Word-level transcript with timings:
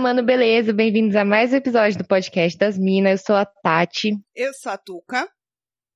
mano, 0.00 0.22
beleza? 0.22 0.72
Bem-vindos 0.72 1.14
a 1.14 1.26
mais 1.26 1.52
um 1.52 1.56
episódio 1.56 1.98
do 1.98 2.06
podcast 2.06 2.58
das 2.58 2.78
Minas. 2.78 3.20
Eu 3.20 3.26
sou 3.26 3.36
a 3.36 3.44
Tati. 3.44 4.16
Eu 4.34 4.54
sou 4.54 4.72
a 4.72 4.78
Tuca. 4.78 5.28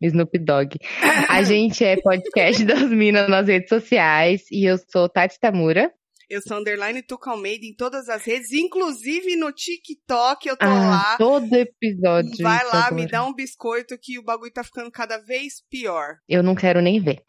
Snoop 0.02 0.38
Dogg. 0.40 0.76
A 1.30 1.42
gente 1.42 1.82
é 1.82 1.96
podcast 1.96 2.62
das 2.66 2.82
Minas 2.90 3.30
nas 3.30 3.48
redes 3.48 3.70
sociais 3.70 4.42
e 4.52 4.68
eu 4.68 4.76
sou 4.92 5.08
Tati 5.08 5.40
Tamura. 5.40 5.90
Eu 6.34 6.42
sou 6.42 6.58
underline 6.58 7.00
Tuca 7.02 7.30
Almeida 7.30 7.64
em 7.64 7.72
todas 7.74 8.08
as 8.08 8.24
redes, 8.24 8.50
inclusive 8.52 9.36
no 9.36 9.52
TikTok 9.52 10.48
eu 10.48 10.56
tô 10.56 10.66
Ah, 10.66 10.90
lá. 10.90 11.16
todo 11.16 11.52
episódio. 11.54 12.32
Vai 12.42 12.64
lá, 12.64 12.86
agora. 12.86 12.94
me 12.94 13.06
dá 13.06 13.24
um 13.24 13.32
biscoito 13.32 13.96
que 14.00 14.18
o 14.18 14.22
bagulho 14.24 14.52
tá 14.52 14.64
ficando 14.64 14.90
cada 14.90 15.18
vez 15.18 15.62
pior. 15.70 16.16
Eu 16.28 16.42
não 16.42 16.56
quero 16.56 16.80
nem 16.80 16.98
ver. 17.00 17.22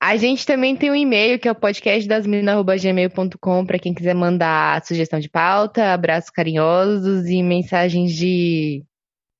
A 0.00 0.16
gente 0.16 0.44
também 0.44 0.74
tem 0.76 0.90
um 0.90 0.96
e-mail 0.96 1.38
que 1.38 1.46
é 1.46 1.52
o 1.52 1.54
podcastdasminas.gmail.com 1.54 3.66
para 3.66 3.78
quem 3.78 3.94
quiser 3.94 4.14
mandar 4.14 4.84
sugestão 4.84 5.20
de 5.20 5.28
pauta, 5.28 5.92
abraços 5.92 6.30
carinhosos 6.30 7.26
e 7.26 7.42
mensagens 7.42 8.12
de 8.12 8.82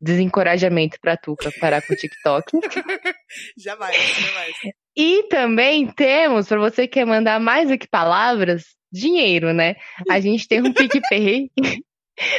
desencorajamento 0.03 0.99
pra 1.01 1.17
Tuca 1.17 1.51
parar 1.61 1.81
com 1.81 1.95
o 1.95 1.97
TikTok. 1.97 2.51
Jamais, 3.57 3.97
jamais. 3.97 4.55
E 4.95 5.23
também 5.29 5.87
temos, 5.87 6.49
para 6.49 6.59
você 6.59 6.87
que 6.87 6.95
quer 6.95 7.07
mandar 7.07 7.41
mais 7.41 7.71
do 7.71 7.79
que 7.79 7.89
palavras, 7.89 8.65
dinheiro, 8.93 9.55
né? 9.55 9.77
A 10.11 10.21
gente 10.21 10.47
tem 10.47 10.61
um 10.61 10.73
PicPay 10.73 11.51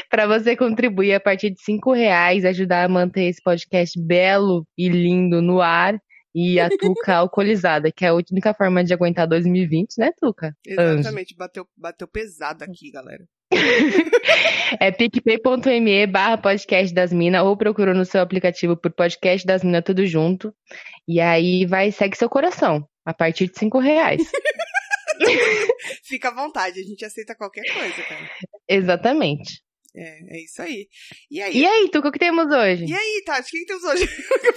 para 0.09 0.27
você 0.27 0.55
contribuir 0.55 1.13
a 1.13 1.19
partir 1.19 1.49
de 1.49 1.63
cinco 1.63 1.93
reais, 1.93 2.45
ajudar 2.45 2.83
a 2.83 2.89
manter 2.89 3.23
esse 3.23 3.41
podcast 3.41 3.99
belo 3.99 4.67
e 4.77 4.87
lindo 4.87 5.41
no 5.41 5.61
ar 5.61 5.97
e 6.35 6.59
a 6.59 6.69
Tuca 6.69 7.15
alcoolizada, 7.17 7.91
que 7.91 8.05
é 8.05 8.09
a 8.09 8.13
única 8.13 8.53
forma 8.53 8.83
de 8.83 8.93
aguentar 8.93 9.27
2020, 9.27 9.97
né, 9.97 10.11
Tuca? 10.19 10.55
Anjo. 10.77 10.99
Exatamente, 10.99 11.35
bateu, 11.35 11.67
bateu 11.77 12.07
pesado 12.07 12.63
aqui, 12.63 12.91
galera. 12.91 13.25
É 14.79 14.91
picpay.me 14.91 16.07
barra 16.07 16.37
podcast 16.37 16.93
das 16.93 17.13
minas 17.13 17.43
ou 17.43 17.55
procurou 17.55 17.93
no 17.93 18.05
seu 18.05 18.21
aplicativo 18.21 18.75
por 18.75 18.91
podcast 18.91 19.45
das 19.45 19.63
minas 19.63 19.83
tudo 19.85 20.05
junto. 20.05 20.53
E 21.07 21.21
aí 21.21 21.65
vai, 21.65 21.91
segue 21.91 22.17
seu 22.17 22.27
coração, 22.27 22.87
a 23.05 23.13
partir 23.13 23.47
de 23.47 23.59
cinco 23.59 23.77
reais. 23.77 24.23
Fica 26.03 26.29
à 26.29 26.33
vontade, 26.33 26.79
a 26.79 26.83
gente 26.83 27.03
aceita 27.05 27.35
qualquer 27.35 27.63
coisa, 27.71 28.03
cara. 28.03 28.29
Exatamente. 28.67 29.61
É, 29.95 30.37
é 30.37 30.43
isso 30.43 30.61
aí. 30.61 30.87
E 31.29 31.41
aí? 31.41 31.55
E 31.55 31.65
aí, 31.65 31.89
Tuca, 31.91 32.09
o 32.09 32.11
que 32.11 32.19
temos 32.19 32.51
hoje? 32.51 32.85
E 32.85 32.93
aí, 32.93 33.23
Tati, 33.25 33.47
o 33.47 33.59
que 33.59 33.65
temos 33.65 33.83
hoje? 33.83 34.07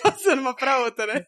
Passando 0.02 0.40
uma 0.40 0.54
pra 0.54 0.80
outra, 0.80 1.06
né? 1.06 1.26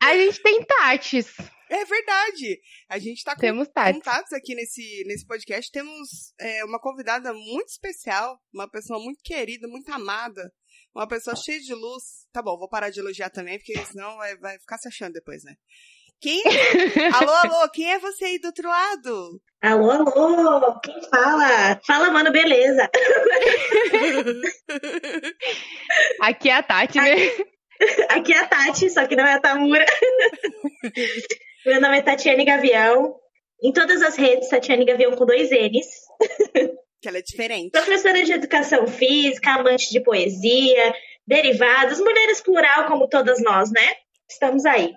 A 0.00 0.16
gente 0.16 0.40
tem 0.40 0.62
Tates. 0.64 1.34
É 1.70 1.84
verdade. 1.84 2.60
A 2.88 2.98
gente 2.98 3.24
tá 3.24 3.34
com 3.34 3.40
Temos 3.40 3.68
contatos 3.68 4.32
aqui 4.32 4.54
nesse, 4.54 5.04
nesse 5.06 5.26
podcast. 5.26 5.70
Temos 5.70 6.34
é, 6.38 6.64
uma 6.64 6.78
convidada 6.78 7.32
muito 7.32 7.68
especial, 7.68 8.38
uma 8.52 8.68
pessoa 8.68 8.98
muito 8.98 9.20
querida, 9.22 9.66
muito 9.66 9.90
amada, 9.92 10.52
uma 10.94 11.08
pessoa 11.08 11.36
cheia 11.36 11.60
de 11.60 11.74
luz. 11.74 12.26
Tá 12.32 12.42
bom, 12.42 12.58
vou 12.58 12.68
parar 12.68 12.90
de 12.90 13.00
elogiar 13.00 13.30
também, 13.30 13.58
porque 13.58 13.76
senão 13.86 14.16
vai, 14.16 14.36
vai 14.36 14.58
ficar 14.58 14.78
se 14.78 14.88
achando 14.88 15.14
depois, 15.14 15.42
né? 15.44 15.54
Quem? 16.20 16.42
alô, 17.14 17.32
alô, 17.32 17.68
quem 17.70 17.92
é 17.92 17.98
você 17.98 18.24
aí 18.24 18.38
do 18.38 18.46
outro 18.46 18.68
lado? 18.68 19.42
Alô, 19.60 19.90
alô, 19.90 20.80
quem 20.80 21.02
fala? 21.10 21.80
Fala, 21.86 22.10
mano, 22.10 22.30
beleza. 22.30 22.88
Aqui 26.20 26.48
é 26.48 26.54
a 26.54 26.62
Tati, 26.62 26.98
né? 26.98 27.14
Aqui 28.08 28.32
é 28.32 28.38
a 28.38 28.46
Tati, 28.46 28.88
só 28.88 29.06
que 29.06 29.16
não 29.16 29.26
é 29.26 29.34
a 29.34 29.40
Tamura. 29.40 29.84
Meu 31.64 31.80
nome 31.80 31.98
é 31.98 32.02
Tatiane 32.02 32.44
Gavião. 32.44 33.16
Em 33.62 33.72
todas 33.72 34.02
as 34.02 34.16
redes, 34.16 34.48
Tatiane 34.48 34.84
Gavião 34.84 35.12
com 35.12 35.24
dois 35.24 35.50
N's. 35.50 35.86
Que 37.00 37.08
ela 37.08 37.18
é 37.18 37.22
diferente. 37.22 37.70
Professora 37.70 38.22
de 38.22 38.32
educação 38.32 38.86
física, 38.86 39.52
amante 39.52 39.90
de 39.90 40.02
poesia, 40.02 40.94
derivados, 41.26 42.00
mulheres 42.00 42.40
plural 42.40 42.86
como 42.86 43.08
todas 43.08 43.42
nós, 43.42 43.70
né? 43.70 43.94
Estamos 44.28 44.64
aí. 44.66 44.94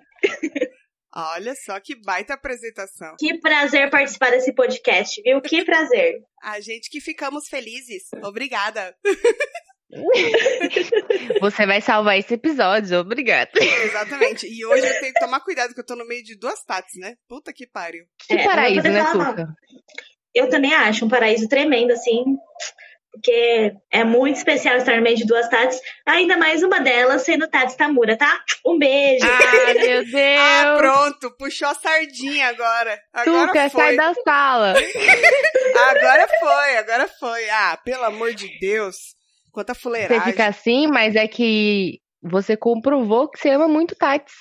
Olha 1.14 1.54
só 1.54 1.80
que 1.80 1.94
baita 1.94 2.34
apresentação. 2.34 3.16
Que 3.18 3.38
prazer 3.38 3.88
participar 3.90 4.30
desse 4.30 4.54
podcast, 4.54 5.20
viu? 5.22 5.40
Que 5.40 5.64
prazer. 5.64 6.22
A 6.42 6.60
gente 6.60 6.90
que 6.90 7.00
ficamos 7.00 7.48
felizes. 7.48 8.04
Obrigada. 8.22 8.94
Você 11.40 11.66
vai 11.66 11.80
salvar 11.80 12.18
esse 12.18 12.34
episódio, 12.34 12.98
obrigada. 13.00 13.50
Exatamente. 13.54 14.46
E 14.46 14.64
hoje 14.66 14.86
eu 14.86 15.00
tenho 15.00 15.14
que 15.14 15.20
tomar 15.20 15.40
cuidado, 15.40 15.74
que 15.74 15.80
eu 15.80 15.86
tô 15.86 15.96
no 15.96 16.06
meio 16.06 16.22
de 16.22 16.38
duas 16.38 16.62
tates, 16.64 16.98
né? 17.00 17.14
Puta 17.28 17.52
que 17.52 17.66
pariu. 17.66 18.04
Que 18.26 18.34
É, 18.34 18.44
paraíso, 18.44 18.82
né. 18.88 19.04
Tuca? 19.12 19.46
Eu 20.34 20.48
também 20.50 20.74
acho 20.74 21.04
um 21.04 21.08
paraíso 21.08 21.48
tremendo, 21.48 21.90
assim, 21.92 22.22
porque 23.10 23.72
é 23.90 24.04
muito 24.04 24.36
especial 24.36 24.76
estar 24.76 24.94
no 24.96 25.02
meio 25.02 25.16
de 25.16 25.24
duas 25.26 25.48
Tatis, 25.48 25.80
ainda 26.06 26.36
mais 26.36 26.62
uma 26.62 26.78
delas 26.80 27.22
sendo 27.22 27.48
Tati 27.48 27.76
Tamura, 27.76 28.16
tá? 28.16 28.40
Um 28.64 28.78
beijo! 28.78 29.24
Ah, 29.26 29.74
meu 29.74 30.00
Ah, 30.38 30.64
Deus! 30.64 30.78
pronto. 30.78 31.36
Puxou 31.38 31.68
a 31.68 31.74
sardinha 31.74 32.48
agora. 32.48 33.00
Agora 33.12 33.46
Tuca, 33.48 33.70
foi. 33.70 33.80
sai 33.82 33.96
da 33.96 34.14
sala. 34.22 34.74
Agora 35.90 36.26
foi, 36.40 36.76
agora 36.78 37.08
foi. 37.20 37.50
Ah, 37.50 37.78
pelo 37.84 38.04
amor 38.04 38.34
de 38.34 38.48
Deus. 38.58 38.96
Quanta 39.50 39.74
Você 39.74 39.80
fuleiragem. 39.80 40.24
fica 40.24 40.46
assim, 40.46 40.86
mas 40.86 41.16
é 41.16 41.26
que 41.28 42.00
você 42.22 42.56
comprovou 42.56 43.28
que 43.30 43.38
você 43.38 43.50
ama 43.50 43.68
muito 43.68 43.94
Tatis. 43.94 44.34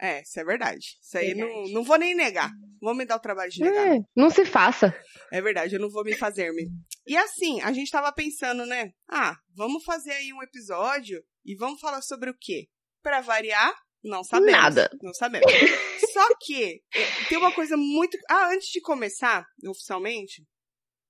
É, 0.00 0.20
isso 0.22 0.38
é 0.38 0.44
verdade. 0.44 0.98
Isso 1.02 1.16
aí 1.16 1.34
não, 1.34 1.46
Verdade. 1.46 1.72
não 1.72 1.82
vou 1.82 1.98
nem 1.98 2.14
negar. 2.14 2.50
Vou 2.82 2.94
me 2.94 3.06
dar 3.06 3.16
o 3.16 3.20
trabalho 3.20 3.50
de 3.50 3.60
negar. 3.62 3.96
É, 3.96 4.00
não 4.14 4.28
se 4.28 4.44
faça. 4.44 4.94
É 5.32 5.40
verdade, 5.40 5.74
eu 5.74 5.80
não 5.80 5.88
vou 5.90 6.04
me 6.04 6.14
fazer-me. 6.14 6.68
E 7.06 7.16
assim, 7.16 7.60
a 7.62 7.72
gente 7.72 7.90
tava 7.90 8.12
pensando, 8.12 8.66
né? 8.66 8.90
Ah, 9.10 9.34
vamos 9.54 9.82
fazer 9.84 10.12
aí 10.12 10.32
um 10.34 10.42
episódio 10.42 11.22
e 11.44 11.54
vamos 11.56 11.80
falar 11.80 12.02
sobre 12.02 12.28
o 12.28 12.36
quê? 12.38 12.66
Pra 13.02 13.22
variar, 13.22 13.72
não 14.04 14.22
sabemos. 14.22 14.52
Nada. 14.52 14.90
Não 15.02 15.14
sabemos. 15.14 15.46
Só 16.12 16.28
que 16.42 16.82
eh, 16.94 17.28
tem 17.30 17.38
uma 17.38 17.52
coisa 17.52 17.76
muito. 17.76 18.18
Ah, 18.28 18.50
antes 18.52 18.68
de 18.68 18.80
começar, 18.82 19.46
oficialmente, 19.66 20.42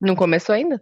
Não 0.01 0.15
começou 0.15 0.55
ainda? 0.55 0.81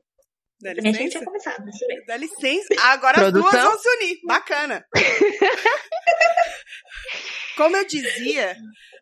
Dá 0.64 0.70
A 0.70 0.74
gente 0.74 0.86
licença. 0.86 1.10
tinha 1.10 1.24
começado, 1.24 1.68
isso 1.68 1.86
mesmo. 1.86 2.06
Dá 2.06 2.16
licença. 2.16 2.74
Agora 2.80 3.16
as 3.18 3.30
Produção? 3.30 3.50
duas 3.50 3.62
vão 3.62 3.78
se 3.78 3.88
unir. 3.96 4.18
Bacana. 4.26 4.84
Como 7.56 7.76
eu 7.76 7.86
dizia, 7.86 8.56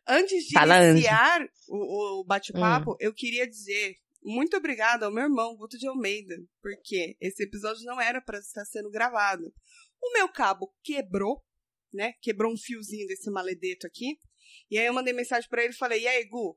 antes 0.06 0.44
de 0.44 0.52
Fala, 0.54 0.78
Anjo. 0.78 0.92
iniciar 0.98 1.40
o, 1.68 1.76
o 1.76 2.20
Hum. 2.20 2.24
bate-papo, 2.26 2.96
eu 3.00 3.12
queria 3.14 3.48
dizer 3.48 3.94
muito 4.24 4.56
obrigada 4.56 5.06
ao 5.06 5.12
meu 5.12 5.24
irmão, 5.24 5.56
Guto 5.56 5.76
de 5.78 5.86
Almeida, 5.88 6.36
porque 6.60 7.16
esse 7.20 7.42
episódio 7.42 7.82
não 7.84 8.00
era 8.00 8.20
para 8.20 8.38
estar 8.38 8.64
sendo 8.66 8.88
gravado. 8.90 9.52
O 10.00 10.12
meu 10.12 10.28
cabo 10.28 10.72
quebrou, 10.84 11.42
né? 11.92 12.12
Quebrou 12.20 12.52
um 12.52 12.56
fiozinho 12.56 13.06
desse 13.08 13.28
maledeto 13.30 13.84
aqui. 13.86 14.16
E 14.70 14.78
aí 14.78 14.86
eu 14.86 14.92
mandei 14.92 15.12
mensagem 15.12 15.48
para 15.48 15.64
ele 15.64 15.72
e 15.72 15.76
falei: 15.76 16.02
"E 16.02 16.06
aí, 16.08 16.24
Gu, 16.28 16.56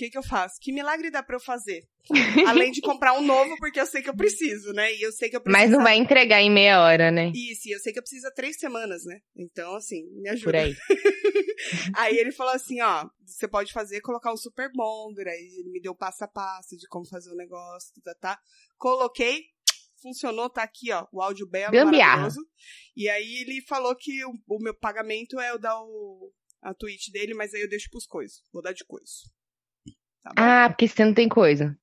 que 0.00 0.10
que 0.10 0.16
eu 0.16 0.22
faço? 0.22 0.58
Que 0.58 0.72
milagre 0.72 1.10
dá 1.10 1.22
para 1.22 1.36
eu 1.36 1.40
fazer? 1.40 1.86
Além 2.48 2.72
de 2.72 2.80
comprar 2.80 3.12
um 3.12 3.22
novo, 3.22 3.54
porque 3.58 3.78
eu 3.78 3.84
sei 3.84 4.00
que 4.00 4.08
eu 4.08 4.16
preciso, 4.16 4.72
né? 4.72 4.94
E 4.94 5.02
eu 5.02 5.12
sei 5.12 5.28
que 5.28 5.36
eu 5.36 5.42
preciso 5.42 5.62
Mas 5.62 5.70
não 5.70 5.82
vai 5.82 5.96
entregar 5.96 6.40
em 6.40 6.50
meia 6.50 6.80
hora, 6.80 7.10
né? 7.10 7.30
isso, 7.34 7.68
e 7.68 7.72
eu 7.72 7.78
sei 7.78 7.92
que 7.92 7.98
eu 7.98 8.02
preciso 8.02 8.26
há 8.26 8.30
três 8.30 8.58
semanas, 8.58 9.04
né? 9.04 9.20
Então, 9.36 9.74
assim, 9.74 10.02
me 10.12 10.30
ajuda. 10.30 10.52
Por 10.52 10.56
aí. 10.56 10.74
Aí 11.94 12.16
ele 12.16 12.32
falou 12.32 12.54
assim, 12.54 12.80
ó, 12.80 13.06
você 13.26 13.46
pode 13.46 13.70
fazer, 13.72 14.00
colocar 14.00 14.32
um 14.32 14.36
super 14.36 14.70
bonder. 14.72 15.28
Aí 15.28 15.56
ele 15.58 15.70
me 15.70 15.80
deu 15.80 15.94
passo 15.94 16.24
a 16.24 16.28
passo 16.28 16.74
de 16.78 16.88
como 16.88 17.06
fazer 17.06 17.30
o 17.30 17.36
negócio, 17.36 17.92
tá, 18.02 18.14
tá. 18.14 18.40
Coloquei, 18.78 19.42
funcionou, 20.00 20.48
tá 20.48 20.62
aqui, 20.62 20.90
ó, 20.90 21.06
o 21.12 21.20
áudio 21.20 21.46
belo, 21.46 21.72
Gambiarra. 21.72 22.16
maravilhoso. 22.16 22.48
E 22.96 23.06
aí 23.10 23.42
ele 23.42 23.60
falou 23.68 23.94
que 23.94 24.24
o, 24.24 24.32
o 24.48 24.58
meu 24.62 24.74
pagamento 24.74 25.38
é 25.38 25.52
o 25.52 25.58
dar 25.58 25.78
o, 25.78 26.32
a 26.62 26.72
tweet 26.72 27.12
dele, 27.12 27.34
mas 27.34 27.52
aí 27.52 27.60
eu 27.60 27.68
deixo 27.68 27.90
pros 27.90 28.06
coisas. 28.06 28.42
Vou 28.50 28.62
dar 28.62 28.72
de 28.72 28.84
coisa. 28.86 29.12
Tá? 30.22 30.32
Ah, 30.36 30.68
porque 30.68 30.86
você 30.88 31.04
não 31.04 31.14
tem 31.14 31.28
coisa. 31.28 31.76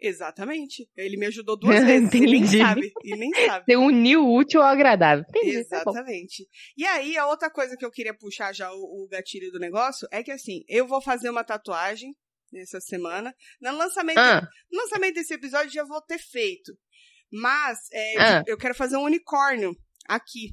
Exatamente. 0.00 0.88
Ele 0.96 1.16
me 1.16 1.26
ajudou 1.26 1.58
duas 1.58 1.82
vezes. 1.84 2.10
E 2.14 2.20
nem 2.20 2.36
Entendi. 2.40 2.58
sabe. 2.58 2.92
E 3.04 3.16
nem 3.16 3.30
sabe. 3.46 3.64
Você 3.64 3.76
uniu 3.76 4.24
o 4.24 4.36
útil 4.36 4.60
ao 4.60 4.68
agradável. 4.68 5.24
Entendi, 5.28 5.64
tá. 5.68 5.76
Exatamente. 5.78 6.46
E 6.76 6.84
aí, 6.84 7.16
a 7.16 7.26
outra 7.26 7.50
coisa 7.50 7.76
que 7.76 7.84
eu 7.84 7.90
queria 7.90 8.12
puxar 8.14 8.52
já 8.54 8.70
o, 8.72 8.76
o 9.04 9.08
gatilho 9.10 9.50
do 9.50 9.58
negócio 9.58 10.06
é 10.12 10.22
que 10.22 10.30
assim, 10.30 10.62
eu 10.68 10.86
vou 10.86 11.00
fazer 11.00 11.30
uma 11.30 11.42
tatuagem 11.44 12.14
nessa 12.52 12.80
semana. 12.80 13.34
No 13.60 13.76
lançamento, 13.76 14.18
Ah, 14.18 14.46
no 14.70 14.80
lançamento 14.82 15.14
desse 15.14 15.34
episódio 15.34 15.70
já 15.72 15.84
vou 15.84 16.00
ter 16.02 16.18
feito. 16.18 16.72
Mas 17.32 17.78
é, 17.92 18.14
Ah. 18.18 18.42
eu 18.46 18.56
quero 18.58 18.74
fazer 18.74 18.96
um 18.96 19.02
unicórnio 19.04 19.74
aqui. 20.08 20.50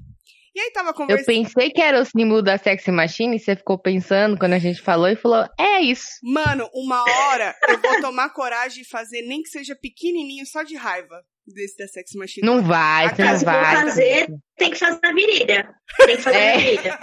E 0.56 0.60
aí 0.60 0.72
tava 0.72 0.90
eu 0.90 0.94
conversando. 0.94 1.26
pensei 1.26 1.72
que 1.72 1.82
era 1.82 2.00
o 2.00 2.06
símbolo 2.06 2.42
da 2.44 2.58
Sexy 2.58 2.92
Machine 2.92 3.36
e 3.36 3.40
você 3.40 3.56
ficou 3.56 3.78
pensando 3.80 4.38
quando 4.38 4.54
a 4.54 4.60
gente 4.60 4.82
falou 4.82 5.08
e 5.08 5.16
falou, 5.16 5.48
é 5.60 5.82
isso. 5.82 6.08
Mano, 6.24 6.70
uma 6.74 7.02
hora 7.04 7.56
eu 7.68 7.82
vou 7.82 8.02
tomar 8.02 8.30
coragem 8.30 8.84
e 8.84 8.88
fazer, 8.88 9.24
nem 9.24 9.42
que 9.42 9.50
seja 9.50 9.76
pequenininho, 9.76 10.46
só 10.46 10.62
de 10.64 10.76
raiva 10.76 11.24
desse 11.48 11.76
da 11.78 11.88
Sex 11.88 12.12
Machine. 12.16 12.46
Não 12.46 12.62
vai, 12.62 13.10
você 13.10 13.24
não 13.24 13.40
vai. 13.40 13.76
fazer- 13.84 14.28
Tem 14.56 14.70
que 14.72 14.78
fazer 14.78 15.00
na 15.02 15.12
virilha. 15.12 15.74
Tem 16.06 16.16
que 16.18 16.22
fazer 16.22 16.38
É. 16.38 16.54
na 16.54 16.58
virilha. 16.62 17.00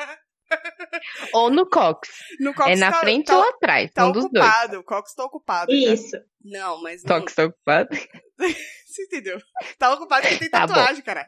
Ou 1.35 1.51
no 1.51 1.69
Cox. 1.69 2.09
No 2.41 2.53
Cox 2.55 2.71
É 2.71 2.77
na 2.77 2.91
tá- 2.91 2.99
frente 2.99 3.27
tá, 3.27 3.37
ou 3.39 3.49
atrás. 3.51 3.91
tá 3.93 4.09
um 4.09 4.13
dos 4.13 4.29
dois. 4.31 4.45
ocupado. 4.47 4.79
O 4.81 4.85
Cox 4.85 5.15
tá 5.15 5.25
ocupado. 5.25 5.73
Isso. 5.73 6.17
Não, 6.45 6.83
mas 6.83 7.03
não, 7.05 7.21
Cox 7.21 7.35
tá 7.35 7.45
ocupado. 7.45 7.89
Você 8.87 9.05
entendeu? 9.05 9.39
Tá 9.79 9.93
ocupado 9.95 10.23
porque 10.23 10.39
tem 10.39 10.51
Tá 10.51 10.67
bom. 10.67 10.75
tatuagem, 10.75 11.03
cara. 11.05 11.27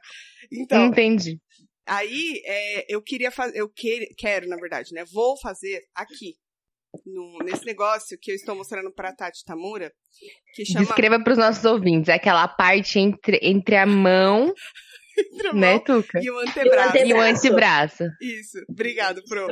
Então, 0.50 0.86
Entendi. 0.86 1.38
Aí 1.86 2.40
é, 2.44 2.86
eu 2.94 3.02
queria 3.02 3.30
fazer, 3.30 3.58
eu 3.58 3.68
que, 3.68 4.06
quero, 4.16 4.48
na 4.48 4.56
verdade, 4.56 4.92
né? 4.94 5.04
Vou 5.12 5.38
fazer 5.40 5.82
aqui, 5.94 6.34
no- 7.06 7.38
nesse 7.44 7.64
negócio 7.64 8.18
que 8.20 8.30
eu 8.32 8.34
estou 8.34 8.54
mostrando 8.54 8.92
pra 8.92 9.14
Tati 9.14 9.44
Tamura, 9.44 9.92
que 10.54 10.64
chama 10.64 10.84
Descreva 10.84 11.22
pros 11.22 11.38
nossos 11.38 11.64
ouvintes. 11.64 12.08
É 12.08 12.14
aquela 12.14 12.46
parte 12.48 12.98
entre, 12.98 13.38
entre 13.42 13.76
a 13.76 13.86
mão, 13.86 14.52
Entre 15.18 15.52
né, 15.52 15.74
mão 15.74 15.80
Tuca? 15.84 16.20
e 16.22 16.30
o 16.30 16.38
antebraço. 16.38 16.88
antebraço. 16.90 17.06
E 17.08 17.12
o 17.14 17.20
antebraço. 17.20 18.04
Isso, 18.20 18.58
obrigado, 18.68 19.22
Pro. 19.28 19.46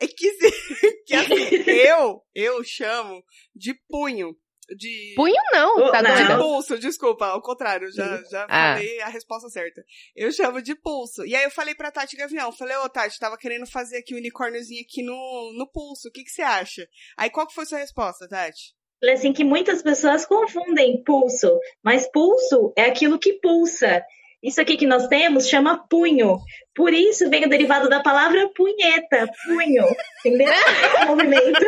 É 0.00 0.06
que, 0.06 0.30
que 1.06 1.14
assim, 1.14 1.56
eu, 1.66 2.20
eu 2.34 2.62
chamo 2.64 3.22
de 3.54 3.74
punho. 3.88 4.34
De, 4.76 5.14
Punho 5.16 5.34
não, 5.52 5.90
tá 5.90 6.00
Não. 6.02 6.14
de 6.14 6.36
pulso, 6.36 6.78
desculpa, 6.78 7.26
ao 7.26 7.42
contrário, 7.42 7.90
já, 7.92 8.22
já 8.30 8.46
Ah. 8.48 8.74
falei 8.76 9.00
a 9.00 9.08
resposta 9.08 9.48
certa. 9.48 9.82
Eu 10.14 10.30
chamo 10.30 10.62
de 10.62 10.74
pulso. 10.74 11.24
E 11.26 11.34
aí 11.34 11.42
eu 11.44 11.50
falei 11.50 11.74
pra 11.74 11.90
Tati 11.90 12.16
Gavião, 12.16 12.52
falei, 12.52 12.76
ô 12.76 12.88
Tati, 12.88 13.18
tava 13.18 13.36
querendo 13.36 13.66
fazer 13.66 13.98
aqui 13.98 14.14
o 14.14 14.18
unicórniozinho 14.18 14.82
aqui 14.82 15.02
no, 15.02 15.52
no 15.56 15.66
pulso, 15.70 16.08
o 16.08 16.12
que 16.12 16.22
que 16.22 16.30
você 16.30 16.42
acha? 16.42 16.86
Aí 17.18 17.28
qual 17.30 17.46
que 17.46 17.54
foi 17.54 17.64
a 17.64 17.66
sua 17.66 17.78
resposta, 17.78 18.28
Tati? 18.28 18.74
Falei 19.00 19.14
assim 19.14 19.32
que 19.32 19.42
muitas 19.44 19.82
pessoas 19.82 20.26
confundem 20.26 21.02
pulso, 21.04 21.58
mas 21.82 22.06
pulso 22.12 22.72
é 22.76 22.84
aquilo 22.84 23.18
que 23.18 23.32
pulsa. 23.40 24.04
Isso 24.42 24.58
aqui 24.60 24.76
que 24.76 24.86
nós 24.86 25.06
temos 25.08 25.48
chama 25.48 25.86
punho. 25.88 26.38
Por 26.74 26.94
isso 26.94 27.28
vem 27.28 27.44
o 27.44 27.48
derivado 27.48 27.90
da 27.90 28.00
palavra 28.02 28.48
punheta, 28.54 29.26
punho. 29.46 29.84
Entendeu? 30.24 30.48
Movimento. 31.08 31.60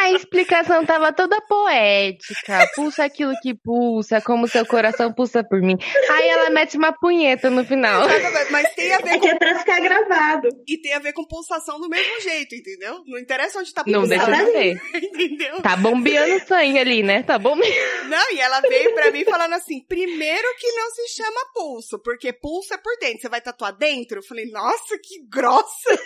A 0.00 0.12
explicação 0.12 0.84
tava 0.86 1.12
toda 1.12 1.40
poética. 1.42 2.66
Pulsa 2.74 3.04
aquilo 3.04 3.32
que 3.42 3.54
pulsa, 3.54 4.20
como 4.20 4.46
seu 4.48 4.64
coração 4.66 5.12
pulsa 5.12 5.42
por 5.42 5.60
mim. 5.60 5.76
Aí 6.10 6.28
ela 6.28 6.50
mete 6.50 6.76
uma 6.76 6.92
punheta 6.92 7.50
no 7.50 7.64
final. 7.64 8.02
Mas 8.50 8.74
tem 8.74 8.92
a 8.94 8.98
ver 8.98 9.10
É 9.10 9.14
com, 9.14 9.20
que 9.20 9.28
é 9.28 9.34
pra 9.38 9.58
ficar 9.58 9.80
gravado. 9.80 10.48
e 10.66 10.78
tem 10.80 10.92
a 10.94 10.98
ver 10.98 11.12
com 11.12 11.24
pulsação 11.26 11.80
do 11.80 11.88
mesmo 11.88 12.20
jeito, 12.20 12.54
entendeu? 12.54 13.02
Não 13.06 13.18
interessa 13.18 13.58
onde 13.58 13.72
tá 13.74 13.82
Não 13.86 14.06
deixa 14.06 14.24
pulsando, 14.26 14.46
de 14.46 14.52
ser. 14.52 14.80
entendeu? 15.04 15.62
Tá 15.62 15.76
bombeando 15.76 16.46
sangue 16.46 16.78
ali, 16.78 17.02
né? 17.02 17.22
Tá 17.22 17.38
bombeando. 17.38 18.08
Não, 18.08 18.32
e 18.32 18.40
ela 18.40 18.60
veio 18.60 18.94
pra 18.94 19.10
mim 19.10 19.24
falando 19.24 19.54
assim: 19.54 19.84
primeiro 19.86 20.48
que 20.58 20.72
não 20.72 20.90
se 20.90 21.08
chama 21.08 21.40
pulso, 21.54 21.98
porque 22.02 22.32
pulso 22.32 22.72
é 22.74 22.78
por 22.78 22.96
dentro. 23.00 23.20
Você 23.20 23.28
vai 23.28 23.40
tatuar 23.40 23.76
dentro? 23.76 24.18
Eu 24.18 24.22
falei, 24.22 24.46
nossa, 24.50 24.96
que 25.02 25.26
grossa! 25.28 25.98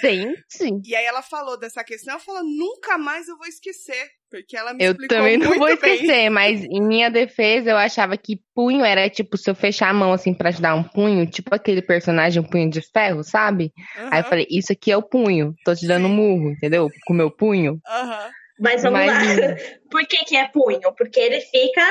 Gente, 0.00 0.88
E 0.88 0.94
aí 0.94 1.04
ela 1.04 1.20
falou 1.22 1.58
dessa 1.58 1.82
questão, 1.82 2.14
eu 2.14 2.20
falei, 2.20 2.43
nunca 2.44 2.96
mais 2.98 3.26
eu 3.28 3.36
vou 3.36 3.46
esquecer. 3.46 4.08
Porque 4.30 4.56
ela 4.56 4.74
me 4.74 4.84
eu 4.84 4.90
explicou 4.92 5.16
também 5.16 5.36
não 5.36 5.46
muito 5.46 5.58
vou 5.60 5.68
bem. 5.68 5.94
esquecer, 5.94 6.28
mas 6.28 6.64
em 6.64 6.82
minha 6.82 7.08
defesa 7.08 7.70
eu 7.70 7.76
achava 7.76 8.16
que 8.16 8.40
punho 8.54 8.84
era 8.84 9.08
tipo 9.08 9.36
se 9.36 9.48
eu 9.48 9.54
fechar 9.54 9.90
a 9.90 9.94
mão 9.94 10.12
assim 10.12 10.34
pra 10.34 10.52
te 10.52 10.60
dar 10.60 10.74
um 10.74 10.82
punho, 10.82 11.24
tipo 11.24 11.54
aquele 11.54 11.80
personagem, 11.80 12.42
um 12.42 12.46
punho 12.46 12.68
de 12.68 12.80
ferro, 12.80 13.22
sabe? 13.22 13.72
Aí 14.10 14.20
eu 14.20 14.24
falei, 14.24 14.46
isso 14.50 14.72
aqui 14.72 14.90
é 14.90 14.96
o 14.96 15.02
punho, 15.02 15.54
tô 15.64 15.72
te 15.74 15.86
dando 15.86 16.06
um 16.06 16.12
murro, 16.14 16.50
entendeu? 16.50 16.90
Com 17.06 17.12
o 17.14 17.16
meu 17.16 17.30
punho. 17.30 17.80
aham. 17.86 18.30
Mas 18.58 18.82
vamos 18.82 19.00
Mas- 19.00 19.38
lá. 19.38 19.56
Por 19.90 20.06
que, 20.06 20.24
que 20.24 20.36
é 20.36 20.46
punho? 20.48 20.80
Porque 20.96 21.18
ele 21.20 21.40
fica 21.40 21.84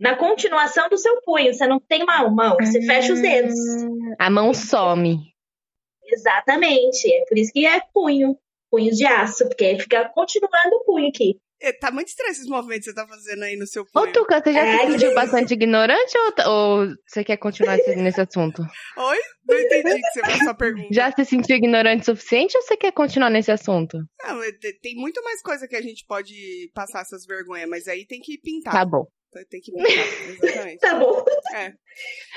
na 0.00 0.14
continuação 0.16 0.88
do 0.90 0.96
seu 0.98 1.20
punho. 1.22 1.52
Você 1.52 1.66
não 1.66 1.78
tem 1.80 2.02
uma 2.02 2.28
mão, 2.30 2.56
você 2.60 2.80
fecha 2.82 3.12
os 3.14 3.20
dedos. 3.20 3.54
A 4.18 4.28
mão 4.30 4.52
some. 4.54 5.18
Exatamente. 6.04 7.12
É 7.12 7.24
por 7.26 7.36
isso 7.38 7.52
que 7.52 7.66
é 7.66 7.80
punho. 7.92 8.36
Punho 8.70 8.90
de 8.92 9.06
aço, 9.06 9.46
porque 9.48 9.64
ele 9.64 9.80
fica 9.80 10.08
continuando 10.14 10.76
o 10.76 10.84
punho 10.84 11.08
aqui. 11.08 11.34
É, 11.60 11.72
Tá 11.72 11.90
muito 11.90 12.06
estranho 12.08 12.30
esses 12.30 12.46
movimentos 12.46 12.84
que 12.86 12.90
você 12.92 12.94
tá 12.94 13.06
fazendo 13.08 13.42
aí 13.42 13.56
no 13.56 13.66
seu 13.66 13.82
Ô, 13.82 13.86
punho. 14.02 14.12
Tuca, 14.12 14.40
você 14.40 14.52
já 14.52 14.64
É, 14.64 14.86
se 14.86 14.92
sentiu 14.92 15.14
bastante 15.14 15.54
ignorante 15.54 16.16
ou, 16.16 16.52
ou 16.52 16.86
você 17.06 17.24
quer 17.24 17.36
continuar 17.36 17.76
nesse 17.96 18.20
assunto? 18.20 18.62
Oi? 18.96 19.18
Não 19.48 19.58
entendi 19.58 19.94
que 20.00 20.10
você 20.12 20.20
fez 20.24 20.38
sua 20.44 20.54
pergunta. 20.54 20.88
Já 20.92 21.10
se 21.10 21.24
sentiu 21.24 21.56
ignorante 21.56 22.02
o 22.02 22.04
suficiente 22.14 22.56
ou 22.56 22.62
você 22.62 22.76
quer 22.76 22.92
continuar 22.92 23.30
nesse 23.30 23.50
assunto? 23.50 23.98
Não, 24.22 24.40
é, 24.42 24.52
te- 24.52 24.78
tem 24.80 24.94
muito 24.94 25.20
mais 25.24 25.42
coisa 25.42 25.66
que 25.66 25.74
a 25.74 25.82
gente 25.82 26.04
pode 26.06 26.32
passar 26.74 27.00
essas 27.00 27.24
vergonhas, 27.26 27.68
mas 27.68 27.88
aí 27.88 28.06
tem 28.06 28.20
que 28.20 28.38
pintar. 28.40 28.72
Tá 28.74 28.84
bom. 28.84 29.04
Tem 29.50 29.60
que 29.60 29.72
pintar, 29.72 29.88
exatamente. 30.30 30.78
Tá 30.78 30.94
bom. 30.98 31.24
É. 31.54 31.72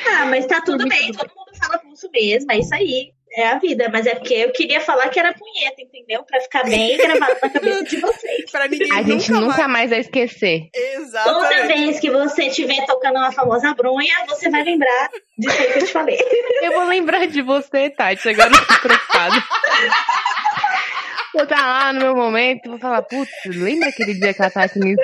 Ah, 0.08 0.26
mas 0.26 0.46
tá 0.48 0.62
tudo 0.62 0.88
bem. 0.90 1.12
Todo 1.14 1.30
mundo 1.36 1.52
fala 1.58 1.81
pulso 1.92 2.10
mesmo. 2.12 2.52
É 2.52 2.60
isso 2.60 2.74
aí. 2.74 3.12
É 3.34 3.48
a 3.48 3.60
vida. 3.60 3.88
Mas 3.90 4.06
é 4.06 4.16
porque 4.16 4.34
eu 4.34 4.52
queria 4.52 4.82
falar 4.82 5.08
que 5.10 5.20
era 5.20 5.34
punheta, 5.34 5.82
entendeu? 5.82 6.24
Pra 6.24 6.42
ficar 6.42 6.64
bem 6.64 6.98
gravado 6.98 7.38
na 7.42 7.50
cabeça 7.50 7.84
de 7.84 7.98
vocês. 7.98 8.52
Pra 8.52 8.68
ninguém 8.68 8.92
A 8.92 9.04
gente 9.04 9.32
nunca, 9.32 9.68
mais... 9.68 9.72
mais 9.72 9.90
vai 9.90 10.00
esquecer. 10.00 10.70
Toda 10.74 11.02
Exatamente. 11.02 11.68
vez 11.68 12.00
que 12.00 12.10
você 12.10 12.48
estiver 12.48 12.86
tocando 12.86 13.18
uma 13.18 13.32
famosa 13.32 13.74
bronha, 13.74 14.14
você 14.28 14.50
vai 14.50 14.64
lembrar 14.64 15.10
disso 15.38 15.62
aí 15.62 15.72
que 15.72 15.80
eu 15.80 15.86
te 15.86 15.92
falei. 15.92 16.18
Eu 16.62 16.74
vou 16.74 16.84
lembrar 16.84 17.26
de 17.26 17.42
você, 17.42 17.90
Tati. 17.90 18.30
Agora 18.30 18.52
eu 18.52 18.68
tô 18.68 18.82
preocupada. 18.82 19.44
Vou 21.34 21.44
estar 21.44 21.62
lá 21.66 21.94
no 21.94 22.00
meu 22.02 22.16
momento 22.16 22.66
e 22.66 22.70
vou 22.70 22.78
falar, 22.78 23.02
putz, 23.02 23.32
lembra 23.46 23.90
aquele 23.90 24.14
dia 24.14 24.34
que 24.34 24.44
a 24.44 24.52
Tati 24.52 24.78
me? 24.78 24.96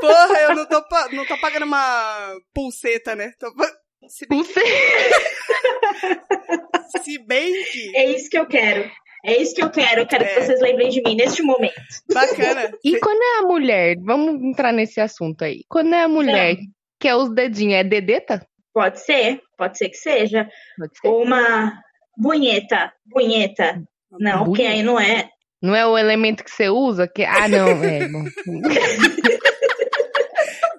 Porra, 0.00 0.40
eu 0.40 0.54
não 0.54 0.66
tô, 0.66 0.84
não 1.12 1.26
tô 1.26 1.38
pagando 1.40 1.64
uma 1.64 2.34
pulseta, 2.52 3.14
né? 3.14 3.32
Tô 3.38 3.50
Se 4.10 4.26
bem, 4.26 4.42
Você... 4.42 4.60
se 7.02 7.18
bem 7.26 7.64
que. 7.70 7.96
É 7.96 8.04
isso 8.10 8.28
que 8.28 8.38
eu 8.38 8.46
quero. 8.46 8.90
É 9.24 9.36
isso 9.40 9.54
que 9.54 9.62
eu 9.62 9.70
quero. 9.70 10.00
Eu 10.00 10.06
quero 10.06 10.24
É. 10.24 10.34
que 10.34 10.42
vocês 10.42 10.60
lembrem 10.60 10.88
de 10.88 11.00
mim 11.02 11.14
neste 11.14 11.42
momento. 11.42 11.74
Bacana. 12.12 12.72
E 12.84 12.98
quando 12.98 13.22
é 13.22 13.38
a 13.38 13.42
mulher, 13.42 13.96
vamos 14.00 14.42
entrar 14.42 14.72
nesse 14.72 15.00
assunto 15.00 15.44
aí. 15.44 15.62
Quando 15.68 15.94
é 15.94 16.02
a 16.02 16.08
mulher 16.08 16.56
que 16.98 17.06
é 17.08 17.14
os 17.14 17.32
dedinhos, 17.32 17.74
é 17.74 17.84
dedeta? 17.84 18.44
Pode 18.74 19.00
ser, 19.00 19.40
pode 19.56 19.78
ser 19.78 19.88
que 19.90 19.96
seja. 19.96 20.48
Pode 20.78 20.98
ser. 20.98 21.08
Ou 21.08 21.22
uma 21.22 21.72
bunheta. 22.16 22.92
Bunheta. 23.06 23.82
Não, 24.18 24.44
porque 24.44 24.62
Bunheta. 24.62 24.74
aí 24.74 24.82
não 24.82 24.98
é. 24.98 25.28
Não 25.62 25.76
é 25.76 25.86
o 25.86 25.96
elemento 25.98 26.42
que 26.42 26.50
você 26.50 26.68
usa? 26.68 27.06
Que... 27.06 27.22
Ah, 27.22 27.46
não, 27.46 27.68
é 27.68 28.08
bom. 28.08 28.24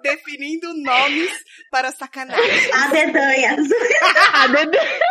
Definindo 0.02 0.74
nomes 0.74 1.32
para 1.70 1.92
sacanagem. 1.92 2.72
A 2.74 2.88
dedanhas. 2.88 3.68
A 4.34 4.48
dedanha. 4.54 5.02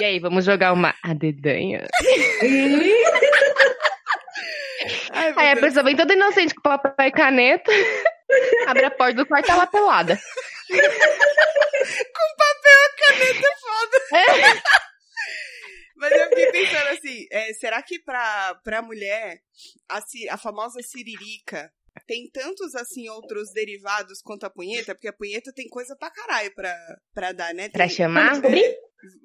E 0.00 0.04
aí, 0.04 0.18
vamos 0.18 0.44
jogar 0.44 0.72
uma 0.72 0.94
a 1.04 1.12
dedanha? 1.12 1.86
Ai, 5.12 5.32
Aí 5.36 5.50
a 5.52 5.56
pessoa 5.56 5.84
vem 5.84 5.94
toda 5.94 6.14
inocente 6.14 6.54
com 6.54 6.62
papel 6.62 7.06
e 7.06 7.12
caneta, 7.12 7.70
abre 8.66 8.84
a 8.84 8.90
porta 8.90 9.14
do 9.14 9.26
quarto 9.26 9.48
e 9.48 9.52
ela 9.52 9.66
pelada. 9.66 10.18
Mas 15.96 16.12
eu 16.12 16.28
fiquei 16.30 16.50
pensando 16.50 16.88
assim, 16.88 17.26
é, 17.30 17.52
será 17.54 17.80
que 17.82 18.00
pra, 18.00 18.56
pra 18.64 18.82
mulher, 18.82 19.40
a, 19.88 20.00
a 20.30 20.36
famosa 20.36 20.82
siririca, 20.82 21.70
tem 22.12 22.28
tantos, 22.30 22.74
assim, 22.74 23.08
outros 23.08 23.50
derivados 23.54 24.20
quanto 24.22 24.44
a 24.44 24.50
punheta? 24.50 24.94
Porque 24.94 25.08
a 25.08 25.12
punheta 25.14 25.50
tem 25.54 25.66
coisa 25.66 25.96
pra 25.98 26.10
caralho 26.10 26.54
pra, 26.54 26.76
pra 27.14 27.32
dar, 27.32 27.54
né? 27.54 27.70
Pra 27.70 27.86
Tem- 27.86 27.96
chamar? 27.96 28.34
Vamos 28.34 28.40
descobrir? 28.42 28.76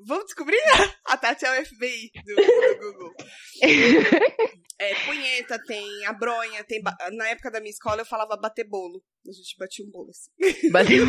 Vamos 0.06 0.26
descobrir? 0.26 0.58
A 1.06 1.18
Tati 1.18 1.46
é 1.46 1.60
o 1.62 1.66
FBI 1.66 2.10
do, 2.26 2.36
do 2.36 2.94
Google. 2.94 3.14
É, 4.80 4.94
punheta, 5.06 5.58
tem 5.66 6.06
a 6.06 6.14
bronha, 6.14 6.64
tem... 6.64 6.80
ba- 6.84 6.96
Na 7.14 7.28
época 7.30 7.50
da 7.50 7.60
minha 7.60 7.72
escola 7.72 8.02
eu 8.02 8.06
falava 8.06 8.38
bater 8.38 8.64
bolo. 8.64 9.02
A 9.28 9.32
gente 9.32 9.56
batia 9.58 9.84
um 9.84 9.90
bolo 9.90 10.12
assim. 10.12 10.30
Bateu. 10.70 11.04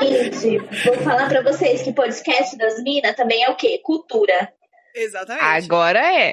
Gente, 0.00 0.58
vou 0.84 0.96
falar 1.04 1.28
pra 1.28 1.42
vocês 1.44 1.80
que 1.82 1.92
podcast 1.94 2.56
das 2.58 2.82
minas 2.82 3.14
também 3.14 3.44
é 3.44 3.48
o 3.50 3.56
quê? 3.56 3.78
Cultura. 3.84 4.52
Exatamente. 4.96 5.44
Agora 5.44 6.00
é. 6.00 6.32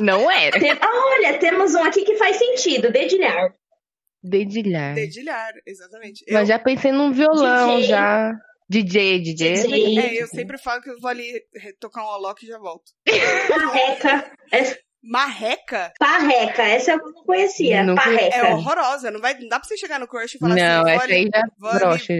Não 0.00 0.30
era. 0.30 0.58
Tem- 0.58 0.72
ah, 0.72 1.06
olha, 1.16 1.38
temos 1.38 1.74
um 1.74 1.82
aqui 1.82 2.04
que 2.04 2.16
faz 2.16 2.36
sentido, 2.36 2.90
dedilhar. 2.90 3.52
Dedilhar. 4.22 4.94
Dedilhar, 4.94 5.52
exatamente. 5.66 6.24
Eu, 6.26 6.34
Mas 6.34 6.48
já 6.48 6.58
pensei 6.58 6.92
num 6.92 7.12
violão, 7.12 7.76
DJ. 7.76 7.88
já. 7.88 8.32
DJ, 8.68 9.18
DJ. 9.20 9.52
DJ. 9.54 9.98
é, 9.98 10.22
eu 10.22 10.26
sempre 10.28 10.56
falo 10.58 10.80
que 10.80 10.90
eu 10.90 10.98
vou 10.98 11.10
ali 11.10 11.30
tocar 11.78 12.02
um 12.02 12.08
Alok 12.08 12.44
e 12.44 12.48
já 12.48 12.58
volto. 12.58 12.84
Parreca. 13.48 14.32
É, 14.52 14.78
Marreca 15.06 15.92
parreca, 15.98 16.62
essa 16.62 16.92
eu 16.92 16.96
não 16.96 17.12
conhecia. 17.24 17.82
Não 17.84 17.94
parreca. 17.94 18.36
é 18.36 18.54
horrorosa. 18.54 19.10
Não, 19.10 19.20
vai, 19.20 19.38
não 19.38 19.48
dá 19.48 19.60
pra 19.60 19.68
você 19.68 19.76
chegar 19.76 20.00
no 20.00 20.08
crush 20.08 20.34
e 20.34 20.38
falar 20.38 20.54
Não, 20.54 20.62
assim, 20.64 20.82
vou 20.82 20.88
essa 20.92 21.04
ali 21.04 21.14
aí 21.14 21.28
já 21.34 21.42
vou 21.58 21.70
ali. 21.70 21.78
brocha. 21.78 22.14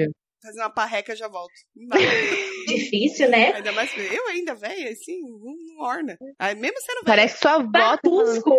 Fazer 0.45 0.61
uma 0.61 0.71
parreca 0.71 1.13
e 1.13 1.17
já 1.17 1.29
volto. 1.29 1.53
Difícil, 2.69 3.29
né? 3.29 3.53
Ainda 3.55 3.73
mais 3.73 3.91
eu 3.97 4.27
ainda, 4.29 4.55
velho, 4.55 4.91
assim, 4.91 5.21
não, 5.23 5.85
orna. 5.87 6.17
Aí, 6.39 6.55
mesmo 6.55 6.79
sendo 6.81 7.05
velha. 7.05 7.17
Parece 7.17 7.39
sua 7.39 7.53
avó 7.55 7.71
tá 7.73 7.99
falando. 8.03 8.27
Patusco. 8.27 8.57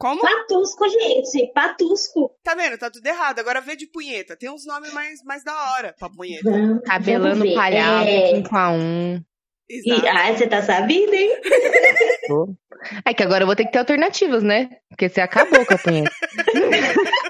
Como? 0.00 0.20
Patusco, 0.20 0.88
gente. 0.88 1.52
Patusco. 1.52 2.30
Tá 2.44 2.54
vendo? 2.54 2.78
Tá 2.78 2.88
tudo 2.90 3.04
errado. 3.06 3.40
Agora 3.40 3.60
vê 3.60 3.74
de 3.74 3.86
punheta. 3.90 4.36
Tem 4.36 4.48
uns 4.48 4.64
nomes 4.64 4.92
mais, 4.92 5.22
mais 5.24 5.42
da 5.42 5.52
hora 5.72 5.94
pra 5.98 6.08
punheta. 6.08 6.48
Vamos, 6.48 6.82
Cabelando 6.84 7.30
vamos 7.36 7.48
ver. 7.48 7.54
palhaço, 7.56 8.08
É, 8.08 8.36
5 8.36 8.56
a 8.56 8.70
1 8.70 9.24
e, 9.70 9.90
Exato. 9.90 10.06
ah, 10.08 10.32
você 10.36 10.46
tá 10.46 10.62
sabendo, 10.62 11.12
hein? 11.14 11.30
É 13.04 13.12
que 13.12 13.24
agora 13.24 13.42
eu 13.42 13.46
vou 13.46 13.56
ter 13.56 13.64
que 13.64 13.72
ter 13.72 13.78
alternativas, 13.80 14.42
né? 14.44 14.70
Porque 14.88 15.08
você 15.08 15.20
acabou 15.20 15.66
com 15.66 15.74
a 15.74 15.78
punheta. 15.78 16.10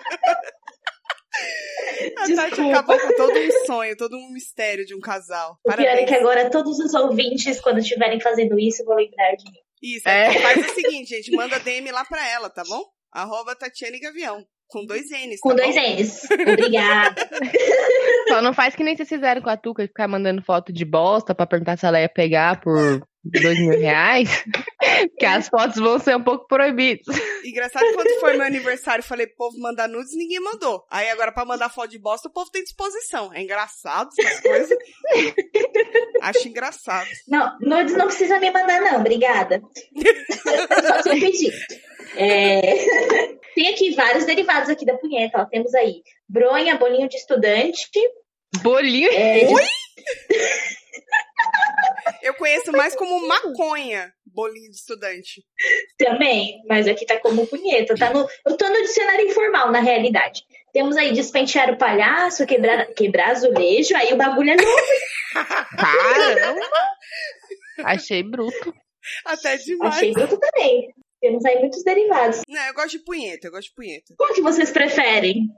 A 2.17 2.21
Tati 2.37 2.51
Desculpa. 2.51 2.71
acabou 2.71 2.99
com 2.99 3.15
todo 3.17 3.33
um 3.39 3.67
sonho, 3.67 3.97
todo 3.97 4.17
um 4.17 4.31
mistério 4.33 4.85
de 4.85 4.95
um 4.95 5.01
casal. 5.01 5.59
O 5.67 5.73
pior 5.73 5.87
é 5.97 6.05
que 6.05 6.15
agora 6.15 6.51
todos 6.51 6.79
os 6.79 6.95
ouvintes, 6.95 7.61
quando 7.61 7.79
estiverem 7.79 8.21
fazendo 8.21 8.59
isso, 8.59 8.85
vão 8.85 8.97
lembrar 8.97 9.35
de 9.37 9.45
mim. 9.45 9.59
Isso, 9.83 10.09
É. 10.09 10.31
então 10.31 10.43
faz 10.43 10.71
o 10.71 10.75
seguinte, 10.75 11.09
gente, 11.11 11.31
manda 11.37 11.59
DM 11.61 11.91
lá 11.93 12.05
pra 12.05 12.29
ela, 12.29 12.51
tá 12.51 12.63
bom? 12.69 12.83
Arroba 13.13 13.55
Tatiane 13.55 14.01
Gavião, 14.01 14.45
com 14.67 14.85
dois 14.85 15.09
N's, 15.11 15.41
Com 15.41 15.51
tá 15.55 15.63
dois 15.63 15.75
bom? 15.75 15.81
N's. 15.83 16.25
Obrigada. 16.31 17.29
Só 18.29 18.43
não 18.43 18.53
faz 18.53 18.75
que 18.75 18.83
nem 18.85 18.97
vocês 18.97 19.09
fizeram 19.09 19.41
com 19.41 19.51
a 19.51 19.57
Tuca 19.57 19.83
e 19.85 19.87
ficar 19.89 20.09
mandando 20.09 20.43
foto 20.43 20.73
de 20.73 20.85
bosta 20.85 21.35
pra 21.35 21.47
perguntar 21.47 21.79
se 21.79 21.87
ela 21.87 22.01
ia 22.01 22.09
pegar 22.09 22.61
por 22.61 23.01
dois 23.31 23.59
mil 23.59 23.79
reais. 23.79 24.45
Porque 25.11 25.27
as 25.27 25.49
fotos 25.49 25.77
vão 25.77 25.99
ser 25.99 26.17
um 26.17 26.23
pouco 26.23 26.47
proibidas. 26.47 27.07
Engraçado 27.45 27.85
que 27.85 27.95
quando 27.95 28.21
foi 28.21 28.37
meu 28.37 28.47
aniversário, 28.47 29.03
falei, 29.05 29.27
povo, 29.27 29.59
mandar 29.59 29.89
nudes, 29.89 30.15
ninguém 30.17 30.41
mandou. 30.41 30.85
Aí 30.91 31.09
agora 31.11 31.33
pra 31.33 31.45
mandar 31.45 31.69
foto 31.69 31.91
de 31.91 31.99
bosta, 31.99 32.29
o 32.29 32.33
povo 32.33 32.51
tem 32.51 32.63
disposição. 32.63 33.33
É 33.33 33.43
engraçado 33.43 34.11
essas 34.19 34.41
coisas. 34.41 34.79
Acho 36.23 36.49
engraçado. 36.49 37.09
Não, 37.29 37.57
nudes 37.61 37.95
não 37.95 38.07
precisa 38.07 38.39
me 38.39 38.51
mandar, 38.51 38.81
não. 38.81 39.01
Obrigada. 39.01 39.61
Só 40.87 41.03
se 41.03 41.09
eu 41.09 41.21
pedir. 41.21 41.53
É, 42.17 43.39
Tem 43.59 43.69
aqui 43.69 43.93
vários 43.93 44.25
derivados 44.25 44.69
aqui 44.69 44.85
da 44.85 44.97
punheta. 44.97 45.43
Ó. 45.43 45.45
Temos 45.45 45.75
aí 45.75 46.03
bronha, 46.29 46.77
bolinho 46.77 47.09
de 47.09 47.17
estudante. 47.17 47.91
Bolinho. 48.63 49.11
é, 49.13 49.45
de- 49.47 49.55
Eu 52.23 52.35
conheço 52.35 52.73
mais 52.73 52.95
como 52.97 53.27
maconha, 53.27 54.13
bolinho 54.27 54.71
de 54.71 54.77
estudante. 54.77 55.43
Também, 55.97 56.63
mas 56.67 56.87
aqui 56.89 57.05
tá 57.07 57.19
como 57.21 57.47
punheta. 57.47 57.95
Tá 57.95 58.13
no, 58.13 58.27
eu 58.47 58.57
tô 58.57 58.69
no 58.69 58.83
dicionário 58.83 59.27
informal, 59.29 59.71
na 59.71 59.81
realidade. 59.81 60.43
Temos 60.73 60.97
aí 60.97 61.13
despentear 61.13 61.71
o 61.71 61.77
palhaço, 61.79 62.47
quebrar, 62.47 62.87
quebrar 62.95 63.31
azulejo, 63.31 63.97
aí 63.97 64.13
o 64.13 64.17
bagulho 64.17 64.51
é 64.51 64.57
novo. 64.57 64.83
Caramba! 65.79 66.67
Achei 67.85 68.23
bruto. 68.23 68.75
Até 69.25 69.57
demais. 69.57 69.97
Achei 69.97 70.13
bruto 70.13 70.39
também. 70.39 70.89
Temos 71.21 71.45
aí 71.45 71.59
muitos 71.61 71.83
derivados. 71.83 72.43
Não, 72.49 72.63
eu 72.67 72.75
gosto 72.75 72.91
de 72.91 73.05
punheta, 73.05 73.47
eu 73.49 73.51
gosto 73.51 73.69
de 73.69 73.75
punheta. 73.75 74.15
Qual 74.17 74.33
que 74.35 74.41
vocês 74.43 74.71
preferem? 74.71 75.49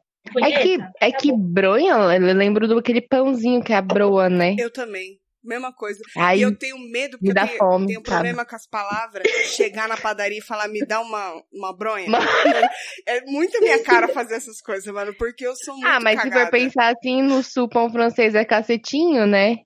É 0.43 0.63
que, 0.63 0.79
é 1.01 1.13
que 1.13 1.33
bronha, 1.33 1.95
eu 1.95 2.35
lembro 2.35 2.69
do 2.69 2.79
aquele 2.79 3.01
pãozinho 3.01 3.63
que 3.63 3.73
é 3.73 3.77
a 3.77 3.83
broa, 3.83 4.29
né? 4.29 4.55
Eu 4.59 4.71
também. 4.71 5.19
Mesma 5.43 5.73
coisa. 5.73 5.99
Aí 6.19 6.41
e 6.41 6.43
eu 6.43 6.55
tenho 6.55 6.79
medo, 6.79 7.17
porque 7.19 7.25
me 7.25 7.31
eu 7.31 7.35
dá 7.35 7.47
tenho, 7.47 7.59
fome, 7.59 7.87
tenho 7.87 8.01
sabe? 8.01 8.11
problema 8.11 8.45
com 8.45 8.55
as 8.57 8.67
palavras. 8.67 9.27
Chegar 9.57 9.89
na 9.89 9.97
padaria 9.97 10.39
e 10.39 10.43
falar, 10.43 10.69
me 10.69 10.81
dá 10.85 11.01
uma, 11.01 11.43
uma 11.51 11.75
bronha. 11.75 12.11
Ma- 12.11 12.19
É 13.09 13.23
muito 13.23 13.59
minha 13.61 13.83
cara 13.83 14.07
fazer 14.09 14.35
essas 14.35 14.61
coisas, 14.61 14.93
mano, 14.93 15.15
porque 15.17 15.47
eu 15.47 15.57
sou 15.57 15.75
muito 15.75 15.89
Ah, 15.89 15.99
mas 15.99 16.21
se 16.21 16.29
cagada. 16.29 16.45
for 16.45 16.51
pensar 16.51 16.93
assim, 16.95 17.23
no 17.23 17.43
sul 17.43 17.69
pão 17.71 17.91
francês 17.91 18.35
é 18.35 18.45
cacetinho, 18.45 19.27
né? 19.27 19.57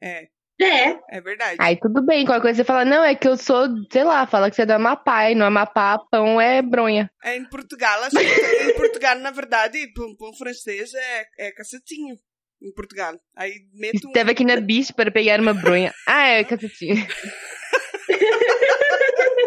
É, 0.00 0.28
É, 0.60 1.16
é 1.16 1.20
verdade. 1.20 1.56
Aí 1.60 1.78
tudo 1.78 2.04
bem, 2.04 2.26
qualquer 2.26 2.42
coisa 2.42 2.56
você 2.56 2.64
fala, 2.64 2.84
não, 2.84 3.04
é 3.04 3.14
que 3.14 3.28
eu 3.28 3.36
sou, 3.36 3.68
sei 3.92 4.02
lá, 4.02 4.26
fala 4.26 4.50
que 4.50 4.56
você 4.56 4.62
é 4.62 4.66
do 4.66 4.72
Amapá, 4.72 5.30
e 5.30 5.34
no 5.34 5.44
Amapá 5.44 5.98
pão 6.10 6.40
é 6.40 6.60
bronha. 6.60 7.08
É, 7.22 7.36
em 7.36 7.48
Portugal, 7.48 8.02
acho 8.02 8.16
que 8.16 8.24
em 8.24 8.74
Portugal, 8.74 9.16
na 9.18 9.30
verdade, 9.30 9.86
pão, 9.94 10.16
pão 10.16 10.34
francês 10.34 10.92
é, 10.94 11.26
é 11.38 11.52
cacetinho. 11.52 12.16
Em 12.60 12.72
Portugal. 12.72 13.14
Aí 13.36 13.52
meto 13.72 14.04
um... 14.04 14.08
Esteve 14.08 14.32
aqui 14.32 14.44
na 14.44 14.60
bicha 14.60 14.92
para 14.92 15.12
pegar 15.12 15.40
uma 15.40 15.54
bronha. 15.54 15.94
Ah, 16.08 16.26
é 16.26 16.42
cacetinho. 16.42 16.96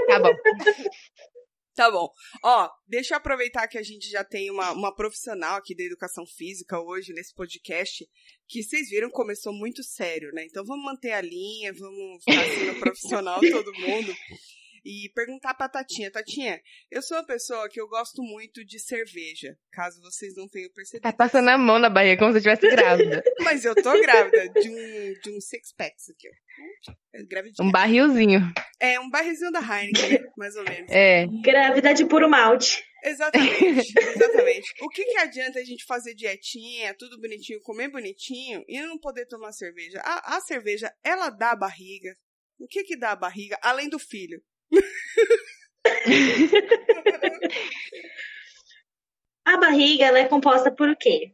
tá 0.07 0.19
bom. 0.19 0.33
Tá 1.75 1.89
bom. 1.89 2.09
Ó, 2.43 2.69
deixa 2.87 3.13
eu 3.13 3.17
aproveitar 3.17 3.67
que 3.67 3.77
a 3.77 3.83
gente 3.83 4.09
já 4.09 4.23
tem 4.23 4.51
uma, 4.51 4.71
uma 4.71 4.93
profissional 4.93 5.57
aqui 5.57 5.75
da 5.75 5.83
educação 5.83 6.25
física 6.25 6.79
hoje 6.79 7.13
nesse 7.13 7.33
podcast, 7.33 8.05
que 8.47 8.61
vocês 8.61 8.89
viram 8.89 9.09
começou 9.09 9.53
muito 9.53 9.81
sério, 9.83 10.31
né? 10.33 10.45
Então 10.45 10.65
vamos 10.65 10.83
manter 10.83 11.13
a 11.13 11.21
linha, 11.21 11.73
vamos 11.73 12.23
ficar 12.23 12.43
sendo 12.43 12.79
profissional 12.79 13.39
todo 13.39 13.73
mundo. 13.73 14.13
E 14.83 15.11
perguntar 15.13 15.53
pra 15.53 15.69
Tatinha, 15.69 16.11
Tatinha, 16.11 16.59
eu 16.89 17.03
sou 17.03 17.17
uma 17.17 17.25
pessoa 17.25 17.69
que 17.69 17.79
eu 17.79 17.87
gosto 17.87 18.23
muito 18.23 18.65
de 18.65 18.79
cerveja, 18.79 19.55
caso 19.71 20.01
vocês 20.01 20.35
não 20.35 20.47
tenham 20.47 20.71
percebido. 20.71 21.03
Tá 21.03 21.13
passando 21.13 21.49
a 21.49 21.57
mão 21.57 21.77
na 21.77 21.89
barriga 21.89 22.17
como 22.17 22.31
se 22.31 22.37
eu 22.37 22.53
estivesse 22.53 22.75
grávida. 22.75 23.23
Mas 23.41 23.63
eu 23.63 23.75
tô 23.75 23.91
grávida 24.01 24.49
de 24.49 24.69
um, 24.69 25.13
de 25.21 25.37
um 25.37 25.39
six 25.39 25.71
packs 25.73 26.09
aqui, 26.09 26.27
ó. 26.27 26.93
É, 27.13 27.23
Gravidinha. 27.23 27.67
Um 27.67 27.71
barrilzinho. 27.71 28.39
É, 28.79 28.99
um 28.99 29.09
barrizinho 29.09 29.51
da 29.51 29.59
Heineken, 29.59 30.25
mais 30.35 30.55
ou 30.55 30.63
menos. 30.63 30.89
É. 30.89 31.27
grávida 31.43 31.93
de 31.93 32.05
puro 32.05 32.27
malte. 32.27 32.83
Exatamente, 33.03 33.93
exatamente. 33.97 34.73
O 34.81 34.89
que, 34.89 35.03
que 35.05 35.17
adianta 35.17 35.59
a 35.59 35.63
gente 35.63 35.85
fazer 35.85 36.15
dietinha, 36.15 36.95
tudo 36.95 37.19
bonitinho, 37.19 37.61
comer 37.61 37.89
bonitinho 37.89 38.63
e 38.67 38.79
não 38.81 38.97
poder 38.97 39.27
tomar 39.27 39.51
cerveja? 39.51 40.01
A, 40.03 40.37
a 40.37 40.41
cerveja, 40.41 40.91
ela 41.03 41.29
dá 41.29 41.51
a 41.51 41.55
barriga. 41.55 42.15
O 42.59 42.67
que 42.67 42.83
que 42.83 42.95
dá 42.95 43.11
a 43.11 43.15
barriga, 43.15 43.57
além 43.61 43.89
do 43.89 43.97
filho? 43.97 44.41
A 49.45 49.57
barriga 49.57 50.05
ela 50.05 50.19
é 50.19 50.27
composta 50.27 50.71
por 50.71 50.89
o 50.89 50.95
quê? 50.95 51.31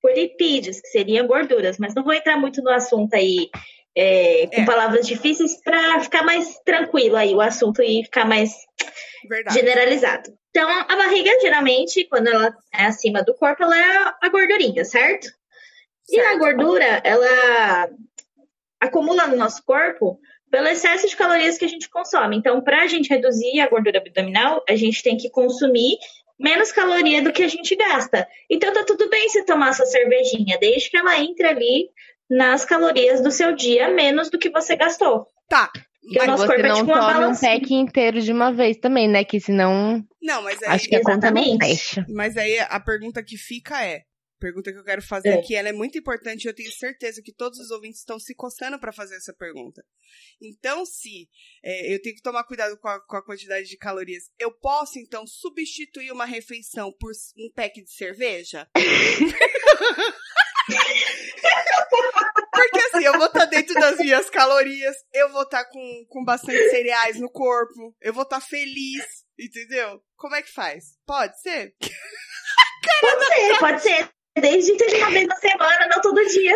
Por 0.00 0.12
lipídios, 0.12 0.80
que 0.80 0.88
seriam 0.88 1.26
gorduras, 1.26 1.78
mas 1.78 1.94
não 1.94 2.02
vou 2.02 2.14
entrar 2.14 2.36
muito 2.36 2.62
no 2.62 2.70
assunto 2.70 3.14
aí 3.14 3.50
é, 3.94 4.46
com 4.46 4.62
É. 4.62 4.64
palavras 4.64 5.06
difíceis 5.06 5.60
para 5.62 6.00
ficar 6.00 6.22
mais 6.24 6.58
tranquilo 6.64 7.16
aí 7.16 7.34
o 7.34 7.40
assunto 7.40 7.82
e 7.82 8.02
ficar 8.04 8.24
mais 8.24 8.52
Verdade. 9.28 9.58
generalizado. 9.58 10.32
Então, 10.50 10.68
a 10.68 10.96
barriga, 10.96 11.30
geralmente, 11.40 12.06
quando 12.08 12.26
ela 12.28 12.54
é 12.74 12.84
acima 12.86 13.22
do 13.22 13.34
corpo, 13.34 13.62
ela 13.62 13.78
é 13.78 14.14
a 14.22 14.28
gordurinha, 14.28 14.84
certo? 14.84 15.28
E 16.08 16.18
a 16.18 16.24
Certo. 16.24 16.38
gordura, 16.38 17.00
ela 17.04 17.88
acumula 18.80 19.26
no 19.26 19.36
nosso 19.36 19.62
corpo 19.64 20.18
pelo 20.52 20.68
excesso 20.68 21.08
de 21.08 21.16
calorias 21.16 21.56
que 21.56 21.64
a 21.64 21.68
gente 21.68 21.88
consome. 21.88 22.36
Então, 22.36 22.60
para 22.60 22.82
a 22.82 22.86
gente 22.86 23.08
reduzir 23.08 23.58
a 23.58 23.68
gordura 23.70 23.98
abdominal, 23.98 24.62
a 24.68 24.76
gente 24.76 25.02
tem 25.02 25.16
que 25.16 25.30
consumir 25.30 25.96
menos 26.38 26.70
caloria 26.70 27.22
do 27.22 27.32
que 27.32 27.42
a 27.42 27.48
gente 27.48 27.74
gasta. 27.74 28.28
Então, 28.50 28.70
tá 28.70 28.84
tudo 28.84 29.08
bem 29.08 29.30
se 29.30 29.46
tomar 29.46 29.72
sua 29.72 29.86
cervejinha, 29.86 30.58
desde 30.60 30.90
que 30.90 30.96
ela 30.98 31.18
entre 31.18 31.46
ali 31.46 31.88
nas 32.28 32.66
calorias 32.66 33.22
do 33.22 33.30
seu 33.30 33.54
dia, 33.56 33.88
menos 33.88 34.28
do 34.28 34.38
que 34.38 34.50
você 34.50 34.76
gastou. 34.76 35.26
Tá. 35.48 35.70
Porque 36.02 36.18
Mas 36.18 36.26
nosso 36.26 36.42
você 36.42 36.48
corpo 36.48 36.66
é 36.66 36.68
não 36.68 36.76
tipo 36.76 36.92
uma 36.92 37.14
tome 37.14 37.26
um 37.26 37.36
pack 37.36 37.74
inteiro 37.74 38.20
de 38.20 38.32
uma 38.32 38.52
vez 38.52 38.76
também, 38.76 39.08
né? 39.08 39.24
Que 39.24 39.40
senão 39.40 40.04
Não, 40.20 40.42
mas 40.42 40.62
aí, 40.62 40.68
acho 40.70 40.88
que 40.88 40.96
a 40.96 41.02
conta 41.02 41.30
não 41.30 41.40
Exatamente. 41.40 41.64
fecha. 41.64 42.06
mas 42.10 42.36
aí 42.36 42.58
a 42.58 42.80
pergunta 42.80 43.22
que 43.22 43.38
fica 43.38 43.82
é, 43.82 44.02
pergunta 44.42 44.72
que 44.72 44.78
eu 44.78 44.84
quero 44.84 45.00
fazer 45.02 45.28
É. 45.28 45.34
aqui, 45.34 45.54
ela 45.54 45.68
é 45.68 45.72
muito 45.72 45.96
importante 45.96 46.44
e 46.44 46.48
eu 46.48 46.54
tenho 46.54 46.72
certeza 46.72 47.22
que 47.22 47.32
todos 47.32 47.60
os 47.60 47.70
ouvintes 47.70 48.00
estão 48.00 48.18
se 48.18 48.34
coçando 48.34 48.78
para 48.80 48.92
fazer 48.92 49.14
essa 49.16 49.32
pergunta. 49.32 49.84
Então, 50.40 50.84
se 50.84 51.28
é, 51.64 51.94
eu 51.94 52.02
tenho 52.02 52.16
que 52.16 52.22
tomar 52.22 52.42
cuidado 52.44 52.76
com 52.78 52.88
a, 52.88 53.00
com 53.00 53.16
a 53.16 53.24
quantidade 53.24 53.68
de 53.68 53.76
calorias, 53.76 54.24
eu 54.38 54.50
posso, 54.50 54.98
então, 54.98 55.24
substituir 55.26 56.10
uma 56.10 56.24
refeição 56.24 56.92
por 56.98 57.12
um 57.38 57.50
pack 57.54 57.80
de 57.80 57.92
cerveja? 57.92 58.68
Porque 62.52 62.78
assim, 62.78 63.04
eu 63.04 63.14
vou 63.14 63.26
estar 63.26 63.46
dentro 63.46 63.74
das 63.74 63.96
minhas 63.98 64.28
calorias, 64.30 64.94
eu 65.12 65.30
vou 65.30 65.42
estar 65.42 65.64
com, 65.66 66.06
com 66.08 66.24
bastante 66.24 66.70
cereais 66.70 67.18
no 67.18 67.30
corpo, 67.30 67.94
eu 68.00 68.12
vou 68.12 68.22
estar 68.22 68.40
feliz, 68.40 69.04
entendeu? 69.38 70.02
Como 70.16 70.34
é 70.34 70.42
que 70.42 70.52
faz? 70.52 70.96
Pode 71.06 71.40
ser? 71.40 71.74
Pode 73.00 73.24
ser, 73.26 73.58
pode 73.58 73.82
ser. 73.82 74.21
Desde 74.38 74.72
que 74.72 74.78
seja 74.90 74.96
uma 74.96 75.10
vez 75.10 75.26
na 75.28 75.36
semana, 75.36 75.88
não 75.90 76.00
todo 76.00 76.24
dia. 76.26 76.54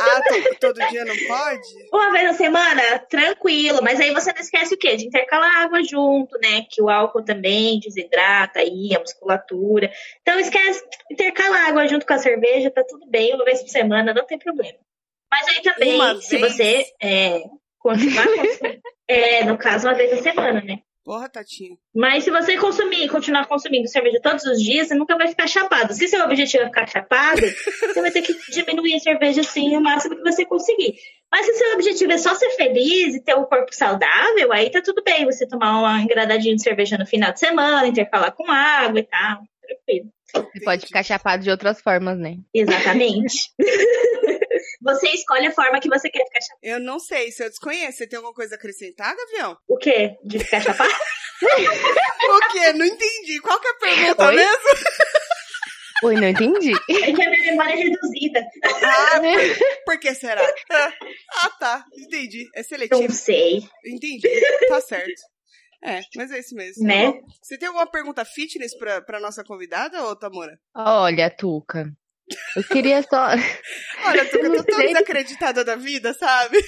Ah, 0.00 0.22
to- 0.22 0.56
todo 0.60 0.88
dia 0.88 1.04
não 1.04 1.14
pode? 1.28 1.62
Uma 1.92 2.10
vez 2.10 2.24
na 2.24 2.34
semana, 2.34 2.98
tranquilo. 3.08 3.78
Mas 3.80 4.00
aí 4.00 4.12
você 4.12 4.32
não 4.32 4.40
esquece 4.40 4.74
o 4.74 4.78
quê? 4.78 4.96
De 4.96 5.06
intercalar 5.06 5.62
água 5.62 5.82
junto, 5.84 6.36
né? 6.40 6.64
Que 6.68 6.82
o 6.82 6.90
álcool 6.90 7.24
também 7.24 7.78
desidrata 7.78 8.58
aí 8.58 8.94
a 8.94 8.98
musculatura. 9.00 9.90
Então 10.20 10.38
esquece, 10.40 10.82
intercala 11.10 11.56
água 11.68 11.86
junto 11.86 12.04
com 12.04 12.12
a 12.14 12.18
cerveja, 12.18 12.70
tá 12.72 12.82
tudo 12.86 13.06
bem. 13.08 13.34
Uma 13.34 13.44
vez 13.44 13.62
por 13.62 13.68
semana, 13.68 14.12
não 14.12 14.26
tem 14.26 14.38
problema. 14.38 14.78
Mas 15.30 15.46
aí 15.48 15.62
também, 15.62 15.94
Uma 15.94 16.20
se 16.20 16.36
vez? 16.38 16.52
você 16.56 16.84
é, 17.00 17.40
continuar. 17.78 18.26
É, 19.08 19.44
no 19.44 19.56
caso, 19.56 19.86
uma 19.86 19.94
vez 19.94 20.10
na 20.10 20.20
semana, 20.20 20.60
né? 20.60 20.80
Porra, 21.06 21.28
Tatinho. 21.28 21.78
Mas 21.94 22.24
se 22.24 22.32
você 22.32 22.56
consumir, 22.56 23.08
continuar 23.08 23.46
consumindo 23.46 23.86
cerveja 23.86 24.18
todos 24.20 24.44
os 24.44 24.60
dias, 24.60 24.88
você 24.88 24.94
nunca 24.96 25.16
vai 25.16 25.28
ficar 25.28 25.46
chapado. 25.46 25.94
Se 25.94 26.08
seu 26.08 26.24
objetivo 26.24 26.64
é 26.64 26.66
ficar 26.66 26.88
chapado, 26.88 27.42
você 27.94 28.00
vai 28.00 28.10
ter 28.10 28.22
que 28.22 28.34
diminuir 28.50 28.96
a 28.96 28.98
cerveja 28.98 29.42
assim 29.42 29.76
o 29.76 29.80
máximo 29.80 30.16
que 30.16 30.22
você 30.22 30.44
conseguir. 30.44 30.96
Mas 31.30 31.46
se 31.46 31.54
seu 31.54 31.74
objetivo 31.74 32.10
é 32.10 32.18
só 32.18 32.34
ser 32.34 32.50
feliz 32.56 33.14
e 33.14 33.22
ter 33.22 33.36
um 33.36 33.44
corpo 33.44 33.72
saudável, 33.72 34.52
aí 34.52 34.68
tá 34.68 34.82
tudo 34.82 35.00
bem 35.04 35.24
você 35.24 35.46
tomar 35.46 35.78
uma 35.78 36.02
engradadinha 36.02 36.56
de 36.56 36.62
cerveja 36.62 36.98
no 36.98 37.06
final 37.06 37.32
de 37.32 37.38
semana, 37.38 37.86
intercalar 37.86 38.32
com 38.32 38.50
água 38.50 38.98
e 38.98 39.04
tal. 39.04 39.42
Tranquilo. 39.62 40.10
Você 40.32 40.64
pode 40.64 40.86
ficar 40.86 41.04
chapado 41.04 41.44
de 41.44 41.50
outras 41.50 41.80
formas, 41.80 42.18
né? 42.18 42.38
Exatamente. 42.52 43.52
Você 44.86 45.08
escolhe 45.10 45.46
a 45.46 45.52
forma 45.52 45.80
que 45.80 45.88
você 45.88 46.08
quer 46.08 46.24
ficar 46.24 46.40
chapado. 46.40 46.60
Eu 46.62 46.80
não 46.80 46.98
sei, 46.98 47.30
se 47.32 47.42
eu 47.44 47.48
desconheço. 47.50 47.98
Você 47.98 48.06
tem 48.06 48.16
alguma 48.16 48.34
coisa 48.34 48.54
a 48.54 48.58
acrescentar, 48.58 49.14
Gavião? 49.16 49.56
O 49.68 49.76
quê? 49.76 50.16
De 50.24 50.38
ficar 50.38 50.60
chapado? 50.60 50.90
o 51.42 52.52
quê? 52.52 52.72
Não 52.72 52.86
entendi. 52.86 53.40
Qual 53.40 53.60
que 53.60 53.66
é 53.66 53.70
a 53.70 53.74
pergunta 53.74 54.26
Oi? 54.28 54.36
mesmo? 54.36 54.68
Oi, 56.04 56.14
não 56.14 56.28
entendi. 56.28 56.72
É 56.90 57.12
que 57.12 57.22
a 57.22 57.30
minha 57.30 57.42
memória 57.52 57.72
é 57.72 57.76
reduzida. 57.76 58.46
Ah, 58.82 59.18
por, 59.20 59.94
por 59.94 59.98
que 60.00 60.14
será? 60.14 60.42
Ah, 60.70 60.92
ah, 61.44 61.50
tá. 61.58 61.84
Entendi. 61.96 62.46
É 62.54 62.58
Não 62.60 62.64
seletivo. 62.64 63.12
sei, 63.12 63.62
Entendi. 63.84 64.28
Tá 64.68 64.80
certo. 64.80 65.22
É, 65.82 66.00
mas 66.16 66.30
é 66.32 66.38
isso 66.38 66.54
mesmo. 66.54 66.84
né? 66.86 67.12
Você 67.42 67.56
tem 67.56 67.68
alguma 67.68 67.86
pergunta 67.90 68.24
fitness 68.24 68.76
pra, 68.76 69.00
pra 69.02 69.20
nossa 69.20 69.44
convidada, 69.44 70.02
ô 70.04 70.16
Tamora? 70.16 70.58
Olha, 70.74 71.30
Tuca. 71.30 71.86
Eu 72.56 72.64
queria 72.64 73.02
só. 73.02 73.28
Olha, 74.04 74.24
tu, 74.28 74.36
eu 74.36 74.56
tô 74.56 74.64
tão 74.64 74.76
sei. 74.78 74.88
desacreditada 74.88 75.64
da 75.64 75.76
vida, 75.76 76.12
sabe? 76.14 76.58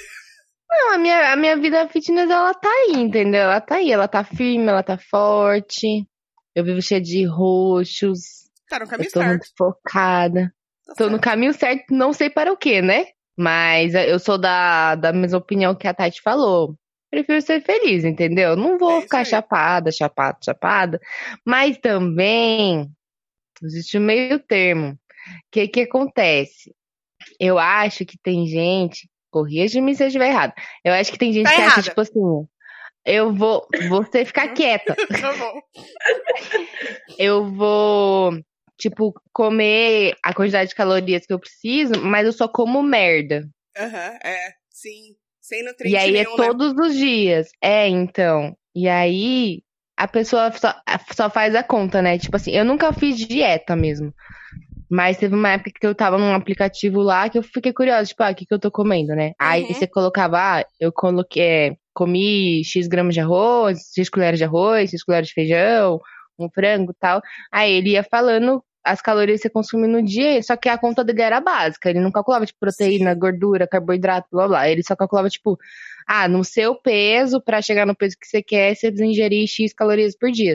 Não, 0.71 0.95
a 0.95 0.99
minha, 0.99 1.33
a 1.33 1.37
minha 1.37 1.57
vida 1.57 1.89
fitness, 1.89 2.29
ela 2.31 2.53
tá 2.55 2.69
aí, 2.69 2.93
entendeu? 3.01 3.41
Ela 3.43 3.61
tá 3.61 3.77
aí, 3.77 3.91
ela 3.91 4.07
tá 4.07 4.23
firme, 4.23 4.67
ela 4.69 4.83
tá 4.83 4.99
forte. 4.99 6.07
Eu 6.55 6.65
vivo 6.65 6.83
cheia 6.83 7.01
de 7.01 7.25
roxos. 7.25 8.21
Tá 8.69 8.79
no 8.79 8.85
Eu 8.85 8.89
caminho 8.89 9.11
tô 9.11 9.21
certo. 9.21 9.29
muito 9.31 9.47
focada. 9.57 10.53
Tá 10.87 10.95
Tô 10.97 11.05
no 11.05 11.11
certo. 11.13 11.23
caminho 11.23 11.53
certo, 11.55 11.85
não 11.95 12.13
sei 12.13 12.29
para 12.31 12.53
o 12.53 12.57
que, 12.57 12.83
né? 12.83 13.07
Mas 13.37 13.95
eu 13.95 14.19
sou 14.19 14.37
da, 14.37 14.95
da 14.97 15.13
mesma 15.13 15.39
opinião 15.39 15.75
que 15.75 15.87
a 15.87 15.95
Tati 15.95 16.21
falou. 16.21 16.75
Prefiro 17.11 17.41
ser 17.41 17.63
feliz, 17.63 18.05
entendeu? 18.05 18.55
Não 18.57 18.75
É 18.75 18.79
vou 18.79 19.01
isso 19.01 19.03
ficar 19.03 19.19
aí. 19.19 19.25
chapada, 19.25 19.91
chapada, 19.91 20.39
chapada. 20.45 21.01
Mas 21.47 21.79
também 21.79 22.91
existe 23.63 23.97
um 23.97 24.03
meio 24.03 24.39
termo. 24.41 24.99
O 25.47 25.51
que 25.51 25.69
que 25.69 25.81
acontece? 25.83 26.75
Eu 27.41 27.59
acho 27.59 28.05
que 28.05 28.17
tem 28.23 28.47
gente, 28.47 29.09
corrija-me 29.31 29.95
se 29.95 30.03
eu 30.03 30.07
estiver 30.09 30.29
errado. 30.29 30.53
Eu 30.85 30.93
acho 30.95 31.11
que 31.13 31.19
tem 31.19 31.33
gente 31.33 31.47
Tá 31.47 31.55
que 31.55 31.61
errada. 31.61 31.81
acha, 31.81 31.89
tipo 31.91 32.01
assim, 32.01 32.47
eu 33.05 33.33
vou, 33.35 33.67
você 33.89 34.25
ficar 34.25 34.49
quieta. 34.49 34.95
Tá 35.09 35.33
bom. 35.37 35.61
eu 37.19 37.51
vou, 37.53 38.33
tipo, 38.79 39.15
comer 39.33 40.15
a 40.23 40.35
quantidade 40.35 40.71
de 40.71 40.75
calorias 40.75 41.27
que 41.27 41.33
eu 41.33 41.39
preciso, 41.39 42.01
mas 42.03 42.27
eu 42.27 42.33
só 42.33 42.47
como 42.49 42.83
merda. 42.83 43.49
Aham, 43.77 44.19
é. 44.25 44.53
Sim. 44.71 45.15
Sem 45.41 45.61
E 45.61 45.65
nutriente 45.65 45.97
aí 45.97 46.11
é 46.11 46.13
nenhum, 46.25 46.37
né? 46.37 46.47
todos 46.47 46.75
os 46.79 46.95
dias. 46.95 47.49
É, 47.63 47.89
então. 47.89 48.55
E 48.75 48.87
aí 48.89 49.63
a 49.97 50.07
pessoa 50.07 50.53
só, 50.53 50.75
só 51.17 51.31
faz 51.31 51.55
a 51.55 51.63
conta, 51.63 52.03
né? 52.03 52.19
Tipo 52.19 52.37
assim, 52.37 52.51
eu 52.53 52.65
nunca 52.65 52.93
fiz 52.93 53.17
dieta 53.17 53.75
mesmo. 53.75 54.13
Mas 54.91 55.19
teve 55.19 55.35
uma 55.35 55.51
época 55.51 55.71
que 55.79 55.87
eu 55.87 55.95
tava 55.95 56.17
num 56.19 56.33
aplicativo 56.35 57.01
lá 57.03 57.29
que 57.29 57.37
eu 57.39 57.43
fiquei 57.43 57.73
curiosa, 57.73 58.07
tipo, 58.09 58.23
ah, 58.23 58.31
o 58.31 58.35
que, 58.35 58.47
que 58.47 58.55
eu 58.55 58.59
tô 58.59 58.71
comendo, 58.71 59.15
né? 59.15 59.33
Aí 59.39 59.63
Uhum. 59.65 59.75
você 59.75 59.87
colocava, 59.87 60.39
ah, 60.61 60.65
eu 60.81 60.91
coloquei, 60.93 61.43
é, 61.43 61.77
comi 61.93 62.63
X 62.65 62.87
gramas 62.89 63.15
de 63.15 63.21
arroz, 63.21 63.79
X 63.95 64.09
colheres 64.09 64.39
de 64.39 64.45
arroz, 64.45 64.91
X 64.91 65.03
colheres 65.05 65.29
de 65.29 65.35
feijão, 65.35 66.01
um 66.39 66.49
frango 66.51 66.93
e 66.93 66.95
tal. 66.99 67.21
Aí 67.53 67.73
ele 67.73 67.91
ia 67.91 68.03
falando 68.03 68.63
as 68.85 69.03
calorias 69.03 69.39
que 69.41 69.43
você 69.49 69.51
consome 69.51 69.87
no 69.87 70.03
dia, 70.03 70.43
só 70.43 70.57
que 70.57 70.69
a 70.69 70.79
conta 70.79 71.05
dele 71.05 71.21
era 71.23 71.41
básica. 71.41 71.91
Ele 71.91 72.01
não 72.01 72.11
calculava, 72.11 72.47
tipo, 72.47 72.59
proteína, 72.61 73.15
gordura, 73.15 73.67
carboidrato, 73.69 74.29
blá 74.33 74.49
blá. 74.49 74.69
Ele 74.71 74.83
só 74.83 74.97
calculava, 74.97 75.29
tipo, 75.29 75.59
ah, 76.07 76.27
no 76.29 76.43
seu 76.45 76.75
peso, 76.81 77.41
pra 77.43 77.61
chegar 77.61 77.85
no 77.85 77.95
peso 77.95 78.17
que 78.19 78.27
você 78.27 78.43
quer, 78.43 78.75
você 78.75 78.89
ingerir 78.89 79.47
X 79.47 79.75
calorias 79.75 80.17
por 80.17 80.31
dia. 80.31 80.55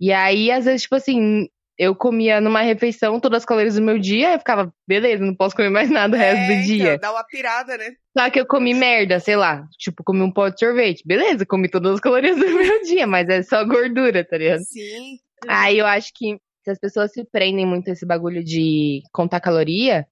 E 0.00 0.12
aí, 0.12 0.50
às 0.50 0.64
vezes, 0.64 0.82
tipo 0.82 0.94
assim, 0.96 1.48
eu 1.82 1.96
comia 1.96 2.40
numa 2.40 2.60
refeição 2.60 3.18
todas 3.18 3.38
as 3.38 3.44
calorias 3.44 3.74
do 3.74 3.82
meu 3.82 3.98
dia, 3.98 4.34
eu 4.34 4.38
ficava, 4.38 4.72
beleza, 4.86 5.24
não 5.24 5.34
posso 5.34 5.56
comer 5.56 5.68
mais 5.68 5.90
nada 5.90 6.16
o 6.16 6.20
resto 6.20 6.38
É, 6.38 6.56
do 6.56 6.62
dia. 6.62 6.94
Então, 6.94 7.10
dá 7.10 7.12
uma 7.12 7.24
pirada, 7.24 7.76
né? 7.76 7.92
Só 8.16 8.30
que 8.30 8.38
eu 8.38 8.46
comi 8.46 8.72
merda, 8.72 9.18
sei 9.18 9.34
lá. 9.34 9.66
Tipo, 9.78 10.04
comi 10.04 10.22
um 10.22 10.30
pó 10.30 10.48
de 10.48 10.60
sorvete. 10.60 11.02
Beleza, 11.04 11.44
comi 11.44 11.68
todas 11.68 11.94
as 11.94 12.00
calorias 12.00 12.36
do 12.36 12.46
meu 12.46 12.82
dia, 12.86 13.04
mas 13.04 13.28
é 13.28 13.42
só 13.42 13.64
gordura, 13.64 14.24
tá 14.24 14.38
ligado? 14.38 14.60
Sim. 14.60 15.18
Aí 15.48 15.78
eu 15.78 15.86
acho 15.86 16.12
que 16.14 16.38
se 16.64 16.70
as 16.70 16.78
pessoas 16.78 17.10
se 17.12 17.24
prendem 17.24 17.66
muito 17.66 17.90
a 17.90 17.92
esse 17.92 18.06
bagulho 18.06 18.44
de 18.44 19.02
contar 19.12 19.40
caloria, 19.40 20.06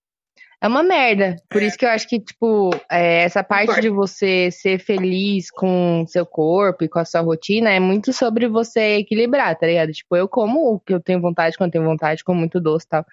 é 0.60 0.68
uma 0.68 0.82
merda. 0.82 1.36
Por 1.48 1.62
É. 1.62 1.66
isso 1.66 1.76
que 1.78 1.84
eu 1.84 1.90
acho 1.90 2.08
que, 2.08 2.20
tipo, 2.20 2.70
é, 2.90 3.22
essa 3.22 3.42
parte 3.42 3.80
de 3.80 3.88
você 3.88 4.50
ser 4.50 4.78
feliz 4.78 5.50
com 5.50 6.04
seu 6.06 6.26
corpo 6.26 6.84
e 6.84 6.88
com 6.88 6.98
a 6.98 7.04
sua 7.04 7.20
rotina 7.22 7.70
é 7.70 7.80
muito 7.80 8.12
sobre 8.12 8.46
você 8.48 8.96
equilibrar, 8.98 9.56
tá 9.58 9.66
ligado? 9.66 9.92
Tipo, 9.92 10.16
eu 10.16 10.28
como 10.28 10.74
o 10.74 10.80
que 10.80 10.92
eu 10.94 11.00
tenho 11.00 11.20
vontade, 11.20 11.56
quando 11.56 11.68
eu 11.68 11.72
tenho 11.80 11.84
vontade, 11.84 12.22
como 12.24 12.38
muito 12.38 12.60
doce 12.60 12.86
e 12.86 12.88
tal. 12.90 13.06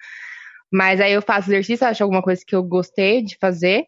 Mas 0.71 0.99
aí 0.99 1.13
eu 1.13 1.21
faço 1.21 1.49
exercício, 1.49 1.87
acho 1.87 2.03
alguma 2.03 2.21
coisa 2.21 2.43
que 2.45 2.55
eu 2.55 2.61
gostei 2.63 3.21
de 3.23 3.37
fazer. 3.39 3.85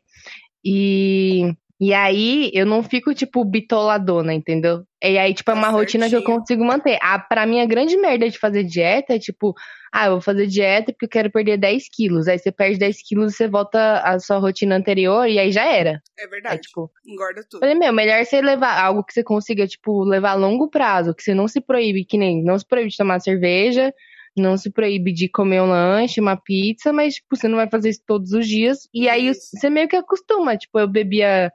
E, 0.63 1.53
e 1.79 1.93
aí 1.93 2.51
eu 2.53 2.65
não 2.65 2.83
fico, 2.83 3.13
tipo, 3.13 3.45
bitoladona, 3.45 4.33
entendeu? 4.33 4.83
E 5.01 5.17
aí, 5.17 5.33
tipo, 5.33 5.49
é 5.49 5.53
Tá 5.53 5.59
uma 5.59 5.69
rotina 5.69 6.09
que 6.09 6.15
eu 6.15 6.23
consigo 6.23 6.63
manter. 6.65 6.97
A, 7.01 7.17
pra 7.17 7.45
mim, 7.45 7.61
a 7.61 7.65
grande 7.65 7.95
merda 7.97 8.29
de 8.29 8.37
fazer 8.37 8.63
dieta 8.65 9.15
é, 9.15 9.19
tipo, 9.19 9.53
ah, 9.93 10.07
eu 10.07 10.11
vou 10.13 10.21
fazer 10.21 10.45
dieta 10.45 10.91
porque 10.91 11.05
eu 11.05 11.09
quero 11.09 11.31
perder 11.31 11.57
10 11.57 11.83
quilos. 11.89 12.27
Aí 12.27 12.37
você 12.37 12.51
perde 12.51 12.77
10 12.77 12.97
quilos, 13.07 13.35
você 13.35 13.47
volta 13.47 13.99
à 14.01 14.19
sua 14.19 14.37
rotina 14.39 14.75
anterior 14.75 15.25
e 15.27 15.39
aí 15.39 15.51
já 15.53 15.63
era. 15.65 16.01
É 16.17 16.27
verdade. 16.27 16.61
tipo, 16.63 16.91
Engorda 17.07 17.43
tudo. 17.49 17.61
falei, 17.61 17.75
meu, 17.75 17.93
melhor 17.93 18.25
você 18.25 18.41
levar 18.41 18.77
algo 18.77 19.03
que 19.03 19.13
você 19.13 19.23
consiga, 19.23 19.65
tipo, 19.65 20.03
levar 20.03 20.31
a 20.31 20.35
longo 20.35 20.69
prazo, 20.69 21.15
que 21.15 21.23
você 21.23 21.33
não 21.33 21.47
se 21.47 21.61
proíbe, 21.61 22.03
que 22.03 22.17
nem, 22.17 22.43
não 22.43 22.59
se 22.59 22.67
proíbe 22.67 22.89
de 22.89 22.97
tomar 22.97 23.21
cerveja, 23.21 23.93
não 24.35 24.57
se 24.57 24.69
proíbe 24.69 25.13
de 25.13 25.29
comer 25.29 25.61
um 25.61 25.69
lanche, 25.69 26.19
uma 26.19 26.35
pizza, 26.35 26.91
mas, 26.91 27.15
tipo, 27.15 27.37
você 27.37 27.47
não 27.47 27.55
vai 27.55 27.69
fazer 27.69 27.89
isso 27.89 28.01
todos 28.05 28.31
os 28.33 28.45
dias. 28.47 28.79
E 28.93 29.07
aí 29.07 29.27
Isso. 29.29 29.49
você 29.55 29.69
meio 29.69 29.87
que 29.87 29.95
acostuma. 29.95 30.57
Tipo, 30.57 30.79
eu 30.79 30.87
bebia 30.87 31.51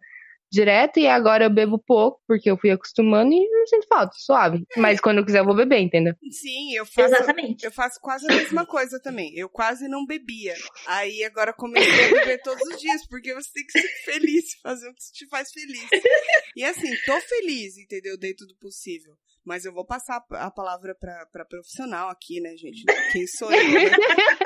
direto 0.54 0.98
e 0.98 1.06
agora 1.06 1.44
eu 1.44 1.50
bebo 1.50 1.78
pouco, 1.78 2.20
porque 2.26 2.50
eu 2.50 2.56
fui 2.56 2.70
acostumando 2.70 3.32
e 3.32 3.48
não 3.48 3.66
sinto 3.66 3.86
falta, 3.86 4.12
suave. 4.16 4.64
Mas 4.76 5.00
quando 5.00 5.18
eu 5.18 5.24
quiser 5.24 5.40
eu 5.40 5.44
vou 5.44 5.54
beber, 5.56 5.80
entendeu? 5.80 6.14
Sim, 6.30 6.74
eu 6.74 6.86
faço. 6.86 7.14
Exatamente. 7.14 7.64
Eu 7.64 7.72
faço 7.72 7.98
quase 8.00 8.26
a 8.30 8.34
mesma 8.34 8.64
coisa 8.66 9.00
também. 9.00 9.32
Eu 9.36 9.48
quase 9.48 9.88
não 9.88 10.06
bebia. 10.06 10.54
Aí 10.86 11.24
agora 11.24 11.52
comecei 11.52 12.06
a 12.06 12.20
beber 12.20 12.40
todos 12.42 12.62
os 12.68 12.80
dias, 12.80 13.06
porque 13.08 13.34
você 13.34 13.50
tem 13.52 13.64
que 13.66 13.80
ser 13.80 13.88
feliz, 14.04 14.44
fazer 14.62 14.88
o 14.88 14.94
que 14.94 15.12
te 15.12 15.28
faz 15.28 15.50
feliz. 15.52 15.88
E 16.56 16.64
assim, 16.64 16.90
tô 17.04 17.20
feliz, 17.20 17.76
entendeu? 17.78 18.16
Dentro 18.18 18.46
do 18.46 18.56
possível. 18.56 19.14
Mas 19.44 19.64
eu 19.64 19.74
vou 19.74 19.84
passar 19.84 20.24
a 20.32 20.50
palavra 20.50 20.94
pra, 20.98 21.26
pra 21.30 21.44
profissional 21.44 22.08
aqui, 22.08 22.40
né, 22.40 22.56
gente? 22.56 22.82
Quem 23.12 23.26
sou 23.26 23.52
eu, 23.52 23.70
né? 23.70 23.90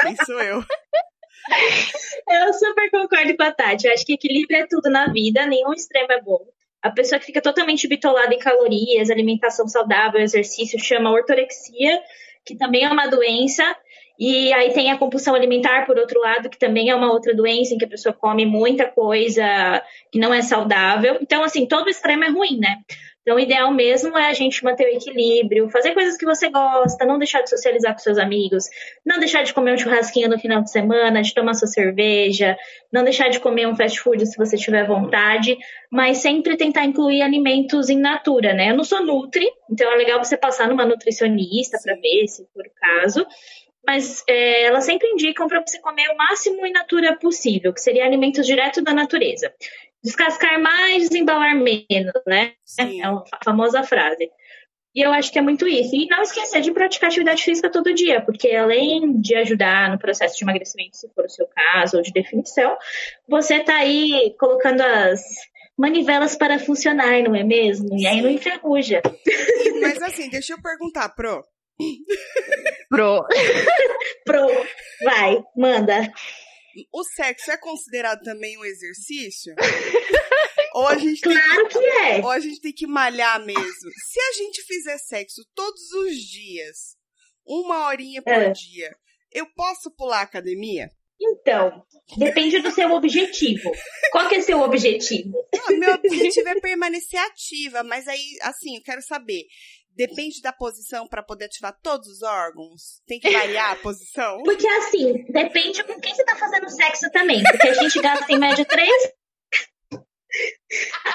Quem 0.03 0.16
sou 0.25 0.40
eu? 0.42 0.61
Eu 2.29 2.53
super 2.53 2.90
concordo 2.90 3.37
com 3.37 3.42
a 3.42 3.53
Tati. 3.53 3.87
Eu 3.87 3.92
acho 3.92 4.05
que 4.05 4.14
equilíbrio 4.14 4.59
é 4.59 4.66
tudo 4.66 4.90
na 4.90 5.07
vida, 5.12 5.46
nenhum 5.46 5.72
extremo 5.72 6.12
é 6.12 6.20
bom. 6.20 6.40
A 6.83 6.90
pessoa 6.90 7.18
que 7.18 7.27
fica 7.27 7.40
totalmente 7.40 7.88
bitolada 7.88 8.33
em 8.35 8.38
calorias, 8.38 9.11
alimentação 9.11 9.66
saudável, 9.66 10.20
exercício, 10.20 10.79
chama 10.79 11.11
ortorexia, 11.11 12.01
que 12.44 12.57
também 12.57 12.85
é 12.85 12.90
uma 12.90 13.07
doença. 13.09 13.64
E 14.18 14.53
aí 14.53 14.72
tem 14.72 14.90
a 14.90 14.98
compulsão 14.98 15.35
alimentar, 15.35 15.87
por 15.87 15.96
outro 15.96 16.20
lado, 16.20 16.51
que 16.51 16.59
também 16.59 16.90
é 16.90 16.94
uma 16.94 17.12
outra 17.12 17.35
doença 17.35 17.74
em 17.74 17.79
que 17.79 17.85
a 17.85 17.88
pessoa 17.88 18.12
come 18.12 18.44
muita 18.44 18.87
coisa 18.87 19.83
que 20.11 20.18
não 20.18 20.35
é 20.35 20.42
saudável. 20.42 21.18
Então, 21.20 21.44
assim, 21.44 21.66
todo 21.66 21.88
extremo 21.88 22.24
é 22.24 22.29
ruim, 22.29 22.59
né? 22.59 22.79
Então, 23.28 23.36
o 23.36 23.40
ideal 23.40 23.70
mesmo 23.70 24.16
é 24.16 24.30
a 24.30 24.32
gente 24.32 24.64
manter 24.64 24.86
o 24.86 24.96
equilíbrio, 24.96 25.68
fazer 25.68 25.92
coisas 25.92 26.16
que 26.16 26.24
você 26.24 26.48
gosta, 26.48 27.04
não 27.04 27.18
deixar 27.18 27.42
de 27.42 27.50
socializar 27.50 27.92
com 27.92 27.98
seus 27.98 28.16
amigos, 28.16 28.64
não 29.04 29.18
deixar 29.18 29.42
de 29.42 29.52
comer 29.52 29.74
um 29.74 29.76
churrasquinho 29.76 30.30
no 30.30 30.38
final 30.38 30.62
de 30.62 30.70
semana, 30.70 31.20
de 31.20 31.34
tomar 31.34 31.52
sua 31.52 31.68
cerveja, 31.68 32.56
não 32.90 33.04
deixar 33.04 33.28
de 33.28 33.38
comer 33.38 33.68
um 33.68 33.76
fast 33.76 34.00
food 34.00 34.24
se 34.24 34.34
você 34.34 34.56
tiver 34.56 34.86
vontade, 34.86 35.58
mas 35.92 36.16
sempre 36.16 36.56
tentar 36.56 36.86
incluir 36.86 37.20
alimentos 37.20 37.90
in 37.90 38.00
natura, 38.00 38.54
né? 38.54 38.70
Eu 38.70 38.76
não 38.78 38.84
sou 38.84 39.04
nutri, 39.04 39.46
então 39.70 39.92
é 39.92 39.96
legal 39.96 40.24
você 40.24 40.34
passar 40.34 40.66
numa 40.66 40.86
nutricionista 40.86 41.76
para 41.84 41.96
ver 41.96 42.26
se 42.28 42.48
for 42.54 42.64
o 42.66 42.70
caso. 42.80 43.26
Mas 43.86 44.24
é, 44.26 44.64
elas 44.64 44.84
sempre 44.84 45.06
indicam 45.08 45.46
para 45.48 45.62
você 45.66 45.78
comer 45.80 46.08
o 46.10 46.16
máximo 46.16 46.66
in 46.66 46.72
natura 46.72 47.16
possível, 47.16 47.74
que 47.74 47.80
seria 47.80 48.06
alimentos 48.06 48.46
direto 48.46 48.82
da 48.82 48.94
natureza. 48.94 49.52
Descascar 50.04 50.61
mais, 50.61 51.08
desembalar 51.08 51.54
menos, 51.56 52.12
né? 52.26 52.52
Sim. 52.64 53.02
É 53.02 53.08
uma 53.08 53.26
fa- 53.26 53.38
famosa 53.44 53.82
frase. 53.82 54.30
E 54.94 55.00
eu 55.02 55.12
acho 55.12 55.30
que 55.32 55.38
é 55.38 55.42
muito 55.42 55.66
isso. 55.68 55.94
E 55.94 56.06
não 56.06 56.22
esquecer 56.22 56.61
de 56.61 56.72
praticar 56.72 57.08
atividade 57.08 57.42
física 57.44 57.70
todo 57.70 57.94
dia, 57.94 58.20
porque 58.24 58.50
além 58.54 59.20
de 59.20 59.34
ajudar 59.37 59.90
no 59.90 59.98
processo 59.98 60.37
de 60.37 60.44
emagrecimento, 60.44 60.96
se 60.96 61.08
for 61.14 61.24
o 61.24 61.28
seu 61.28 61.46
caso, 61.46 61.96
ou 61.98 62.02
de 62.02 62.12
definição, 62.12 62.76
você 63.28 63.61
tá 63.61 63.76
aí 63.76 64.34
colocando 64.38 64.80
as 64.80 65.20
manivelas 65.76 66.37
para 66.37 66.58
funcionar, 66.58 67.22
não 67.22 67.34
é 67.37 67.44
mesmo? 67.44 67.96
E 67.96 68.06
aí 68.06 68.20
não 68.22 68.30
enferruja. 68.30 69.00
Mas 69.80 70.02
assim, 70.02 70.28
deixa 70.30 70.54
eu 70.54 70.62
perguntar, 70.62 71.11
Pro. 71.11 71.44
Pro. 72.88 73.24
Pro, 74.24 74.46
vai, 75.04 75.38
manda. 75.56 76.11
O 76.92 77.04
sexo 77.04 77.50
é 77.50 77.57
considerado 77.57 78.22
também 78.22 78.59
um 78.59 78.64
exercício? 78.64 79.54
Ou 80.74 80.87
a 80.87 80.96
gente 80.96 81.20
Claro 81.20 81.68
que 81.68 81.78
é. 81.78 82.18
Ou 82.18 82.31
a 82.31 82.38
gente 82.38 82.61
tem 82.61 82.72
que 82.72 82.87
malhar 82.87 83.44
mesmo. 83.44 83.90
Se 84.11 84.20
a 84.20 84.33
gente 84.33 84.62
fizer 84.62 84.98
sexo 84.98 85.42
todos 85.54 85.90
os 85.92 86.14
dias, 86.16 86.96
uma 87.46 87.87
horinha 87.87 88.22
por 88.22 88.33
É. 88.33 88.50
dia, 88.50 88.94
eu 89.33 89.46
posso 89.54 89.90
pular 89.96 90.20
a 90.20 90.22
academia? 90.22 90.88
Então, 91.20 91.85
depende 92.16 92.61
do 92.61 92.70
seu 92.70 92.92
objetivo. 92.92 93.72
Qual 94.12 94.28
que 94.28 94.37
é 94.37 94.40
seu 94.40 94.61
objetivo? 94.61 95.37
Ah, 95.66 95.72
meu 95.72 95.94
objetivo 95.94 96.48
é 96.48 96.61
permanecer 96.61 97.18
ativa, 97.18 97.83
mas 97.83 98.07
aí, 98.07 98.38
assim, 98.42 98.76
eu 98.76 98.83
quero 98.85 99.02
saber. 99.02 99.42
Depende 99.98 100.40
da 100.40 100.52
posição 100.52 101.08
para 101.08 101.24
poder 101.24 101.46
ativar 101.46 101.76
todos 101.82 102.06
os 102.06 102.22
órgãos? 102.22 103.02
Tem 103.04 103.18
que 103.18 103.28
variar 103.28 103.72
a 103.72 103.76
posição? 103.82 104.40
Porque 104.44 104.66
assim, 104.66 105.24
depende 105.28 105.82
com 105.82 106.00
quem 106.00 106.14
você 106.14 106.24
tá 106.24 106.37
fazendo 106.37 106.70
sexo 106.70 107.11
também. 107.11 107.42
Porque 107.42 107.66
a 107.66 107.74
gente 107.74 108.00
gasta 108.00 108.32
em 108.32 108.38
média 108.38 108.64
3 108.64 109.17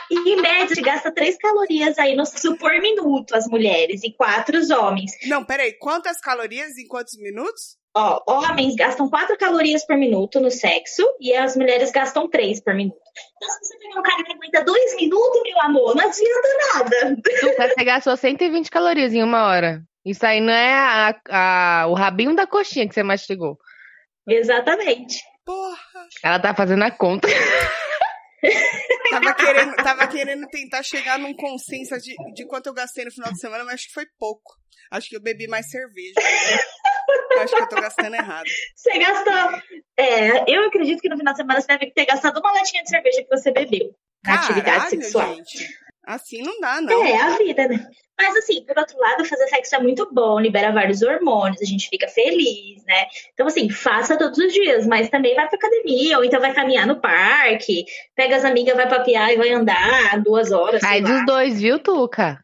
e, 0.09 0.29
em 0.31 0.35
média, 0.41 0.63
a 0.63 0.67
gente 0.67 0.81
gasta 0.81 1.11
3 1.13 1.37
calorias 1.37 1.97
aí 1.99 2.15
no 2.15 2.25
sexo 2.25 2.57
por 2.57 2.71
minuto, 2.81 3.35
as 3.35 3.47
mulheres, 3.47 4.03
e 4.03 4.11
4 4.13 4.57
os 4.57 4.69
homens. 4.69 5.11
Não, 5.27 5.43
peraí, 5.43 5.73
quantas 5.73 6.19
calorias 6.19 6.77
em 6.77 6.87
quantos 6.87 7.17
minutos? 7.17 7.77
Ó, 7.95 8.23
homens 8.27 8.75
gastam 8.75 9.07
4 9.07 9.37
calorias 9.37 9.85
por 9.85 9.95
minuto 9.95 10.39
no 10.39 10.49
sexo 10.49 11.03
e 11.19 11.31
as 11.35 11.55
mulheres 11.55 11.91
gastam 11.91 12.27
3 12.27 12.59
por 12.63 12.73
minuto. 12.73 12.97
Então, 13.37 13.49
se 13.51 13.59
você 13.67 13.77
pegar 13.77 13.99
um 13.99 14.03
cara 14.03 14.23
que 14.23 14.31
aguenta 14.33 14.63
2 14.63 14.95
minutos, 14.95 15.41
meu 15.43 15.61
amor, 15.61 15.95
não 15.95 16.03
adianta 16.05 16.49
nada. 16.73 17.15
Tuca, 17.39 17.69
você 17.69 17.83
gastou 17.83 18.17
120 18.17 18.71
calorias 18.71 19.13
em 19.13 19.21
uma 19.21 19.45
hora. 19.45 19.83
Isso 20.03 20.25
aí 20.25 20.41
não 20.41 20.51
é 20.51 20.73
a- 20.73 21.15
a- 21.29 21.85
o 21.87 21.93
rabinho 21.93 22.35
da 22.35 22.47
coxinha 22.47 22.87
que 22.87 22.95
você 22.95 23.03
mastigou. 23.03 23.59
Exatamente. 24.27 25.21
Porra! 25.45 25.77
Ela 26.23 26.39
tá 26.39 26.55
fazendo 26.55 26.83
a 26.83 26.89
conta. 26.91 27.27
Tava 29.09 29.33
querendo, 29.33 29.75
tava 29.75 30.07
querendo 30.07 30.47
tentar 30.47 30.83
chegar 30.83 31.17
num 31.19 31.33
consenso 31.35 31.97
de, 31.99 32.15
de 32.33 32.45
quanto 32.47 32.67
eu 32.67 32.73
gastei 32.73 33.05
no 33.05 33.11
final 33.11 33.31
de 33.31 33.39
semana, 33.39 33.63
mas 33.63 33.75
acho 33.75 33.87
que 33.87 33.93
foi 33.93 34.05
pouco. 34.19 34.55
Acho 34.91 35.09
que 35.09 35.15
eu 35.15 35.21
bebi 35.21 35.47
mais 35.47 35.69
cerveja. 35.69 36.13
né? 36.17 36.59
Eu 37.31 37.41
Acho 37.41 37.55
que 37.55 37.61
eu 37.61 37.67
tô 37.69 37.75
gastando 37.75 38.15
errado. 38.15 38.45
Você 38.75 38.97
gastou. 38.99 39.61
É, 39.97 40.55
eu 40.55 40.67
acredito 40.67 41.01
que 41.01 41.09
no 41.09 41.17
final 41.17 41.33
de 41.33 41.37
semana 41.37 41.61
você 41.61 41.67
deve 41.67 41.91
ter 41.91 42.05
gastado 42.05 42.39
uma 42.39 42.51
latinha 42.53 42.83
de 42.83 42.89
cerveja 42.89 43.23
que 43.23 43.29
você 43.29 43.51
bebeu 43.51 43.95
na 44.23 44.35
atividade 44.35 44.65
Caralho, 44.77 45.01
sexual. 45.01 45.35
gente. 45.35 45.69
Assim 46.05 46.41
não 46.41 46.59
dá, 46.59 46.81
não. 46.81 47.05
É, 47.05 47.17
a 47.17 47.37
vida, 47.37 47.67
né? 47.67 47.87
Mas 48.19 48.35
assim, 48.37 48.63
por 48.65 48.77
outro 48.77 48.97
lado, 48.99 49.25
fazer 49.25 49.47
sexo 49.47 49.75
é 49.75 49.79
muito 49.79 50.07
bom, 50.13 50.39
libera 50.39 50.71
vários 50.71 51.01
hormônios, 51.01 51.61
a 51.61 51.65
gente 51.65 51.89
fica 51.89 52.07
feliz, 52.07 52.83
né? 52.85 53.05
Então, 53.33 53.47
assim, 53.47 53.69
faça 53.69 54.17
todos 54.17 54.37
os 54.37 54.53
dias, 54.53 54.85
mas 54.85 55.09
também 55.09 55.33
vai 55.33 55.47
pra 55.47 55.57
academia, 55.57 56.17
ou 56.17 56.23
então 56.23 56.39
vai 56.39 56.53
caminhar 56.53 56.85
no 56.85 56.99
parque, 56.99 57.85
pega 58.15 58.35
as 58.35 58.45
amigas, 58.45 58.75
vai 58.75 58.87
papear 58.87 59.31
e 59.31 59.37
vai 59.37 59.51
andar 59.51 60.21
duas 60.21 60.51
horas. 60.51 60.81
Faz 60.81 61.09
os 61.09 61.25
dois, 61.25 61.59
viu, 61.59 61.79
Tuca? 61.79 62.39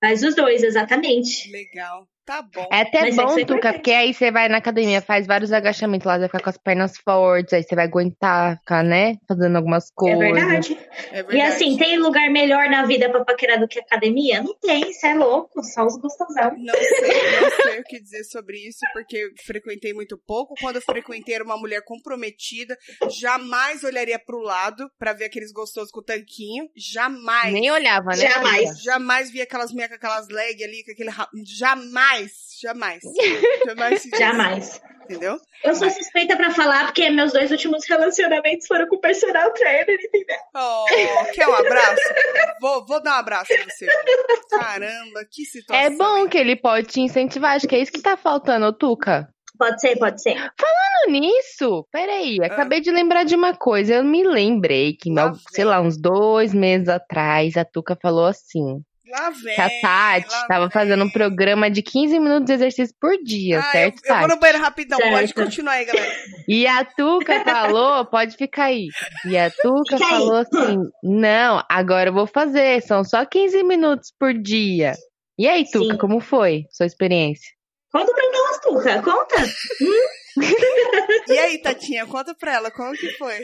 Faz 0.00 0.22
os 0.22 0.34
dois, 0.34 0.62
exatamente. 0.62 1.50
Legal. 1.50 2.06
Tá 2.28 2.42
bom. 2.42 2.68
É 2.70 2.82
até 2.82 3.00
Mas 3.00 3.16
bom, 3.16 3.28
sexo 3.28 3.40
é 3.40 3.44
Tuca, 3.46 3.72
porque 3.72 3.90
aí 3.90 4.12
você 4.12 4.30
vai 4.30 4.50
na 4.50 4.58
academia, 4.58 5.00
faz 5.00 5.26
vários 5.26 5.50
agachamentos 5.50 6.04
lá, 6.06 6.12
você 6.16 6.18
vai 6.20 6.28
ficar 6.28 6.42
com 6.42 6.50
as 6.50 6.58
pernas 6.58 6.98
fortes, 6.98 7.54
aí 7.54 7.62
você 7.62 7.74
vai 7.74 7.86
aguentar, 7.86 8.58
ficar, 8.58 8.84
né? 8.84 9.16
Fazendo 9.26 9.56
algumas 9.56 9.86
É 9.88 9.92
coisas. 9.94 10.18
verdade. 10.20 10.78
É 11.10 11.22
verdade. 11.22 11.36
E 11.38 11.40
assim, 11.40 11.78
tem 11.78 11.96
lugar 11.96 12.28
melhor 12.28 12.68
na 12.68 12.84
vida 12.84 13.08
pra 13.08 13.24
paquerar 13.24 13.58
do 13.58 13.66
que 13.66 13.78
academia? 13.78 14.42
Não 14.42 14.54
tem, 14.60 14.90
isso 14.90 15.06
é 15.06 15.14
louco, 15.14 15.62
só 15.64 15.86
os 15.86 15.96
gostosão. 15.96 16.54
Não 16.58 16.74
sei, 16.74 17.40
não 17.40 17.62
sei 17.62 17.80
o 17.80 17.84
que 17.84 17.98
dizer 17.98 18.24
sobre 18.24 18.58
isso, 18.58 18.80
porque 18.92 19.16
eu 19.16 19.30
frequentei 19.46 19.94
muito 19.94 20.18
pouco. 20.18 20.52
Quando 20.60 20.76
eu 20.76 20.82
frequentei 20.82 21.34
era 21.34 21.44
uma 21.44 21.56
mulher 21.56 21.80
comprometida, 21.82 22.76
jamais 23.08 23.82
olharia 23.84 24.18
pro 24.18 24.38
lado 24.40 24.86
pra 24.98 25.14
ver 25.14 25.24
aqueles 25.24 25.50
gostosos 25.50 25.90
com 25.90 26.00
o 26.00 26.04
tanquinho. 26.04 26.68
Jamais. 26.76 27.54
Nem 27.54 27.70
olhava, 27.70 28.10
né? 28.10 28.16
Jamais. 28.16 28.82
Jamais 28.82 29.30
vi 29.30 29.40
aquelas 29.40 29.72
minhas 29.72 29.88
com 29.88 29.94
aquelas 29.94 30.28
leg 30.28 30.62
ali, 30.62 30.84
com 30.84 30.92
aquele 30.92 31.08
ra- 31.08 31.30
Jamais, 32.18 32.32
jamais. 32.60 33.02
Jamais. 33.66 34.02
Jamais. 34.18 34.80
Entendeu? 35.04 35.38
Eu 35.64 35.74
sou 35.74 35.88
suspeita 35.88 36.36
pra 36.36 36.50
falar 36.50 36.86
porque 36.86 37.08
meus 37.08 37.32
dois 37.32 37.50
últimos 37.50 37.88
relacionamentos 37.88 38.66
foram 38.66 38.86
com 38.86 38.96
o 38.96 39.00
personal 39.00 39.50
trainer, 39.54 39.98
entendeu? 40.04 40.36
Oh, 40.54 40.84
quer 41.32 41.48
um 41.48 41.54
abraço? 41.54 42.02
Vou, 42.60 42.84
vou 42.84 43.02
dar 43.02 43.12
um 43.12 43.20
abraço 43.20 43.52
em 43.52 43.64
você. 43.64 43.86
Caramba, 44.50 45.24
que 45.30 45.46
situação. 45.46 45.82
É 45.82 45.90
bom 45.90 46.28
que 46.28 46.36
ele 46.36 46.56
pode 46.56 46.88
te 46.88 47.00
incentivar, 47.00 47.56
acho 47.56 47.66
que 47.66 47.74
é 47.74 47.78
isso 47.78 47.92
que 47.92 48.02
tá 48.02 48.18
faltando, 48.18 48.70
Tuca. 48.70 49.32
Pode 49.58 49.80
ser, 49.80 49.96
pode 49.96 50.22
ser. 50.22 50.34
Falando 50.36 51.20
nisso, 51.20 51.86
peraí, 51.90 52.38
acabei 52.42 52.80
de 52.80 52.92
lembrar 52.92 53.24
de 53.24 53.34
uma 53.34 53.56
coisa. 53.56 53.94
Eu 53.94 54.04
me 54.04 54.22
lembrei 54.22 54.92
que, 54.92 55.10
Lá 55.10 55.32
sei 55.50 55.64
lá, 55.64 55.80
uns 55.80 56.00
dois 56.00 56.54
meses 56.54 56.88
atrás, 56.88 57.56
a 57.56 57.64
Tuca 57.64 57.96
falou 58.00 58.26
assim: 58.26 58.82
Lá 59.10 59.30
vem. 59.30 59.54
que 59.54 59.60
a 59.60 59.70
Tati 59.80 60.28
lá 60.30 60.46
tava 60.46 60.64
vem. 60.66 60.70
fazendo 60.72 61.04
um 61.04 61.10
programa 61.10 61.70
de 61.70 61.82
15 61.82 62.18
minutos 62.20 62.44
de 62.46 62.52
exercício 62.52 62.94
por 63.00 63.16
dia, 63.22 63.58
Ah, 63.60 63.66
eu, 63.66 63.70
certo, 63.72 63.96
eu 64.04 64.08
vou 64.14 64.16
Tati? 64.22 64.34
no 64.34 64.40
banheiro 64.40 64.62
rapidão, 64.62 64.98
pode 64.98 65.12
Certo. 65.28 65.34
continuar 65.34 65.72
aí, 65.72 65.84
galera. 65.84 66.12
E 66.48 66.66
a 66.66 66.84
Tuca 66.84 67.44
falou, 67.44 68.04
pode 68.06 68.36
ficar 68.36 68.64
aí. 68.64 68.88
E 69.26 69.36
a 69.36 69.50
Tuca 69.50 69.96
Fica 69.98 70.04
aí. 70.04 70.10
falou 70.10 70.36
assim: 70.36 70.78
não, 71.02 71.62
agora 71.68 72.10
eu 72.10 72.14
vou 72.14 72.26
fazer, 72.26 72.82
são 72.82 73.02
só 73.04 73.24
15 73.24 73.62
minutos 73.64 74.12
por 74.18 74.32
dia. 74.34 74.92
E 75.38 75.46
aí, 75.48 75.64
Tuca, 75.70 75.92
Sim. 75.92 75.98
como 75.98 76.20
foi 76.20 76.64
sua 76.70 76.86
experiência? 76.86 77.50
Conta 77.92 78.12
pra 78.12 78.24
nós, 78.30 78.58
Tuca, 78.60 79.02
conta. 79.02 79.36
E 81.28 81.38
aí, 81.38 81.58
Tatinha, 81.62 82.06
conta 82.06 82.34
pra 82.34 82.54
ela, 82.54 82.70
como 82.70 82.92
que 82.92 83.10
foi? 83.12 83.38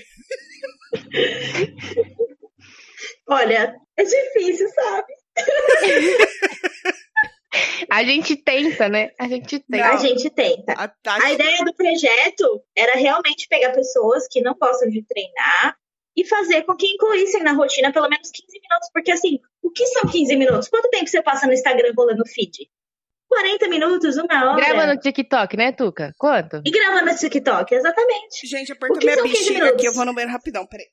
Olha, 3.28 3.74
é 3.96 4.02
difícil, 4.04 4.68
sabe? 4.70 5.12
A 7.90 8.02
gente 8.02 8.36
tenta, 8.36 8.88
né? 8.88 9.10
A 9.18 9.28
gente 9.28 9.60
tenta. 9.60 9.84
A 9.84 9.92
Não. 9.92 9.98
gente 9.98 10.30
tenta. 10.30 10.72
A 10.72 10.92
A 11.22 11.32
ideia 11.32 11.58
do 11.64 11.74
projeto 11.74 12.62
era 12.76 12.94
realmente 12.96 13.46
pegar 13.48 13.72
pessoas 13.72 14.26
que 14.28 14.40
não 14.40 14.54
gostam 14.54 14.88
de 14.88 15.04
treinar 15.04 15.76
e 16.16 16.24
fazer 16.24 16.62
com 16.62 16.74
que 16.76 16.86
incluíssem 16.86 17.42
na 17.42 17.52
rotina 17.52 17.92
pelo 17.92 18.08
menos 18.08 18.30
15 18.30 18.60
minutos. 18.60 18.88
Porque, 18.92 19.12
assim, 19.12 19.38
o 19.62 19.70
que 19.70 19.86
são 19.86 20.02
15 20.10 20.36
minutos? 20.36 20.68
Quanto 20.68 20.88
tempo 20.90 21.06
você 21.06 21.22
passa 21.22 21.46
no 21.46 21.52
Instagram 21.52 21.92
rolando 21.96 22.26
feed? 22.26 22.68
40 23.28 23.68
minutos, 23.68 24.16
uma 24.16 24.52
hora. 24.52 24.56
Grava 24.56 24.86
no 24.86 24.98
TikTok, 25.00 25.56
né, 25.56 25.72
Tuca? 25.72 26.12
Quanto? 26.18 26.62
E 26.64 26.70
gravando 26.70 27.10
no 27.10 27.16
TikTok, 27.16 27.74
exatamente. 27.74 28.46
Gente, 28.46 28.74
que 28.74 28.86
minha 28.98 29.14
são 29.16 29.24
15 29.24 29.38
bexiga 29.38 29.68
aqui, 29.70 29.86
eu 29.86 29.92
vou 29.92 30.04
no 30.04 30.14
banheiro 30.14 30.32
rapidão, 30.32 30.66
peraí. 30.66 30.86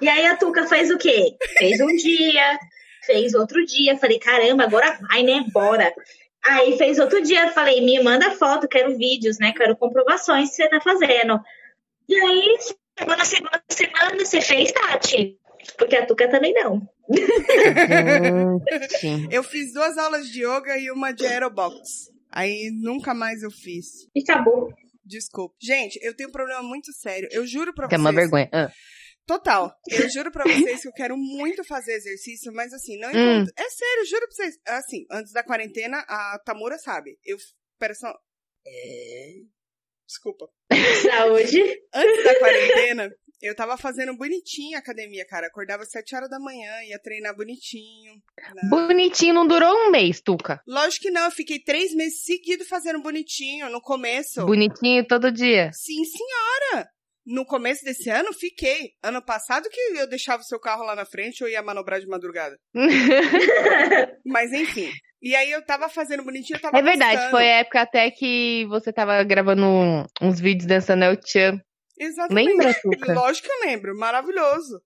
E 0.00 0.08
aí 0.08 0.26
a 0.26 0.36
Tuca 0.36 0.66
fez 0.66 0.90
o 0.90 0.98
quê? 0.98 1.36
Fez 1.58 1.80
um 1.80 1.94
dia, 1.94 2.58
fez 3.04 3.34
outro 3.34 3.64
dia. 3.64 3.96
Falei, 3.96 4.18
caramba, 4.18 4.64
agora 4.64 4.98
vai, 5.08 5.22
né? 5.22 5.44
Bora. 5.52 5.92
Aí 6.44 6.76
fez 6.76 6.98
outro 6.98 7.22
dia, 7.22 7.52
falei, 7.52 7.80
me 7.80 8.02
manda 8.02 8.30
foto, 8.32 8.68
quero 8.68 8.96
vídeos, 8.96 9.38
né? 9.38 9.52
Quero 9.56 9.76
comprovações 9.76 10.50
que 10.50 10.56
você 10.56 10.68
tá 10.68 10.80
fazendo. 10.80 11.40
E 12.08 12.14
aí, 12.14 12.58
chegou 12.98 13.16
na 13.16 13.24
segunda 13.24 13.62
semana, 13.70 14.18
você 14.18 14.40
fez, 14.42 14.70
Tati? 14.72 15.38
Porque 15.78 15.96
a 15.96 16.04
Tuca 16.04 16.28
também 16.28 16.52
não. 16.52 16.82
Eu 19.30 19.42
fiz 19.42 19.72
duas 19.72 19.96
aulas 19.96 20.28
de 20.28 20.44
yoga 20.44 20.76
e 20.78 20.90
uma 20.90 21.12
de 21.12 21.26
aerobox. 21.26 22.10
Aí 22.30 22.70
nunca 22.72 23.14
mais 23.14 23.42
eu 23.42 23.50
fiz. 23.50 24.06
E 24.14 24.20
acabou. 24.20 24.70
Desculpa. 25.04 25.54
Gente, 25.60 25.98
eu 26.02 26.14
tenho 26.16 26.28
um 26.28 26.32
problema 26.32 26.62
muito 26.62 26.92
sério. 26.92 27.28
Eu 27.30 27.46
juro 27.46 27.74
pra 27.74 27.88
Que 27.88 27.94
é 27.94 27.98
vocês. 27.98 28.04
uma 28.06 28.12
vergonha. 28.12 28.48
Ah. 28.52 28.70
Total. 29.26 29.72
Eu 29.90 30.08
juro 30.10 30.30
pra 30.30 30.44
vocês 30.44 30.82
que 30.82 30.88
eu 30.88 30.92
quero 30.92 31.16
muito 31.16 31.64
fazer 31.64 31.94
exercício, 31.94 32.52
mas 32.52 32.72
assim, 32.72 32.98
não 32.98 33.08
Hum. 33.08 33.44
É 33.56 33.70
sério, 33.70 34.00
eu 34.00 34.06
juro 34.06 34.26
pra 34.26 34.34
vocês. 34.36 34.54
Assim, 34.66 35.06
antes 35.10 35.32
da 35.32 35.42
quarentena, 35.42 35.98
a 36.08 36.38
Tamura 36.44 36.76
sabe. 36.78 37.18
Eu. 37.24 37.36
Pera 37.78 37.94
só. 37.94 38.12
É... 38.66 39.32
Desculpa. 40.06 40.46
Saúde. 41.02 41.60
Antes 41.94 42.24
da 42.24 42.38
quarentena, 42.38 43.10
eu 43.42 43.54
tava 43.54 43.76
fazendo 43.76 44.16
bonitinho 44.16 44.76
a 44.76 44.80
academia, 44.80 45.24
cara. 45.26 45.46
Acordava 45.46 45.82
às 45.82 45.90
7 45.90 46.14
horas 46.16 46.30
da 46.30 46.38
manhã, 46.38 46.70
ia 46.88 46.98
treinar 47.00 47.36
bonitinho. 47.36 48.14
né? 48.54 48.68
Bonitinho 48.70 49.34
não 49.34 49.46
durou 49.46 49.72
um 49.86 49.90
mês, 49.90 50.20
Tuca. 50.20 50.60
Lógico 50.66 51.02
que 51.04 51.10
não, 51.10 51.24
eu 51.24 51.30
fiquei 51.30 51.58
três 51.58 51.94
meses 51.94 52.22
seguidos 52.24 52.68
fazendo 52.68 53.00
bonitinho 53.02 53.68
no 53.70 53.80
começo. 53.80 54.44
Bonitinho 54.46 55.06
todo 55.06 55.30
dia. 55.32 55.70
Sim, 55.72 56.02
senhora! 56.04 56.88
No 57.26 57.46
começo 57.46 57.82
desse 57.84 58.10
ano, 58.10 58.34
fiquei. 58.34 58.90
Ano 59.02 59.24
passado 59.24 59.66
que 59.70 59.80
eu 59.98 60.06
deixava 60.06 60.42
o 60.42 60.44
seu 60.44 60.60
carro 60.60 60.84
lá 60.84 60.94
na 60.94 61.06
frente 61.06 61.42
ou 61.42 61.48
ia 61.48 61.62
manobrar 61.62 61.98
de 61.98 62.06
madrugada. 62.06 62.54
Mas 64.26 64.52
enfim. 64.52 64.90
E 65.22 65.34
aí 65.34 65.50
eu 65.50 65.64
tava 65.64 65.88
fazendo 65.88 66.22
bonitinho, 66.22 66.58
eu 66.58 66.60
tava 66.60 66.78
É 66.78 66.82
verdade, 66.82 67.12
gostando. 67.14 67.30
foi 67.30 67.44
a 67.50 67.58
época 67.60 67.80
até 67.80 68.10
que 68.10 68.66
você 68.68 68.92
tava 68.92 69.22
gravando 69.24 69.64
uns 70.20 70.38
vídeos 70.38 70.66
dançando 70.66 71.04
El 71.04 71.16
Chan. 71.24 71.58
Exatamente. 71.98 72.48
Lembra, 72.48 72.74
Tuca? 72.74 73.12
Lógico 73.14 73.48
que 73.48 73.52
eu 73.52 73.68
lembro, 73.68 73.96
maravilhoso. 73.96 74.82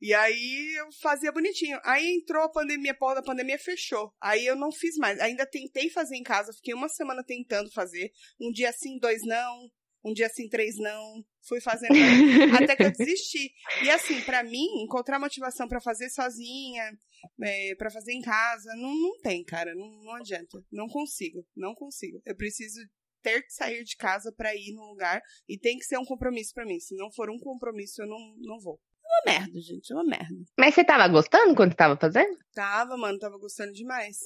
E 0.00 0.14
aí 0.14 0.74
eu 0.78 0.88
fazia 1.00 1.30
bonitinho. 1.30 1.78
Aí 1.84 2.16
entrou 2.16 2.42
a 2.42 2.48
pandemia, 2.48 2.92
a 2.92 2.96
porra 2.96 3.16
da 3.16 3.22
pandemia 3.22 3.58
fechou. 3.58 4.12
Aí 4.20 4.46
eu 4.46 4.56
não 4.56 4.72
fiz 4.72 4.96
mais. 4.96 5.20
Ainda 5.20 5.46
tentei 5.46 5.90
fazer 5.90 6.16
em 6.16 6.22
casa, 6.22 6.52
fiquei 6.54 6.72
uma 6.72 6.88
semana 6.88 7.22
tentando 7.22 7.70
fazer. 7.70 8.10
Um 8.40 8.50
dia 8.50 8.72
sim, 8.72 8.98
dois 8.98 9.20
não. 9.24 9.70
Um 10.02 10.14
dia 10.14 10.30
sim, 10.30 10.48
três 10.48 10.76
não. 10.78 11.22
Fui 11.46 11.60
fazendo 11.60 11.92
até 12.62 12.74
que 12.74 12.84
eu 12.84 12.92
desisti. 12.92 13.52
E 13.84 13.90
assim, 13.90 14.22
pra 14.22 14.42
mim, 14.42 14.82
encontrar 14.82 15.18
motivação 15.18 15.68
pra 15.68 15.80
fazer 15.80 16.08
sozinha, 16.08 16.90
é, 17.42 17.74
para 17.74 17.90
fazer 17.90 18.12
em 18.12 18.22
casa, 18.22 18.74
não, 18.76 18.94
não 18.94 19.20
tem, 19.20 19.44
cara. 19.44 19.74
Não, 19.74 19.90
não 20.02 20.14
adianta. 20.14 20.64
Não 20.72 20.88
consigo. 20.88 21.46
Não 21.54 21.74
consigo. 21.74 22.22
Eu 22.24 22.34
preciso 22.34 22.80
ter 23.22 23.42
que 23.42 23.52
sair 23.52 23.84
de 23.84 23.96
casa 23.96 24.32
pra 24.32 24.54
ir 24.54 24.72
num 24.74 24.86
lugar 24.86 25.20
e 25.48 25.58
tem 25.58 25.78
que 25.78 25.84
ser 25.84 25.98
um 25.98 26.04
compromisso 26.04 26.52
pra 26.54 26.64
mim. 26.64 26.78
Se 26.80 26.94
não 26.96 27.10
for 27.12 27.30
um 27.30 27.38
compromisso, 27.38 28.02
eu 28.02 28.06
não, 28.06 28.18
não 28.38 28.58
vou. 28.60 28.80
É 29.02 29.08
uma 29.30 29.38
merda, 29.38 29.60
gente, 29.60 29.92
é 29.92 29.94
uma 29.96 30.04
merda. 30.04 30.44
Mas 30.58 30.74
você 30.74 30.84
tava 30.84 31.08
gostando 31.08 31.54
quando 31.54 31.74
tava 31.74 31.96
fazendo? 31.96 32.38
Tava, 32.54 32.96
mano, 32.96 33.18
tava 33.18 33.38
gostando 33.38 33.72
demais. 33.72 34.18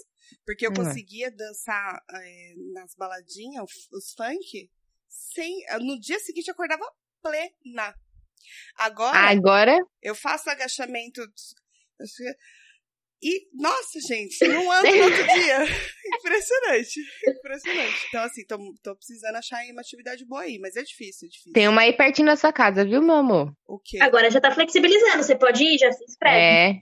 Porque 0.44 0.66
eu 0.66 0.70
Hum. 0.70 0.74
conseguia 0.74 1.30
dançar 1.30 2.02
é, 2.10 2.54
nas 2.72 2.94
baladinhas, 2.94 3.64
os, 3.64 3.88
os 3.92 4.12
funk, 4.14 4.70
sem. 5.08 5.64
No 5.80 5.98
dia 5.98 6.18
seguinte 6.20 6.48
eu 6.48 6.52
acordava 6.52 6.84
plena. 7.22 7.94
Agora, 8.76 9.18
Agora, 9.30 9.78
eu 10.02 10.14
faço 10.14 10.50
agachamento. 10.50 11.22
E, 13.24 13.48
nossa, 13.54 13.98
gente, 14.06 14.36
não 14.46 14.70
ando 14.70 14.90
no 14.90 15.04
outro 15.04 15.24
dia. 15.32 15.64
Impressionante. 16.18 17.00
Impressionante. 17.26 18.06
Então, 18.08 18.22
assim, 18.22 18.44
tô, 18.46 18.58
tô 18.82 18.94
precisando 18.94 19.36
achar 19.36 19.64
uma 19.70 19.80
atividade 19.80 20.26
boa 20.26 20.42
aí, 20.42 20.58
mas 20.58 20.76
é 20.76 20.82
difícil, 20.82 21.26
é 21.26 21.30
difícil. 21.30 21.52
tem 21.54 21.66
uma 21.66 21.80
aí 21.80 21.96
pertinho 21.96 22.26
da 22.26 22.36
sua 22.36 22.52
casa, 22.52 22.84
viu, 22.84 23.00
meu 23.00 23.14
amor? 23.14 23.50
O 23.66 23.78
quê? 23.78 23.98
Agora 24.02 24.30
já 24.30 24.42
tá 24.42 24.50
flexibilizando. 24.50 25.22
Você 25.22 25.34
pode 25.34 25.64
ir, 25.64 25.78
já 25.78 25.90
se 25.90 26.04
inscreve. 26.04 26.36
É. 26.36 26.80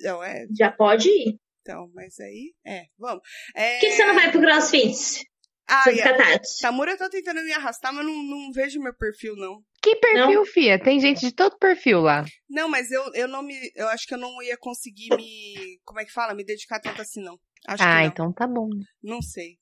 Não, 0.00 0.24
é. 0.24 0.46
Já 0.58 0.72
pode 0.72 1.10
ir. 1.10 1.38
Então, 1.60 1.90
mas 1.94 2.18
aí. 2.18 2.54
É, 2.66 2.84
vamos. 2.98 3.22
É... 3.54 3.74
Por 3.74 3.80
que, 3.80 3.86
que 3.88 3.92
você 3.92 4.04
não 4.06 4.14
vai 4.14 4.32
pro 4.32 4.40
CrossFit? 4.40 5.26
Ah, 5.68 5.84
Tati. 5.84 6.58
Tamura 6.60 6.96
tá 6.96 7.08
tentando 7.08 7.44
me 7.44 7.52
arrastar, 7.52 7.92
mas 7.92 8.04
não, 8.04 8.22
não 8.24 8.50
vejo 8.50 8.80
meu 8.80 8.92
perfil, 8.92 9.36
não. 9.36 9.62
Que 9.82 9.96
perfil, 9.96 10.44
fia? 10.44 10.78
Tem 10.82 11.00
gente 11.00 11.20
de 11.20 11.32
todo 11.32 11.56
perfil 11.58 12.00
lá. 12.00 12.24
Não, 12.48 12.68
mas 12.68 12.90
eu, 12.90 13.02
eu 13.14 13.26
não 13.26 13.42
me. 13.42 13.54
Eu 13.74 13.88
acho 13.88 14.06
que 14.06 14.12
eu 14.14 14.18
não 14.18 14.42
ia 14.42 14.56
conseguir 14.58 15.08
me. 15.16 15.78
Como 15.84 15.98
é 16.00 16.04
que 16.04 16.12
fala? 16.12 16.34
Me 16.34 16.44
dedicar 16.44 16.78
tanto 16.80 17.00
assim, 17.00 17.22
não. 17.22 17.38
Acho 17.66 17.82
ah, 17.82 17.86
que 17.86 18.00
não. 18.02 18.06
então 18.06 18.32
tá 18.32 18.46
bom. 18.46 18.68
Não 19.02 19.22
sei. 19.22 19.58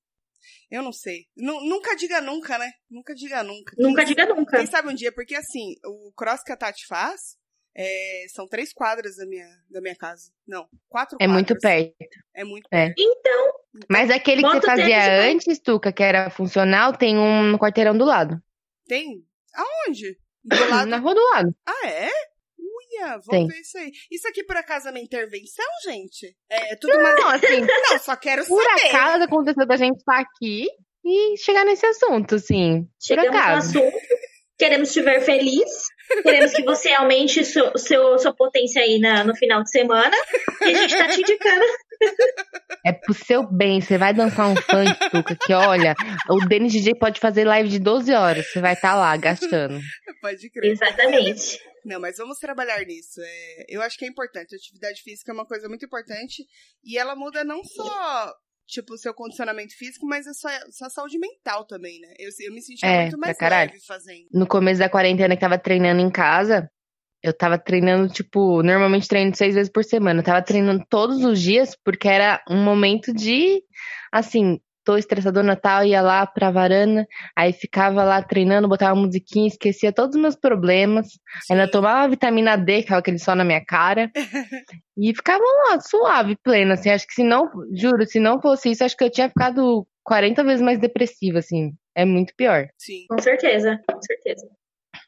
Eu 0.71 0.83
não 0.83 0.93
sei. 0.93 1.27
Nu- 1.37 1.61
nunca 1.65 1.95
diga 1.95 2.21
nunca, 2.21 2.59
né? 2.59 2.71
Nunca 2.91 3.15
diga 3.15 3.43
nunca. 3.43 3.75
Nunca 3.79 4.05
Quem- 4.05 4.09
diga 4.15 4.27
nunca. 4.35 4.57
Quem 4.59 4.67
sabe 4.67 4.89
um 4.89 4.95
dia, 4.95 5.13
porque 5.13 5.35
assim, 5.35 5.75
o 5.85 6.13
cross 6.17 6.43
que 6.43 6.53
a 6.53 6.57
Tati 6.57 6.87
faz 6.87 7.37
é, 7.77 8.25
são 8.35 8.47
três 8.49 8.73
quadras 8.73 9.17
da 9.17 9.27
minha, 9.27 9.47
da 9.71 9.81
minha 9.81 9.95
casa. 9.97 10.31
Não, 10.47 10.69
quatro 10.89 11.17
É 11.21 11.27
quadras. 11.27 11.33
muito 11.33 11.57
perto. 11.59 11.95
É 12.35 12.45
muito 12.45 12.67
É. 12.73 12.87
perto. 12.87 12.95
Então, 12.99 13.53
Mas 13.89 14.11
aquele 14.11 14.43
que 14.43 14.49
você 14.51 14.67
fazia 14.67 15.23
antes, 15.31 15.59
Tuca, 15.61 15.93
que 15.93 16.03
era 16.03 16.29
funcional, 16.29 16.93
tem 16.97 17.17
um 17.17 17.45
no 17.45 17.59
quarteirão 17.59 17.97
do 17.97 18.05
lado. 18.05 18.43
Tem? 18.87 19.25
Aonde? 19.59 20.17
Do 20.45 20.71
lado. 20.71 20.89
Na 20.89 20.97
rua 20.99 21.15
do 21.15 21.25
lado. 21.31 21.55
Ah, 21.67 21.87
é? 21.89 22.09
Uia, 22.59 23.09
vamos 23.09 23.27
Tem. 23.29 23.47
ver 23.49 23.61
isso 23.61 23.77
aí. 23.79 23.91
Isso 24.11 24.29
aqui, 24.29 24.45
por 24.45 24.57
acaso, 24.57 24.89
é 24.89 24.91
uma 24.91 25.01
intervenção, 25.01 25.67
gente? 25.85 26.35
É 26.49 26.77
tudo 26.77 26.97
uma. 26.97 27.13
Não, 27.15 27.29
assim, 27.31 27.61
Não, 27.91 27.99
só 27.99 28.17
quero 28.17 28.47
por 28.47 28.63
saber. 28.63 28.87
acaso 28.89 29.25
aconteceu 29.25 29.67
da 29.67 29.77
gente 29.77 29.97
estar 29.99 30.19
aqui 30.21 30.69
e 31.05 31.37
chegar 31.39 31.65
nesse 31.65 31.85
assunto, 31.87 32.37
assim. 32.37 32.83
Por 32.85 32.91
chegamos 33.07 33.31
no 33.33 33.39
acaso. 33.39 33.79
assunto. 33.79 33.97
Queremos 34.59 34.93
te 34.93 35.03
ver 35.03 35.21
feliz. 35.21 35.69
Queremos 36.23 36.53
que 36.53 36.63
você 36.65 36.91
aumente 36.93 37.45
seu, 37.45 37.77
seu, 37.77 38.19
sua 38.19 38.35
potência 38.35 38.81
aí 38.83 38.99
na, 38.99 39.23
no 39.25 39.35
final 39.37 39.63
de 39.63 39.71
semana. 39.71 40.17
E 40.63 40.65
a 40.75 40.75
gente 40.75 40.97
tá 40.97 41.09
te 41.09 41.21
indicando. 41.21 41.65
É 42.85 42.93
pro 42.93 43.13
seu 43.13 43.43
bem. 43.47 43.81
Você 43.81 43.99
vai 43.99 44.15
dançar 44.15 44.47
um 44.49 44.57
funk, 44.57 45.11
Tuca, 45.11 45.37
que 45.37 45.53
olha, 45.53 45.95
o 46.31 46.47
Denis 46.47 46.73
DJ 46.73 46.95
pode 46.95 47.21
fazer 47.21 47.45
live 47.45 47.69
de 47.69 47.79
12 47.79 48.13
horas. 48.15 48.47
Você 48.47 48.61
vai 48.61 48.73
estar 48.75 48.95
lá 48.95 49.17
gastando. 49.17 49.79
Pode 50.23 50.51
crer. 50.51 50.73
Exatamente. 50.73 51.59
Não, 51.85 52.01
mas 52.01 52.17
vamos 52.17 52.39
trabalhar 52.39 52.85
nisso. 52.85 53.21
É, 53.21 53.65
eu 53.69 53.83
acho 53.83 53.99
que 53.99 54.05
é 54.05 54.09
importante. 54.09 54.55
A 54.55 54.57
atividade 54.57 55.03
física 55.03 55.33
é 55.33 55.35
uma 55.35 55.47
coisa 55.47 55.69
muito 55.69 55.85
importante. 55.85 56.45
E 56.85 56.99
ela 56.99 57.15
muda 57.15 57.45
não 57.45 57.63
só, 57.65 58.33
tipo, 58.67 58.95
o 58.95 58.99
seu 58.99 59.13
condicionamento 59.15 59.75
físico, 59.77 60.07
mas 60.07 60.27
a 60.27 60.35
sua, 60.35 60.53
sua 60.71 60.91
saúde 60.91 61.19
mental 61.19 61.67
também, 61.67 62.01
né? 62.01 62.15
Eu, 62.19 62.31
eu 62.41 62.53
me 62.53 62.63
senti 62.63 62.85
É, 62.85 63.03
muito 63.03 63.19
mais 63.19 63.37
leve 63.41 63.81
fazendo. 63.87 64.27
No 64.33 64.47
começo 64.47 64.79
da 64.81 64.89
quarentena 64.89 65.35
que 65.35 65.41
tava 65.41 65.59
treinando 65.59 66.01
em 66.01 66.11
casa, 66.11 66.71
eu 67.23 67.33
tava 67.37 67.59
treinando, 67.59 68.09
tipo, 68.13 68.63
normalmente 68.63 69.09
treino 69.09 69.35
seis 69.35 69.55
vezes 69.55 69.71
por 69.71 69.85
semana. 69.85 70.21
Eu 70.21 70.25
tava 70.25 70.43
treinando 70.43 70.85
todos 70.89 71.25
os 71.25 71.41
dias, 71.41 71.77
porque 71.85 72.09
era 72.09 72.43
um 72.49 72.63
momento 72.63 73.13
de, 73.13 73.63
assim, 74.13 74.61
tô 74.89 74.97
estressadona 74.97 75.55
tal, 75.55 75.85
ia 75.85 76.01
lá 76.01 76.27
pra 76.27 76.51
varanda, 76.51 77.07
aí 77.37 77.53
ficava 77.53 78.03
lá 78.05 78.23
treinando, 78.23 78.67
botava 78.67 78.95
uma 78.95 79.05
musiquinha, 79.05 79.47
esquecia 79.47 79.93
todos 79.93 80.17
os 80.17 80.23
meus 80.23 80.35
problemas. 80.35 81.09
Ainda 81.51 81.67
Sim. 81.67 81.73
tomava 81.73 82.09
vitamina 82.09 82.57
D, 82.57 82.83
que 82.83 82.95
é 82.95 82.97
aquele 82.97 83.19
sol 83.19 83.35
na 83.35 83.45
minha 83.45 83.63
cara. 83.63 84.11
e 84.97 85.15
ficava 85.15 85.45
lá, 85.45 85.79
suave, 85.81 86.37
plena, 86.43 86.73
assim. 86.73 86.89
Acho 86.89 87.07
que 87.07 87.13
se 87.13 87.23
não, 87.23 87.51
juro, 87.75 88.07
se 88.07 88.19
não 88.19 88.41
fosse 88.41 88.71
isso, 88.71 88.83
acho 88.83 88.97
que 88.97 89.05
eu 89.05 89.11
tinha 89.11 89.29
ficado 89.29 89.87
40 90.05 90.43
vezes 90.43 90.63
mais 90.63 90.79
depressiva, 90.79 91.41
assim. 91.41 91.73
É 91.95 92.07
muito 92.07 92.33
pior. 92.35 92.69
Sim. 92.79 93.05
Com 93.11 93.19
certeza, 93.19 93.79
com 93.87 94.01
certeza. 94.01 94.47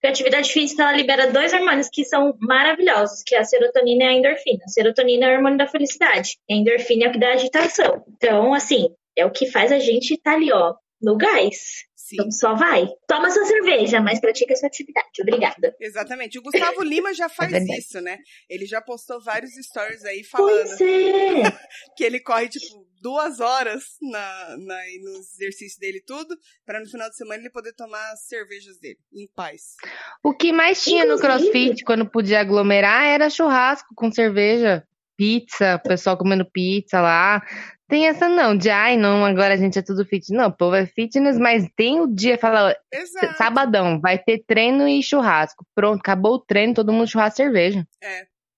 Porque 0.00 0.06
a 0.06 0.10
atividade 0.10 0.50
física 0.50 0.82
ela 0.82 0.96
libera 0.96 1.30
dois 1.30 1.52
hormônios 1.52 1.90
que 1.92 2.06
são 2.06 2.34
maravilhosos, 2.40 3.22
que 3.22 3.34
é 3.34 3.38
a 3.38 3.44
serotonina 3.44 4.04
e 4.04 4.06
a 4.06 4.12
endorfina. 4.14 4.64
A 4.64 4.68
serotonina 4.68 5.26
é 5.26 5.28
o 5.28 5.36
hormônio 5.36 5.58
da 5.58 5.66
felicidade. 5.66 6.38
A 6.50 6.54
endorfina 6.54 7.04
é 7.04 7.08
o 7.08 7.12
que 7.12 7.18
dá 7.18 7.34
agitação. 7.34 8.02
Então, 8.16 8.54
assim, 8.54 8.88
é 9.14 9.26
o 9.26 9.30
que 9.30 9.44
faz 9.44 9.70
a 9.70 9.78
gente 9.78 10.14
estar 10.14 10.32
ali, 10.32 10.50
ó, 10.50 10.74
no 11.02 11.18
gás. 11.18 11.84
Sim. 12.10 12.16
Então 12.16 12.30
só 12.32 12.54
vai. 12.54 12.88
Toma 13.06 13.30
sua 13.30 13.44
cerveja, 13.44 14.00
mas 14.00 14.20
pratica 14.20 14.54
sua 14.56 14.66
atividade. 14.66 15.06
Obrigada. 15.20 15.74
Exatamente. 15.80 16.38
O 16.38 16.42
Gustavo 16.42 16.82
Lima 16.82 17.14
já 17.14 17.28
faz 17.30 17.50
verdade. 17.52 17.78
isso, 17.78 18.00
né? 18.00 18.18
Ele 18.48 18.66
já 18.66 18.80
postou 18.80 19.20
vários 19.22 19.52
stories 19.54 20.04
aí 20.04 20.24
falando 20.24 20.72
é. 20.82 21.58
que 21.96 22.02
ele 22.02 22.18
corre, 22.20 22.48
tipo, 22.48 22.84
duas 23.00 23.38
horas 23.40 23.84
na, 24.02 24.56
na, 24.58 24.76
nos 25.04 25.32
exercícios 25.34 25.78
dele 25.78 25.98
e 25.98 26.04
tudo, 26.04 26.36
pra 26.66 26.80
no 26.80 26.86
final 26.86 27.08
de 27.08 27.16
semana 27.16 27.40
ele 27.40 27.48
poder 27.50 27.72
tomar 27.74 28.10
as 28.12 28.26
cervejas 28.26 28.78
dele, 28.78 28.98
em 29.14 29.26
paz. 29.34 29.76
O 30.22 30.34
que 30.34 30.52
mais 30.52 30.82
tinha 30.82 31.04
no 31.06 31.14
Inclusive- 31.14 31.50
CrossFit 31.52 31.84
quando 31.84 32.10
podia 32.10 32.40
aglomerar 32.40 33.04
era 33.06 33.30
churrasco 33.30 33.94
com 33.94 34.10
cerveja, 34.10 34.84
pizza, 35.20 35.74
o 35.76 35.86
pessoal 35.86 36.16
comendo 36.16 36.46
pizza 36.50 36.98
lá. 36.98 37.42
Tem 37.86 38.06
essa 38.06 38.26
não, 38.26 38.56
de 38.56 38.70
ai 38.70 38.96
não, 38.96 39.22
agora 39.22 39.52
a 39.52 39.56
gente 39.56 39.78
é 39.78 39.82
tudo 39.82 40.06
fitness. 40.06 40.30
Não, 40.30 40.48
o 40.48 40.56
povo 40.56 40.76
é 40.76 40.86
fitness, 40.86 41.38
mas 41.38 41.68
tem 41.76 42.00
o 42.00 42.06
dia, 42.06 42.38
fala, 42.38 42.74
Exato. 42.90 43.36
sabadão, 43.36 44.00
vai 44.00 44.16
ter 44.16 44.42
treino 44.46 44.88
e 44.88 45.02
churrasco. 45.02 45.66
Pronto, 45.74 46.00
acabou 46.00 46.36
o 46.36 46.38
treino, 46.38 46.72
todo 46.72 46.92
mundo 46.92 47.10
churrasco 47.10 47.42
e 47.42 47.44
cerveja. 47.44 47.86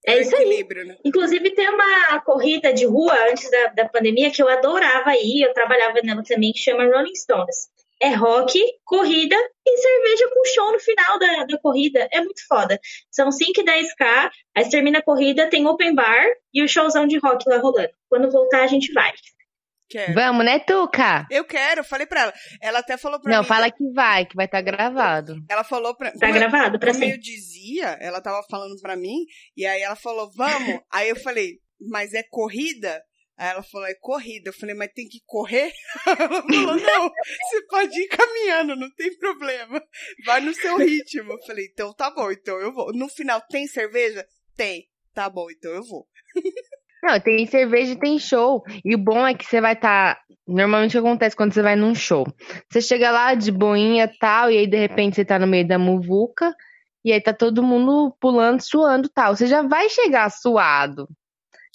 É 0.06 0.20
isso 0.20 0.36
aí. 0.36 0.44
equilíbrio, 0.44 0.86
né? 0.86 0.96
Inclusive, 1.04 1.50
tem 1.50 1.68
uma 1.68 2.20
corrida 2.20 2.72
de 2.72 2.84
rua 2.84 3.14
antes 3.30 3.50
da, 3.50 3.66
da 3.68 3.88
pandemia 3.88 4.30
que 4.30 4.40
eu 4.42 4.48
adorava 4.48 5.16
ir, 5.16 5.42
eu 5.42 5.52
trabalhava 5.52 6.00
nela 6.04 6.22
também, 6.22 6.52
que 6.52 6.60
chama 6.60 6.84
Rolling 6.84 7.14
Stones. 7.16 7.70
É 8.02 8.08
rock, 8.14 8.58
corrida 8.84 9.36
e 9.64 9.76
cerveja 9.78 10.28
com 10.34 10.44
show 10.52 10.72
no 10.72 10.80
final 10.80 11.18
da, 11.20 11.44
da 11.44 11.58
corrida. 11.60 12.08
É 12.12 12.18
muito 12.20 12.40
foda. 12.48 12.78
São 13.10 13.30
5 13.30 13.60
e 13.60 13.64
10k, 13.64 14.30
aí 14.56 14.68
termina 14.68 14.98
a 14.98 15.02
corrida, 15.02 15.48
tem 15.48 15.66
open 15.68 15.94
bar 15.94 16.26
e 16.52 16.62
o 16.64 16.68
showzão 16.68 17.06
de 17.06 17.18
rock 17.18 17.48
lá 17.48 17.58
rolando. 17.58 17.90
Quando 18.08 18.28
voltar, 18.30 18.62
a 18.64 18.66
gente 18.66 18.92
vai. 18.92 19.12
Quero. 19.88 20.14
Vamos, 20.14 20.44
né, 20.44 20.58
Tuca? 20.58 21.26
Eu 21.30 21.44
quero, 21.44 21.84
falei 21.84 22.06
pra 22.06 22.22
ela. 22.22 22.32
Ela 22.62 22.78
até 22.78 22.96
falou 22.96 23.20
pra 23.20 23.30
Não, 23.30 23.42
mim. 23.42 23.46
fala 23.46 23.70
que 23.70 23.84
vai, 23.92 24.24
que 24.26 24.34
vai 24.34 24.46
estar 24.46 24.62
gravado. 24.62 25.36
Ela 25.50 25.62
falou 25.62 25.94
pra 25.94 26.10
Tá 26.12 26.18
como 26.18 26.32
eu- 26.32 26.34
gravado 26.40 26.78
pra 26.80 26.92
como 26.92 27.04
eu 27.04 27.18
dizia, 27.18 27.98
ela 28.00 28.20
tava 28.22 28.42
falando 28.50 28.74
pra 28.80 28.96
mim, 28.96 29.18
e 29.56 29.64
aí 29.66 29.82
ela 29.82 29.94
falou, 29.94 30.30
vamos. 30.34 30.80
aí 30.90 31.08
eu 31.10 31.16
falei, 31.16 31.58
mas 31.90 32.14
é 32.14 32.22
corrida? 32.30 33.02
Aí 33.36 33.50
ela 33.50 33.62
falou, 33.62 33.86
é 33.86 33.94
corrida. 33.94 34.50
Eu 34.50 34.54
falei, 34.54 34.74
mas 34.74 34.92
tem 34.94 35.08
que 35.08 35.20
correr? 35.26 35.72
Ela 36.06 36.42
falou, 36.42 36.76
não, 36.76 37.10
você 37.10 37.66
pode 37.68 38.00
ir 38.00 38.08
caminhando, 38.08 38.76
não 38.76 38.90
tem 38.94 39.16
problema. 39.18 39.82
Vai 40.26 40.40
no 40.40 40.54
seu 40.54 40.76
ritmo. 40.76 41.32
Eu 41.32 41.42
falei, 41.46 41.66
então 41.72 41.92
tá 41.94 42.10
bom, 42.10 42.30
então 42.30 42.58
eu 42.60 42.72
vou. 42.72 42.92
No 42.92 43.08
final, 43.08 43.40
tem 43.48 43.66
cerveja? 43.66 44.24
Tem. 44.56 44.86
Tá 45.14 45.28
bom, 45.28 45.50
então 45.50 45.72
eu 45.72 45.82
vou. 45.82 46.06
Não, 47.02 47.18
tem 47.18 47.44
cerveja 47.46 47.92
e 47.92 47.98
tem 47.98 48.18
show. 48.18 48.62
E 48.84 48.94
o 48.94 48.98
bom 48.98 49.26
é 49.26 49.34
que 49.34 49.44
você 49.44 49.60
vai 49.60 49.72
estar. 49.72 50.20
Normalmente 50.46 50.96
o 50.96 51.02
que 51.02 51.06
acontece 51.06 51.34
quando 51.34 51.52
você 51.52 51.62
vai 51.62 51.74
num 51.74 51.94
show. 51.94 52.24
Você 52.70 52.80
chega 52.80 53.10
lá 53.10 53.34
de 53.34 53.50
boinha 53.50 54.04
e 54.04 54.18
tal, 54.18 54.50
e 54.50 54.58
aí 54.58 54.66
de 54.66 54.76
repente 54.76 55.16
você 55.16 55.24
tá 55.24 55.38
no 55.38 55.46
meio 55.46 55.66
da 55.66 55.78
muvuca, 55.78 56.54
e 57.04 57.12
aí 57.12 57.20
tá 57.20 57.32
todo 57.32 57.62
mundo 57.62 58.16
pulando, 58.20 58.60
suando 58.60 59.08
tal. 59.08 59.34
Você 59.34 59.46
já 59.46 59.62
vai 59.62 59.88
chegar 59.88 60.30
suado. 60.30 61.08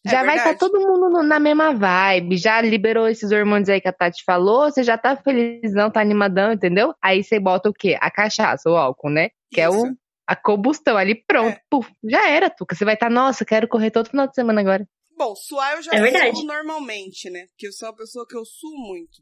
É 0.06 0.10
Já 0.10 0.24
vai 0.24 0.38
estar 0.38 0.52
verdade. 0.52 0.60
todo 0.60 0.80
mundo 0.80 1.10
no- 1.10 1.24
na 1.24 1.40
mesma 1.40 1.74
vibe. 1.74 2.38
Já 2.38 2.62
liberou 2.62 3.08
esses 3.08 3.32
hormônios 3.32 3.68
aí 3.70 3.82
que 3.82 3.88
a 3.88 3.94
Tati 3.94 4.24
falou, 4.24 4.70
você 4.72 4.84
já 4.84 4.98
tá 4.98 5.16
felizão, 5.18 5.92
tá 5.92 6.00
animadão, 6.02 6.54
entendeu? 6.54 6.94
Aí 7.02 7.24
você 7.24 7.40
bota 7.40 7.70
o 7.70 7.74
quê? 7.74 7.98
A 8.00 8.10
cachaça, 8.12 8.70
o 8.70 8.76
álcool, 8.76 9.10
né? 9.10 9.30
Que 9.52 9.62
é 9.62 9.70
o, 9.70 9.94
a 10.26 10.36
combustão 10.36 10.96
ali, 10.98 11.16
pronto. 11.26 11.56
É. 11.58 11.62
Puf, 11.70 11.90
já 12.04 12.30
era, 12.30 12.50
Tuca. 12.50 12.76
Você 12.76 12.86
vai 12.86 12.94
estar, 12.94 13.10
nossa, 13.10 13.44
quero 13.44 13.68
correr 13.68 13.92
todo 13.92 14.10
final 14.10 14.28
de 14.28 14.36
semana 14.36 14.62
agora. 14.62 14.88
Bom, 15.18 15.36
suar 15.36 15.76
eu 15.76 15.82
já 15.82 15.92
É 15.94 16.00
verdade. 16.02 16.38
suo 16.38 16.46
normalmente, 16.46 17.30
né? 17.30 17.48
Porque 17.48 17.68
eu 17.68 17.72
sou 17.74 17.90
uma 17.90 17.96
pessoa 17.96 18.26
que 18.28 18.36
eu 18.38 18.46
suo 18.46 18.78
muito. 18.78 19.18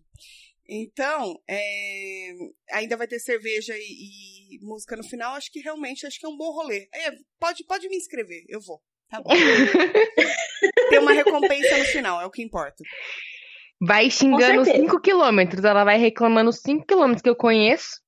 Então, 0.68 1.40
é, 1.48 2.34
ainda 2.74 2.98
vai 2.98 3.08
ter 3.08 3.20
cerveja 3.20 3.74
e, 3.78 4.56
e 4.56 4.60
música 4.62 4.96
no 4.98 5.04
final. 5.04 5.36
Acho 5.36 5.52
que 5.52 5.60
realmente 5.62 6.06
acho 6.06 6.20
que 6.20 6.26
é 6.26 6.30
um 6.30 6.36
bom 6.38 6.52
rolê. 6.52 6.90
É, 6.94 7.12
pode, 7.40 7.64
pode 7.66 7.88
me 7.88 7.96
inscrever, 7.96 8.44
eu 8.50 8.60
vou. 8.60 8.82
Tá 9.10 9.22
bom. 9.22 9.30
Uma 11.06 11.14
recompensa 11.14 11.78
no 11.78 11.86
final, 11.86 12.22
é 12.22 12.26
o 12.26 12.32
que 12.32 12.42
importa. 12.44 12.84
Vai 13.82 14.10
xingando 14.10 14.64
certeza. 14.66 14.86
5 14.86 15.02
quilômetros. 15.02 15.64
Ela 15.66 15.84
vai 15.84 15.98
reclamando 15.98 16.52
5 16.52 16.86
quilômetros 16.86 17.22
que 17.22 17.30
eu 17.30 17.36
conheço. 17.36 18.00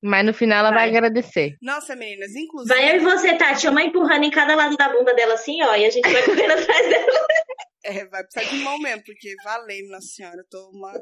Mas 0.00 0.24
no 0.24 0.32
final 0.32 0.60
ela 0.60 0.70
vai, 0.70 0.88
Vai. 0.88 0.96
agradecer. 0.96 1.56
Nossa, 1.60 1.96
meninas, 1.96 2.32
inclusive. 2.36 2.72
Vai 2.72 2.92
eu 2.92 2.96
e 2.96 2.98
você, 3.00 3.36
Tati, 3.36 3.66
uma 3.66 3.82
empurrando 3.82 4.22
em 4.22 4.30
cada 4.30 4.54
lado 4.54 4.76
da 4.76 4.88
bunda 4.90 5.12
dela 5.12 5.34
assim, 5.34 5.60
ó, 5.62 5.74
e 5.74 5.84
a 5.84 5.90
gente 5.90 6.08
vai 6.08 6.22
correndo 6.24 6.52
atrás 6.54 6.88
dela. 6.88 7.26
É, 7.84 8.04
vai 8.06 8.22
precisar 8.22 8.48
de 8.54 8.62
mão 8.62 8.78
mesmo, 8.78 9.02
porque 9.04 9.34
valeu, 9.42 9.88
Nossa 9.88 10.06
Senhora, 10.06 10.36
eu 10.36 10.46
tô 10.48 10.70
uma, 10.70 10.92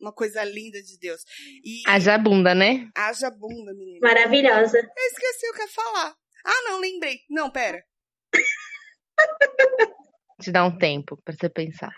uma 0.00 0.12
coisa 0.12 0.42
linda 0.42 0.82
de 0.82 0.98
Deus. 0.98 1.20
E 1.64 1.82
Haja 1.86 2.18
bunda, 2.18 2.52
né? 2.52 2.88
haja 2.96 3.30
bunda, 3.30 3.72
menina. 3.74 4.00
Maravilhosa. 4.02 4.78
Eu 4.78 5.06
esqueci 5.06 5.48
o 5.48 5.52
que 5.54 5.60
eu 5.62 5.66
ia 5.66 5.72
falar. 5.72 6.14
Ah, 6.44 6.62
não, 6.64 6.80
lembrei. 6.80 7.18
Não, 7.30 7.48
pera. 7.48 7.80
Te 10.42 10.52
dá 10.52 10.64
um 10.64 10.76
tempo 10.76 11.16
pra 11.24 11.34
você 11.34 11.48
pensar. 11.48 11.92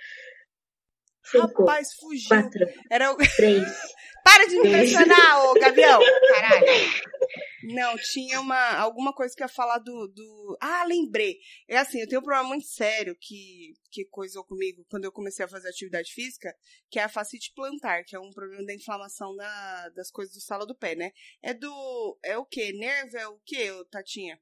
Cinco, 1.24 1.62
Rapaz, 1.62 1.88
fugiu. 1.94 2.28
quatro, 2.28 2.66
Era 2.90 3.12
o... 3.12 3.16
três. 3.16 3.64
Para 4.22 4.46
de 4.46 4.58
me 4.58 4.68
impressionar, 4.68 5.44
ô 5.44 5.54
Gavião! 5.54 6.00
Caralho. 6.28 6.66
Não, 7.62 7.94
tinha 7.96 8.40
uma, 8.40 8.72
alguma 8.78 9.12
coisa 9.12 9.34
que 9.34 9.42
eu 9.42 9.46
ia 9.46 9.52
falar 9.52 9.78
do, 9.78 10.08
do. 10.08 10.56
Ah, 10.60 10.84
lembrei. 10.84 11.38
É 11.68 11.78
assim, 11.78 12.00
eu 12.00 12.08
tenho 12.08 12.20
um 12.20 12.24
problema 12.24 12.48
muito 12.48 12.66
sério 12.66 13.16
que, 13.20 13.74
que 13.90 14.04
coisou 14.06 14.44
comigo 14.44 14.84
quando 14.88 15.04
eu 15.04 15.12
comecei 15.12 15.44
a 15.44 15.48
fazer 15.48 15.68
atividade 15.68 16.12
física, 16.12 16.54
que 16.90 16.98
é 16.98 17.04
a 17.04 17.08
fascite 17.08 17.52
plantar, 17.54 18.04
que 18.04 18.16
é 18.16 18.20
um 18.20 18.30
problema 18.30 18.64
da 18.64 18.74
inflamação 18.74 19.34
da, 19.36 19.88
das 19.90 20.10
coisas 20.10 20.34
do 20.34 20.40
sala 20.40 20.66
do 20.66 20.74
pé, 20.74 20.94
né? 20.94 21.10
É 21.42 21.54
do. 21.54 22.18
É 22.22 22.36
o 22.36 22.44
quê? 22.44 22.72
Nervo? 22.72 23.16
É 23.16 23.28
o 23.28 23.38
quê, 23.44 23.70
Tatinha? 23.90 24.38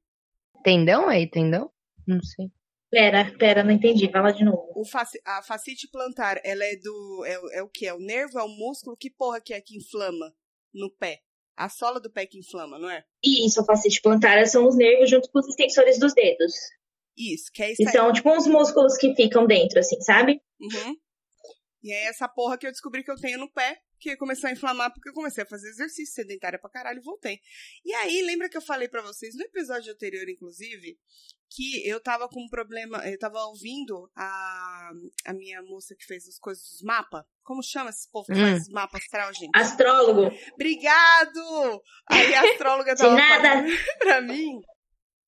Tendão 0.62 1.08
aí, 1.08 1.28
tendão? 1.28 1.72
Não 2.06 2.20
sei. 2.22 2.50
Pera, 2.92 3.24
pera, 3.38 3.64
não 3.64 3.70
entendi. 3.70 4.10
Fala 4.12 4.30
de 4.32 4.44
novo. 4.44 4.70
O 4.76 4.84
faci- 4.84 5.18
a 5.24 5.42
fascite 5.42 5.88
plantar, 5.90 6.38
ela 6.44 6.62
é 6.62 6.76
do. 6.76 7.24
É, 7.26 7.38
o- 7.38 7.50
é 7.52 7.62
o 7.62 7.68
quê? 7.70 7.86
É 7.86 7.94
o 7.94 7.98
nervo? 7.98 8.38
É 8.38 8.42
o 8.42 8.48
músculo? 8.48 8.94
Que 8.98 9.08
porra 9.10 9.40
que 9.40 9.54
é 9.54 9.60
que 9.62 9.78
inflama 9.78 10.30
no 10.74 10.90
pé? 10.98 11.20
A 11.56 11.70
sola 11.70 11.98
do 11.98 12.12
pé 12.12 12.26
que 12.26 12.38
inflama, 12.38 12.78
não 12.78 12.90
é? 12.90 13.02
Isso, 13.24 13.60
a 13.60 13.64
fascite 13.64 14.02
plantar 14.02 14.46
são 14.46 14.66
os 14.68 14.76
nervos 14.76 15.08
junto 15.08 15.30
com 15.30 15.38
os 15.38 15.48
extensores 15.48 15.98
dos 15.98 16.12
dedos. 16.12 16.52
Isso, 17.16 17.50
que 17.52 17.62
é 17.62 17.72
isso 17.72 17.82
E 17.82 17.86
aí. 17.86 17.92
são 17.92 18.12
tipo 18.12 18.30
uns 18.30 18.46
músculos 18.46 18.96
que 18.98 19.14
ficam 19.14 19.46
dentro, 19.46 19.78
assim, 19.78 19.98
sabe? 20.02 20.40
Uhum. 20.60 20.94
E 21.82 21.92
aí 21.92 22.04
essa 22.04 22.28
porra 22.28 22.58
que 22.58 22.66
eu 22.66 22.70
descobri 22.70 23.02
que 23.02 23.10
eu 23.10 23.16
tenho 23.16 23.38
no 23.38 23.50
pé, 23.50 23.78
que 24.02 24.16
começou 24.16 24.48
a 24.48 24.52
inflamar 24.52 24.92
porque 24.92 25.08
eu 25.08 25.14
comecei 25.14 25.44
a 25.44 25.46
fazer 25.46 25.68
exercício 25.68 26.12
sedentária 26.14 26.58
pra 26.58 26.68
caralho 26.68 26.98
e 26.98 27.02
voltei. 27.04 27.38
E 27.84 27.94
aí, 27.94 28.20
lembra 28.22 28.48
que 28.48 28.56
eu 28.56 28.62
falei 28.62 28.88
pra 28.88 29.00
vocês 29.00 29.34
no 29.36 29.42
episódio 29.44 29.92
anterior, 29.92 30.28
inclusive, 30.28 30.98
que 31.48 31.86
eu 31.88 32.00
tava 32.00 32.28
com 32.28 32.42
um 32.42 32.48
problema, 32.48 32.98
eu 33.08 33.18
tava 33.18 33.38
ouvindo 33.44 34.10
a, 34.16 34.90
a 35.26 35.32
minha 35.32 35.62
moça 35.62 35.94
que 35.94 36.04
fez 36.04 36.26
as 36.26 36.38
coisas 36.38 36.64
dos 36.64 36.82
mapas. 36.82 37.24
Como 37.44 37.62
chama 37.62 37.90
esse 37.90 38.10
povo 38.10 38.26
que 38.26 38.32
Hum. 38.32 38.40
faz 38.50 38.68
mapa 38.68 38.98
astral, 38.98 39.32
gente? 39.34 39.50
Astrólogo. 39.54 40.30
Obrigado! 40.54 41.82
Aí 42.10 42.34
a 42.34 42.40
astróloga 42.52 42.94
tava 42.96 43.14
nada. 43.14 43.64
pra 44.00 44.20
mim. 44.20 44.60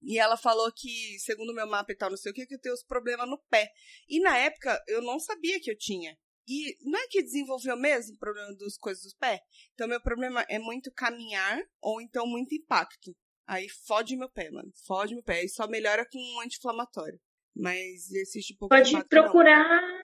E 0.03 0.19
ela 0.19 0.37
falou 0.37 0.71
que, 0.75 1.19
segundo 1.21 1.51
o 1.51 1.55
meu 1.55 1.67
mapa 1.67 1.93
e 1.93 1.97
tal, 1.97 2.11
não 2.11 2.17
sei 2.17 2.33
o 2.33 2.35
que, 2.35 2.45
que 2.47 2.55
eu 2.57 2.61
tenho 2.61 2.75
os 2.75 2.85
problemas 2.85 3.29
no 3.29 3.39
pé. 3.49 3.71
E 4.09 4.21
na 4.21 4.37
época, 4.37 4.83
eu 4.89 5.01
não 5.01 5.19
sabia 5.19 5.59
que 5.61 5.71
eu 5.71 5.79
tinha. 5.79 6.17
E 6.47 6.77
não 6.83 6.99
é 6.99 7.07
que 7.09 7.23
desenvolveu 7.23 7.77
mesmo 7.77 8.15
o 8.15 8.19
problema 8.19 8.55
das 8.57 8.77
coisas 8.77 9.03
dos 9.03 9.15
pés? 9.15 9.41
Então, 9.73 9.89
meu 9.89 10.01
problema 10.01 10.45
é 10.49 10.59
muito 10.59 10.93
caminhar 10.93 11.59
ou 11.81 12.01
então 12.01 12.27
muito 12.27 12.55
impacto. 12.55 13.15
Aí 13.47 13.69
fode 13.69 14.17
meu 14.17 14.29
pé, 14.29 14.51
mano. 14.51 14.71
Fode 14.87 15.15
meu 15.15 15.23
pé. 15.23 15.45
E 15.45 15.49
só 15.49 15.67
melhora 15.67 16.07
com 16.11 16.19
um 16.19 16.41
anti-inflamatório. 16.41 17.19
Mas 17.57 18.11
existe 18.11 18.55
pouco 18.59 18.75
Pode 18.75 18.91
impacto, 18.91 19.15
não. 19.15 19.23
procurar. 19.23 20.03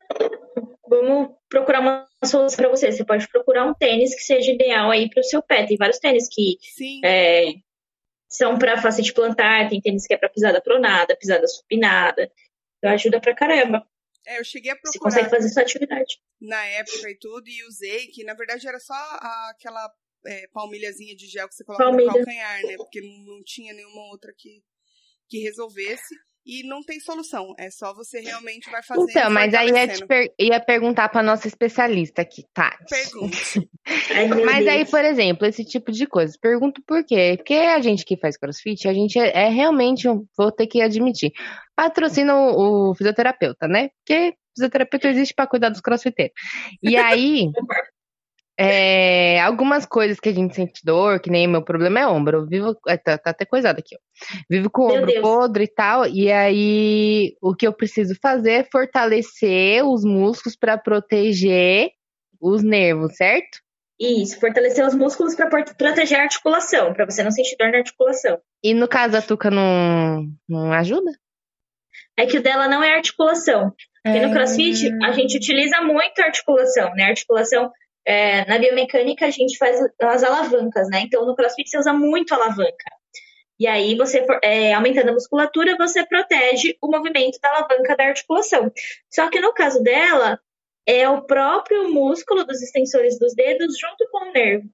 Vamos 0.89 1.37
procurar 1.49 1.81
uma 1.81 2.07
solução 2.25 2.57
pra 2.57 2.69
você. 2.69 2.93
Você 2.93 3.05
pode 3.05 3.29
procurar 3.29 3.67
um 3.67 3.75
tênis 3.75 4.15
que 4.15 4.23
seja 4.23 4.53
ideal 4.53 4.91
aí 4.91 5.09
pro 5.11 5.23
seu 5.23 5.43
pé. 5.43 5.67
Tem 5.67 5.77
vários 5.77 5.99
tênis 5.99 6.29
que 6.31 6.59
Sim. 6.61 7.01
é, 7.05 7.53
são 8.29 8.59
pra 8.59 8.81
facete 8.81 9.13
plantar, 9.13 9.69
tem 9.69 9.81
tênis 9.81 10.07
que 10.07 10.15
é 10.15 10.17
pra 10.17 10.29
pisada 10.29 10.61
pronada, 10.61 11.17
pisada 11.17 11.47
supinada. 11.47 12.31
Então 12.79 12.91
ajuda 12.91 13.21
pra 13.21 13.35
caramba. 13.35 13.87
É, 14.27 14.39
eu 14.39 14.45
cheguei 14.45 14.71
a 14.71 14.75
Você 14.75 14.81
procurar. 14.99 15.03
consegue 15.15 15.31
fazer 15.31 15.49
sua 15.49 15.63
atividade. 15.63 16.21
na 16.41 16.65
época 16.67 17.11
e 17.11 17.19
tudo, 17.19 17.49
e 17.49 17.65
usei, 17.67 18.07
que 18.09 18.23
na 18.25 18.35
verdade 18.35 18.67
era 18.69 18.79
só 18.79 18.95
aquela 19.51 19.91
é, 20.27 20.47
palmilhazinha 20.49 21.17
de 21.17 21.27
gel 21.27 21.49
que 21.49 21.55
você 21.55 21.65
coloca 21.65 21.85
Palmilha. 21.85 22.07
no 22.09 22.15
calcanhar, 22.17 22.63
né? 22.67 22.77
Porque 22.77 23.01
não, 23.01 23.37
não 23.37 23.43
tinha 23.45 23.73
nenhuma 23.73 24.03
outra 24.11 24.33
que, 24.37 24.63
que 25.29 25.39
resolvesse. 25.39 26.15
E 26.45 26.63
não 26.67 26.83
tem 26.83 26.99
solução. 26.99 27.55
É 27.59 27.71
só 27.71 27.95
você 27.95 28.21
realmente 28.21 28.71
vai 28.71 28.83
fazendo. 28.83 29.11
Então, 29.11 29.31
mas 29.31 29.53
aí 29.55 29.67
ia, 29.69 29.73
te 29.73 29.79
fortalecendo. 29.99 30.07
per- 30.09 30.35
ia 30.39 30.59
perguntar 30.61 31.09
pra 31.11 31.23
nossa 31.23 31.47
especialista 31.47 32.23
aqui, 32.23 32.43
Tati. 32.53 32.85
Pergunte. 32.89 33.69
Mas 34.47 34.67
aí, 34.67 34.85
por 34.87 35.05
exemplo, 35.05 35.47
esse 35.47 35.65
tipo 35.65 35.93
de 35.93 36.07
coisa. 36.07 36.37
Pergunto 36.41 36.83
por 36.87 37.05
quê? 37.05 37.35
Porque 37.37 37.55
a 37.55 37.81
gente 37.81 38.05
que 38.05 38.17
faz 38.17 38.37
crossfit, 38.37 38.89
a 38.89 38.93
gente 38.95 39.19
é, 39.19 39.45
é 39.45 39.49
realmente, 39.49 40.09
um- 40.09 40.25
vou 40.37 40.51
ter 40.51 40.67
que 40.67 40.81
admitir, 40.81 41.31
patrocina 41.77 42.35
o, 42.35 42.91
o 42.91 42.95
fisioterapeuta, 42.95 43.69
né? 43.69 43.91
Porque 43.99 44.35
fisioterapeuta 44.57 45.09
existe 45.09 45.35
pra 45.35 45.47
cuidar 45.47 45.69
dos 45.71 45.81
crossfiteiros. 45.81 46.35
E 46.83 46.97
aí, 46.97 47.47
é, 48.63 49.41
algumas 49.41 49.87
coisas 49.87 50.21
que 50.21 50.29
a 50.29 50.33
gente 50.35 50.55
sente 50.55 50.85
dor, 50.85 51.19
que 51.21 51.31
nem 51.31 51.47
meu 51.47 51.63
problema 51.65 52.01
é 52.01 52.07
ombro. 52.07 52.39
Eu 52.39 52.47
vivo, 52.47 52.77
é, 52.87 52.97
tá, 52.97 53.17
tá 53.17 53.31
até 53.31 53.45
coisado 53.45 53.79
aqui, 53.79 53.97
ó. 53.97 53.99
Vivo 54.51 54.69
com 54.71 54.83
o 54.83 54.95
ombro 54.95 55.21
podre 55.23 55.65
e 55.65 55.69
tal. 55.69 56.07
E 56.07 56.31
aí, 56.31 57.35
o 57.41 57.55
que 57.55 57.67
eu 57.67 57.73
preciso 57.73 58.15
fazer 58.21 58.53
é 58.53 58.65
fortalecer 58.71 59.85
os 59.85 60.05
músculos 60.05 60.57
pra 60.57 60.77
proteger 60.77 61.91
os 62.41 62.63
nervos, 62.63 63.17
certo? 63.17 63.59
Isso, 63.99 64.39
fortalecer 64.41 64.87
os 64.87 64.95
músculos 64.95 65.35
pra 65.35 65.49
por- 65.49 65.65
proteger 65.77 66.19
a 66.19 66.23
articulação, 66.23 66.93
pra 66.95 67.05
você 67.05 67.23
não 67.23 67.31
sentir 67.31 67.57
dor 67.59 67.71
na 67.71 67.79
articulação. 67.79 68.39
E 68.63 68.73
no 68.75 68.89
caso 68.89 69.17
a 69.17 69.23
Tuca 69.23 69.51
não, 69.51 70.27
não 70.49 70.73
ajuda? 70.73 71.11
É 72.19 72.25
que 72.27 72.39
o 72.39 72.43
dela 72.43 72.67
não 72.69 72.83
é 72.83 72.95
articulação. 72.95 73.73
Porque 74.03 74.19
É. 74.19 74.27
no 74.27 74.33
CrossFit 74.33 74.91
a 75.05 75.13
gente 75.13 75.37
utiliza 75.37 75.81
muito 75.83 76.19
a 76.21 76.25
articulação, 76.27 76.91
né? 76.95 77.05
A 77.05 77.09
articulação 77.09 77.71
é, 78.07 78.45
na 78.47 78.59
biomecânica 78.59 79.27
a 79.27 79.31
gente 79.31 79.57
faz 79.59 79.79
as 80.01 80.23
alavancas, 80.23 80.89
né? 80.89 81.03
Então 81.03 81.25
no 81.27 81.35
CrossFit 81.35 81.69
você 81.69 81.79
usa 81.79 81.93
muito 81.93 82.35
alavanca. 82.35 83.01
E 83.59 83.67
aí 83.67 83.95
você 83.95 84.25
é, 84.43 84.73
aumentando 84.73 85.11
a 85.11 85.13
musculatura 85.13 85.77
você 85.77 86.05
protege 86.07 86.77
o 86.81 86.91
movimento 86.91 87.39
da 87.41 87.51
alavanca 87.51 87.97
da 87.97 88.05
articulação. 88.05 88.73
Só 89.11 89.29
que 89.29 89.41
no 89.41 89.53
caso 89.53 89.83
dela 89.83 90.41
é 90.87 91.09
o 91.09 91.23
próprio 91.23 91.91
músculo 91.93 92.45
dos 92.45 92.63
extensores 92.63 93.19
dos 93.19 93.35
dedos 93.35 93.79
junto 93.79 94.09
com 94.11 94.29
o 94.29 94.33
nervo. 94.33 94.69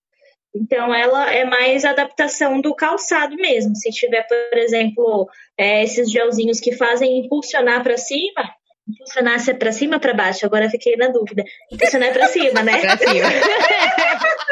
Então 0.55 0.95
ela 0.95 1.31
é 1.33 1.45
mais 1.45 1.85
adaptação 1.85 2.61
do 2.61 2.75
calçado 2.75 3.37
mesmo. 3.37 3.77
Se 3.77 3.91
tiver, 3.91 4.23
por 4.23 4.59
exemplo, 4.59 5.29
é, 5.59 5.83
esses 5.83 6.11
gelzinhos 6.11 6.61
que 6.61 6.73
fazem 6.73 7.19
impulsionar 7.19 7.83
para 7.83 7.99
cima, 7.99 8.55
impulsionar 8.89 9.41
se 9.41 9.51
é 9.51 9.55
para 9.55 9.73
cima 9.73 9.97
ou 9.97 10.01
para 10.01 10.15
baixo? 10.15 10.47
Agora 10.47 10.67
eu 10.67 10.71
fiquei 10.71 10.97
na 10.97 11.09
dúvida. 11.09 11.45
Impulsionar 11.71 12.09
é 12.09 12.13
para 12.13 12.29
cima, 12.29 12.63
né? 12.63 12.81
Pra 12.81 12.97
cima. 12.97 13.29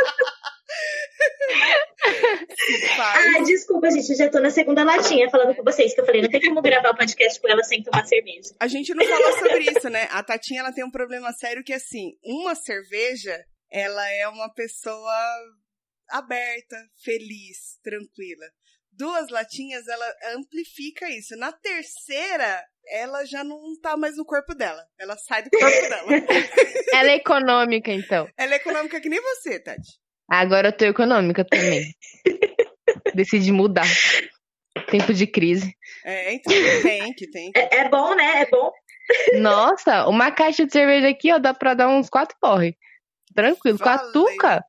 Ah, 2.98 3.42
desculpa, 3.44 3.90
gente, 3.90 4.10
eu 4.10 4.16
já 4.16 4.30
tô 4.30 4.40
na 4.40 4.50
segunda 4.50 4.84
latinha 4.84 5.30
falando 5.30 5.54
com 5.54 5.62
vocês, 5.62 5.94
que 5.94 6.00
eu 6.00 6.06
falei, 6.06 6.22
não 6.22 6.30
tem 6.30 6.40
como 6.40 6.62
gravar 6.62 6.90
o 6.90 6.96
podcast 6.96 7.40
com 7.40 7.48
ela 7.48 7.62
sem 7.62 7.82
tomar 7.82 8.04
cerveja. 8.06 8.54
A 8.60 8.66
gente 8.66 8.94
não 8.94 9.04
falou 9.04 9.38
sobre 9.38 9.70
isso, 9.70 9.88
né? 9.90 10.08
A 10.10 10.22
Tatinha, 10.22 10.60
ela 10.60 10.72
tem 10.72 10.84
um 10.84 10.90
problema 10.90 11.32
sério 11.32 11.62
que, 11.62 11.72
assim, 11.72 12.12
uma 12.22 12.54
cerveja, 12.54 13.38
ela 13.70 14.08
é 14.10 14.28
uma 14.28 14.52
pessoa 14.52 15.16
aberta, 16.10 16.76
feliz, 17.02 17.78
tranquila. 17.82 18.46
Duas 18.92 19.28
latinhas, 19.30 19.86
ela 19.88 20.14
amplifica 20.36 21.08
isso. 21.10 21.36
Na 21.36 21.52
terceira, 21.52 22.64
ela 22.88 23.24
já 23.24 23.42
não 23.44 23.58
tá 23.80 23.96
mais 23.96 24.16
no 24.16 24.24
corpo 24.24 24.54
dela. 24.54 24.84
Ela 24.98 25.16
sai 25.16 25.42
do 25.42 25.50
corpo 25.50 25.64
dela. 25.88 26.12
Ela 26.92 27.10
é 27.10 27.14
econômica, 27.16 27.92
então. 27.92 28.28
Ela 28.36 28.54
é 28.54 28.56
econômica 28.56 29.00
que 29.00 29.08
nem 29.08 29.20
você, 29.20 29.58
Tati. 29.58 29.98
Agora 30.30 30.68
eu 30.68 30.72
tô 30.76 30.84
econômica 30.84 31.44
também. 31.44 31.94
Decidi 33.14 33.52
mudar. 33.52 33.86
Tempo 34.90 35.12
de 35.12 35.26
crise. 35.26 35.76
É, 36.04 36.34
então, 36.34 36.52
tem 36.82 37.12
que, 37.14 37.30
tem 37.30 37.52
que. 37.52 37.58
É, 37.58 37.68
é 37.78 37.88
bom, 37.88 38.14
né? 38.14 38.42
É 38.42 38.46
bom. 38.46 38.72
Nossa, 39.34 40.06
uma 40.06 40.30
caixa 40.30 40.64
de 40.64 40.72
cerveja 40.72 41.08
aqui, 41.08 41.32
ó, 41.32 41.38
dá 41.38 41.52
pra 41.52 41.74
dar 41.74 41.88
uns 41.88 42.08
quatro 42.08 42.36
porre. 42.40 42.76
Tranquilo. 43.34 43.78
Com 43.78 43.88
a 43.88 43.96
Valeu. 43.96 44.12
Tuca, 44.12 44.64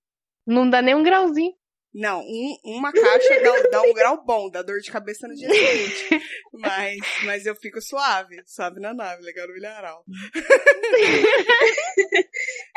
não 0.46 0.70
dá 0.70 0.82
nem 0.82 0.96
um 0.96 1.04
grauzinho. 1.04 1.54
Não, 1.98 2.20
um- 2.20 2.58
uma 2.66 2.92
caixa 2.92 3.40
dá, 3.42 3.62
dá 3.70 3.82
um 3.84 3.94
grau 3.94 4.22
bom, 4.26 4.50
dá 4.50 4.62
dor 4.62 4.82
de 4.82 4.92
cabeça 4.92 5.30
no 5.30 5.34
dia 5.34 5.48
seguinte. 5.50 6.10
Mas, 6.58 6.98
mas 7.26 7.46
eu 7.46 7.54
fico 7.56 7.82
suave, 7.82 8.42
suave 8.46 8.80
na 8.80 8.94
nave, 8.94 9.22
legal 9.24 9.46
no 9.48 9.54
milharal. 9.54 10.04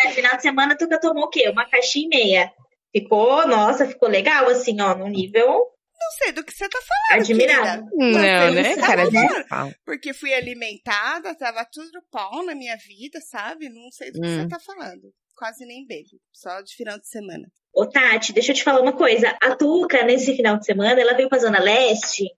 É, 0.00 0.10
final 0.10 0.36
de 0.36 0.42
semana 0.42 0.76
tu 0.76 0.88
tomou 1.00 1.24
o 1.24 1.28
quê? 1.28 1.48
Uma 1.48 1.68
caixinha 1.68 2.06
e 2.06 2.08
meia. 2.08 2.52
Ficou, 2.92 3.46
nossa, 3.46 3.86
ficou 3.86 4.08
legal, 4.08 4.48
assim, 4.48 4.80
ó, 4.80 4.94
no 4.96 5.08
nível. 5.08 5.46
Não 5.46 6.10
sei 6.18 6.32
do 6.32 6.44
que 6.44 6.52
você 6.52 6.68
tá 6.68 6.78
falando. 6.80 7.26
Querida. 7.26 7.82
Não 7.92 8.52
né, 8.52 8.76
tá 8.76 8.86
cara? 8.86 9.04
pau. 9.48 9.72
Porque 9.84 10.14
fui 10.14 10.32
alimentada, 10.32 11.34
tava 11.36 11.64
tudo 11.70 12.00
pau 12.10 12.44
na 12.44 12.54
minha 12.54 12.76
vida, 12.76 13.20
sabe? 13.20 13.68
Não 13.68 13.90
sei 13.90 14.10
do 14.12 14.20
que 14.20 14.26
Hum. 14.26 14.42
você 14.42 14.48
tá 14.48 14.58
falando. 14.60 15.12
Quase 15.38 15.64
nem 15.64 15.86
bebo. 15.86 16.20
Só 16.32 16.60
de 16.60 16.74
final 16.74 16.98
de 16.98 17.08
semana. 17.08 17.48
Ô, 17.72 17.86
Tati, 17.86 18.32
deixa 18.32 18.50
eu 18.50 18.56
te 18.56 18.64
falar 18.64 18.80
uma 18.80 18.92
coisa. 18.92 19.36
A 19.40 19.54
Tuca, 19.54 20.02
nesse 20.02 20.34
final 20.34 20.58
de 20.58 20.66
semana, 20.66 21.00
ela 21.00 21.14
veio 21.14 21.28
pra 21.28 21.38
Zona 21.38 21.60
Leste 21.60 22.28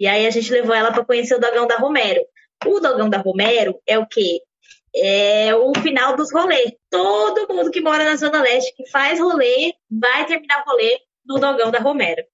e 0.00 0.08
aí 0.08 0.26
a 0.26 0.30
gente 0.30 0.50
levou 0.50 0.74
ela 0.74 0.92
pra 0.92 1.04
conhecer 1.04 1.36
o 1.36 1.40
Dogão 1.40 1.68
da 1.68 1.76
Romero. 1.76 2.20
O 2.66 2.80
Dogão 2.80 3.08
da 3.08 3.18
Romero 3.18 3.80
é 3.86 3.96
o 3.96 4.06
quê? 4.06 4.40
É 4.92 5.54
o 5.54 5.72
final 5.74 6.16
dos 6.16 6.32
rolês. 6.32 6.72
Todo 6.90 7.54
mundo 7.54 7.70
que 7.70 7.80
mora 7.80 8.02
na 8.02 8.16
Zona 8.16 8.42
Leste, 8.42 8.74
que 8.74 8.90
faz 8.90 9.20
rolê, 9.20 9.72
vai 9.88 10.26
terminar 10.26 10.62
o 10.62 10.70
rolê 10.70 10.98
no 11.24 11.38
Dogão 11.38 11.70
da 11.70 11.78
Romero. 11.78 12.24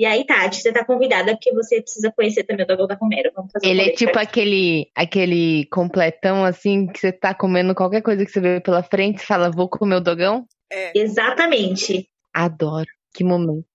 E 0.00 0.06
aí, 0.06 0.24
Tati, 0.24 0.62
você 0.62 0.72
tá 0.72 0.82
convidada 0.82 1.32
porque 1.32 1.52
você 1.52 1.82
precisa 1.82 2.10
conhecer 2.10 2.42
também 2.44 2.64
o 2.64 2.66
Dogão 2.66 2.86
da 2.86 2.94
Romero. 2.94 3.30
Vamos 3.36 3.52
fazer 3.52 3.66
um 3.66 3.70
Ele 3.70 3.80
é 3.80 3.84
rolê 3.84 3.94
tipo 3.94 4.18
aquele, 4.18 4.90
aquele 4.96 5.66
completão 5.66 6.42
assim, 6.42 6.86
que 6.86 6.98
você 6.98 7.12
tá 7.12 7.34
comendo 7.34 7.74
qualquer 7.74 8.00
coisa 8.00 8.24
que 8.24 8.30
você 8.30 8.40
vê 8.40 8.60
pela 8.62 8.82
frente 8.82 9.18
e 9.18 9.26
fala, 9.26 9.50
vou 9.50 9.68
comer 9.68 9.96
o 9.96 10.00
dogão? 10.00 10.46
É. 10.72 10.98
Exatamente. 10.98 12.08
Adoro. 12.32 12.86
Que 13.12 13.22
momento. 13.22 13.66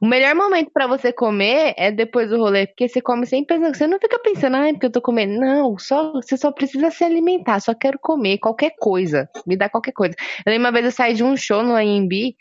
O 0.00 0.06
melhor 0.06 0.36
momento 0.36 0.70
pra 0.72 0.86
você 0.86 1.12
comer 1.12 1.74
é 1.76 1.90
depois 1.90 2.30
do 2.30 2.36
rolê, 2.36 2.68
porque 2.68 2.86
você 2.86 3.00
come 3.00 3.26
sem 3.26 3.44
pensar. 3.44 3.74
Você 3.74 3.86
não 3.88 3.98
fica 3.98 4.20
pensando, 4.20 4.58
ai, 4.58 4.74
porque 4.74 4.86
eu 4.86 4.92
tô 4.92 5.02
comendo. 5.02 5.40
Não, 5.40 5.76
só, 5.78 6.12
você 6.12 6.36
só 6.36 6.52
precisa 6.52 6.92
se 6.92 7.02
alimentar. 7.02 7.58
Só 7.58 7.74
quero 7.74 7.98
comer 8.00 8.38
qualquer 8.38 8.72
coisa. 8.78 9.28
Me 9.44 9.56
dá 9.56 9.68
qualquer 9.68 9.92
coisa. 9.92 10.14
Eu 10.46 10.52
lembro 10.52 10.68
uma 10.68 10.72
vez 10.72 10.84
eu 10.84 10.92
saí 10.92 11.14
de 11.14 11.24
um 11.24 11.36
show 11.36 11.64
no 11.64 11.74
AMB 11.74 12.36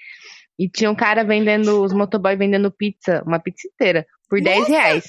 e 0.62 0.70
tinha 0.70 0.92
um 0.92 0.96
cara 0.96 1.24
vendendo, 1.24 1.82
os 1.82 1.92
motoboy 1.92 2.36
vendendo 2.36 2.70
pizza, 2.70 3.24
uma 3.26 3.40
pizza 3.40 3.68
inteira, 3.68 4.06
por 4.30 4.40
10 4.40 4.60
Nossa! 4.60 4.72
reais. 4.72 5.06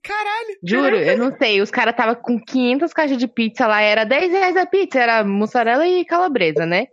Caralho. 0.00 0.58
Juro, 0.62 0.96
eu 0.96 1.18
não 1.18 1.36
sei. 1.36 1.60
Os 1.60 1.72
caras 1.72 1.96
tava 1.96 2.14
com 2.14 2.38
500 2.38 2.92
caixas 2.92 3.18
de 3.18 3.26
pizza 3.26 3.66
lá, 3.66 3.80
era 3.80 4.04
10 4.04 4.30
reais 4.30 4.56
a 4.56 4.64
pizza, 4.64 5.00
era 5.00 5.24
mussarela 5.24 5.88
e 5.88 6.04
calabresa, 6.04 6.64
né? 6.64 6.86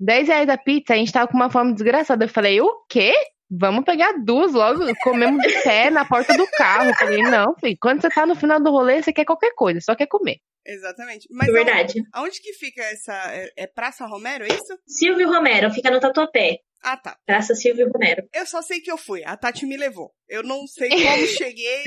10 0.00 0.26
reais 0.26 0.48
a 0.48 0.58
pizza, 0.58 0.94
a 0.94 0.96
gente 0.96 1.12
tava 1.12 1.28
com 1.28 1.36
uma 1.36 1.48
fome 1.48 1.72
desgraçada. 1.74 2.24
Eu 2.24 2.28
falei, 2.28 2.60
o 2.60 2.68
quê? 2.88 3.14
Vamos 3.48 3.84
pegar 3.84 4.14
duas 4.24 4.52
logo, 4.52 4.84
comemos 5.04 5.40
de 5.40 5.62
pé 5.62 5.90
na 5.90 6.04
porta 6.04 6.36
do 6.36 6.44
carro. 6.58 6.88
Eu 6.88 6.94
falei, 6.94 7.22
não, 7.22 7.54
filho, 7.54 7.76
quando 7.80 8.00
você 8.00 8.10
tá 8.10 8.26
no 8.26 8.34
final 8.34 8.58
do 8.58 8.72
rolê, 8.72 9.00
você 9.00 9.12
quer 9.12 9.24
qualquer 9.24 9.54
coisa, 9.54 9.80
só 9.80 9.94
quer 9.94 10.08
comer. 10.08 10.38
Exatamente. 10.66 11.28
Mas 11.30 11.52
verdade. 11.52 11.98
aonde, 11.98 12.08
aonde 12.12 12.40
que 12.40 12.52
fica 12.54 12.82
essa. 12.82 13.12
É, 13.32 13.52
é 13.58 13.66
Praça 13.68 14.06
Romero, 14.06 14.42
é 14.42 14.48
isso? 14.48 14.76
Silvio 14.88 15.28
Romero, 15.28 15.70
fica 15.70 15.88
no 15.88 16.00
Tatuapé. 16.00 16.58
Ah, 16.84 16.98
tá. 16.98 17.16
Praça 17.24 17.54
Silvio 17.54 17.90
Romero. 17.90 18.28
Eu 18.32 18.44
só 18.44 18.60
sei 18.60 18.80
que 18.80 18.92
eu 18.92 18.98
fui. 18.98 19.22
A 19.24 19.36
Tati 19.38 19.64
me 19.64 19.74
levou. 19.76 20.12
Eu 20.28 20.42
não 20.42 20.66
sei 20.66 20.90
como 20.90 21.00
cheguei. 21.26 21.82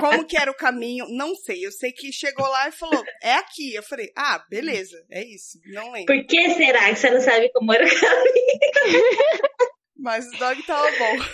Como 0.00 0.26
que 0.26 0.36
era 0.36 0.50
o 0.50 0.56
caminho, 0.56 1.06
não 1.10 1.34
sei. 1.34 1.64
Eu 1.64 1.70
sei 1.70 1.92
que 1.92 2.10
chegou 2.10 2.46
lá 2.46 2.68
e 2.68 2.72
falou, 2.72 3.04
é 3.22 3.34
aqui. 3.34 3.74
Eu 3.74 3.82
falei, 3.82 4.10
ah, 4.16 4.42
beleza, 4.48 4.96
é 5.10 5.22
isso. 5.22 5.58
Não 5.66 5.92
lembro. 5.92 6.14
Por 6.14 6.26
que 6.26 6.50
será 6.54 6.88
que 6.88 6.96
você 6.96 7.10
não 7.10 7.20
sabe 7.20 7.50
como 7.52 7.72
era 7.72 7.84
o 7.86 8.00
caminho? 8.00 9.02
Mas 9.96 10.26
o 10.26 10.38
dog 10.38 10.62
tava 10.62 10.90
bom. 10.98 11.24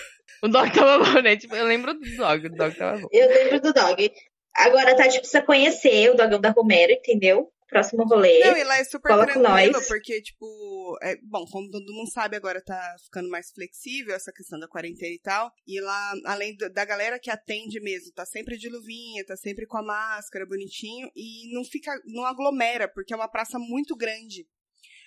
O 0.43 0.47
dog 0.49 0.71
tava 0.73 1.03
bom, 1.03 1.21
né? 1.21 1.37
Tipo, 1.37 1.55
eu 1.55 1.65
lembro 1.65 1.93
do 1.93 2.15
dog, 2.17 2.45
o 2.45 2.49
dog 2.49 2.75
tava 2.75 2.99
bom. 2.99 3.07
Eu 3.11 3.27
lembro 3.29 3.61
do 3.61 3.73
dog. 3.73 4.11
Agora 4.53 4.91
a 4.91 4.95
Tati 4.95 5.19
precisa 5.19 5.41
conhecer 5.41 6.09
o 6.09 6.15
Dogão 6.15 6.41
da 6.41 6.49
Romero, 6.49 6.91
entendeu? 6.91 7.49
Próximo 7.69 8.05
rolê. 8.05 8.39
Não, 8.39 8.55
e 8.57 8.63
lá 8.63 8.77
é 8.77 8.83
super 8.85 9.09
tranquilo, 9.25 9.87
porque, 9.87 10.21
tipo, 10.21 10.97
é, 11.01 11.17
bom, 11.23 11.43
como 11.51 11.69
todo 11.69 11.93
mundo 11.93 12.09
sabe, 12.11 12.35
agora 12.37 12.61
tá 12.63 12.95
ficando 13.03 13.29
mais 13.29 13.51
flexível 13.51 14.15
essa 14.15 14.31
questão 14.31 14.57
da 14.57 14.67
quarentena 14.69 15.13
e 15.13 15.19
tal. 15.19 15.51
E 15.67 15.81
lá, 15.81 16.13
além 16.25 16.55
do- 16.55 16.69
da 16.71 16.85
galera 16.85 17.19
que 17.19 17.29
atende 17.29 17.79
mesmo, 17.81 18.11
tá 18.13 18.25
sempre 18.25 18.57
de 18.57 18.69
luvinha, 18.69 19.25
tá 19.25 19.35
sempre 19.35 19.65
com 19.65 19.77
a 19.77 19.83
máscara, 19.83 20.45
bonitinho, 20.45 21.09
e 21.15 21.53
não 21.53 21.63
fica, 21.65 21.91
não 22.05 22.25
aglomera, 22.25 22.87
porque 22.87 23.13
é 23.13 23.17
uma 23.17 23.27
praça 23.29 23.59
muito 23.59 23.95
grande. 23.97 24.47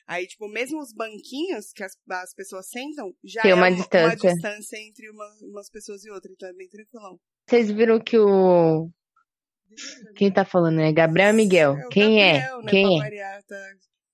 Aí, 0.07 0.27
tipo, 0.27 0.49
mesmo 0.49 0.81
os 0.81 0.93
banquinhos 0.93 1.73
que 1.73 1.85
as, 1.85 1.93
as 2.11 2.35
pessoas 2.35 2.69
sentam, 2.69 3.15
já 3.25 3.43
Tem 3.43 3.53
é 3.53 3.55
uma 3.55 3.69
uma, 3.69 3.77
distância. 3.77 4.33
distância 4.35 4.77
entre 4.77 5.09
uma- 5.09 5.33
umas 5.43 5.71
pessoas 5.71 6.05
e 6.05 6.11
outras, 6.11 6.33
então 6.35 6.49
é 6.49 6.53
bem 6.53 6.69
tranquilão. 6.69 7.19
Vocês 7.49 7.71
viram 7.71 7.99
que 8.01 8.19
o. 8.19 8.91
Quem 10.17 10.33
tá 10.33 10.45
falando 10.45 10.81
é 10.81 10.93
Gabriel 10.93 11.33
Miguel. 11.35 11.77
É 11.77 11.89
Quem 11.89 12.17
Gabriel, 12.19 12.61
é? 12.61 12.63
né, 12.63 12.71
Quem 12.71 12.99
é? 12.99 13.03
variar, 13.03 13.43
tá? 13.45 13.67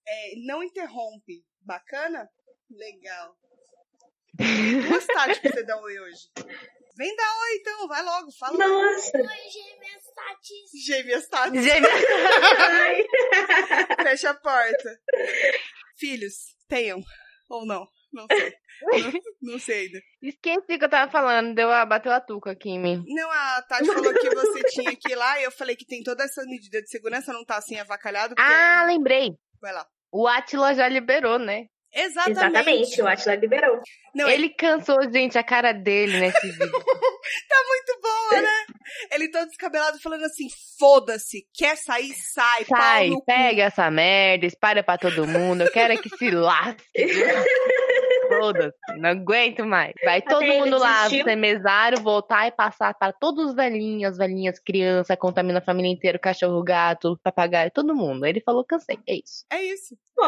É, 0.08 0.32
Não 0.46 0.62
interrompe. 0.62 1.44
Bacana? 1.62 2.28
Legal. 2.70 3.36
Duas 4.88 5.06
Tati 5.06 5.40
pra 5.40 5.50
você 5.50 5.62
dar 5.64 5.80
oi 5.80 5.98
hoje. 5.98 6.28
Vem 6.96 7.14
dar 7.16 7.38
oi 7.40 7.56
então, 7.56 7.88
vai 7.88 8.02
logo, 8.02 8.30
fala. 8.32 8.56
Nossa! 8.56 9.12
Gêmeas 10.84 11.26
Tati. 11.28 11.62
Gêmea. 11.62 11.88
Ai. 12.70 13.06
Fecha 14.02 14.30
a 14.30 14.34
porta. 14.34 15.00
Filhos, 15.98 16.54
tenham. 16.68 17.02
Ou 17.48 17.64
não. 17.66 17.86
Não 18.12 18.26
sei. 18.30 18.54
Não, 18.82 19.52
não 19.52 19.58
sei 19.58 19.86
ainda. 19.86 20.00
Esqueci 20.22 20.78
que 20.78 20.84
eu 20.84 20.88
tava 20.88 21.10
falando, 21.10 21.54
deu 21.54 21.70
a, 21.70 21.84
bateu 21.84 22.12
a 22.12 22.20
tuca 22.20 22.52
aqui 22.52 22.70
em 22.70 22.78
mim. 22.78 23.04
Não, 23.06 23.30
a 23.30 23.62
Tati 23.62 23.86
falou 23.86 24.14
que 24.14 24.30
você 24.34 24.62
tinha 24.70 24.96
que 24.96 25.12
ir 25.12 25.16
lá 25.16 25.40
e 25.40 25.44
eu 25.44 25.50
falei 25.50 25.76
que 25.76 25.86
tem 25.86 26.02
toda 26.02 26.24
essa 26.24 26.42
medida 26.44 26.80
de 26.80 26.88
segurança, 26.88 27.32
não 27.32 27.44
tá 27.44 27.56
assim 27.56 27.78
avacalhado. 27.78 28.34
Porque... 28.34 28.50
Ah, 28.50 28.84
lembrei. 28.86 29.32
Vai 29.60 29.72
lá. 29.72 29.86
O 30.12 30.26
Atila 30.26 30.74
já 30.74 30.88
liberou, 30.88 31.38
né? 31.38 31.66
Exatamente. 31.92 32.38
Exatamente, 32.38 33.02
o 33.02 33.06
Atila 33.06 33.34
liberou. 33.36 33.80
Não, 34.14 34.28
Ele 34.28 34.50
cansou, 34.50 35.02
gente, 35.10 35.38
a 35.38 35.42
cara 35.42 35.72
dele 35.72 36.18
nesse 36.20 36.50
vídeo. 36.50 36.70
Tá 37.48 37.56
muito 37.66 38.00
boa, 38.00 38.40
né? 38.40 38.66
Ele 39.10 39.28
todo 39.32 39.48
descabelado 39.48 39.98
falando 40.00 40.24
assim: 40.24 40.46
foda-se, 40.78 41.44
quer 41.52 41.76
sair, 41.76 42.12
sai, 42.14 42.64
Sai, 42.64 43.08
no 43.08 43.16
cu. 43.16 43.24
pega 43.24 43.64
essa 43.64 43.90
merda, 43.90 44.46
espalha 44.46 44.84
pra 44.84 44.96
todo 44.96 45.26
mundo. 45.26 45.62
Eu 45.62 45.72
quero 45.72 45.94
é 45.94 45.96
que 45.96 46.08
se 46.08 46.30
lasque. 46.30 46.84
Foda-se, 48.28 48.98
não 48.98 49.10
aguento 49.10 49.64
mais. 49.64 49.92
Vai 50.04 50.22
todo 50.22 50.42
Até 50.42 50.58
mundo 50.58 50.78
lá, 50.78 51.04
desistiu. 51.04 51.24
ser 51.24 51.36
mesário, 51.36 52.00
voltar 52.00 52.46
e 52.46 52.50
passar 52.50 52.94
para 52.94 53.12
todos 53.12 53.46
os 53.46 53.54
velhinhos, 53.54 54.12
as 54.12 54.18
velhinhas, 54.18 54.58
criança, 54.58 55.16
contamina 55.16 55.58
a 55.58 55.62
família 55.62 55.90
inteira, 55.90 56.18
cachorro, 56.18 56.62
gato, 56.62 57.18
papagaio, 57.22 57.70
todo 57.70 57.94
mundo. 57.94 58.26
Ele 58.26 58.40
falou, 58.40 58.64
cansei, 58.64 58.98
é 59.06 59.14
isso. 59.14 59.44
É 59.50 59.62
isso. 59.62 59.96
Pô, 60.14 60.24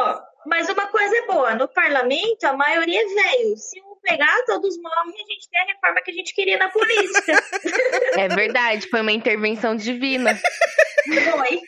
mas 0.46 0.68
uma 0.68 0.86
coisa 0.86 1.16
é 1.16 1.26
boa, 1.26 1.54
no 1.54 1.68
parlamento 1.68 2.44
a 2.44 2.52
maioria 2.52 3.00
é 3.00 3.06
velho. 3.06 3.56
Se 3.56 3.80
um 3.80 3.96
pegar, 4.02 4.42
todos 4.46 4.76
morrem, 4.80 5.14
a 5.14 5.32
gente 5.32 5.48
tem 5.50 5.60
a 5.60 5.64
reforma 5.64 6.00
que 6.02 6.10
a 6.10 6.14
gente 6.14 6.34
queria 6.34 6.58
na 6.58 6.68
política. 6.70 7.32
É 8.18 8.26
verdade, 8.28 8.88
foi 8.88 9.00
uma 9.00 9.12
intervenção 9.12 9.76
divina. 9.76 10.34
Foi. 11.30 11.60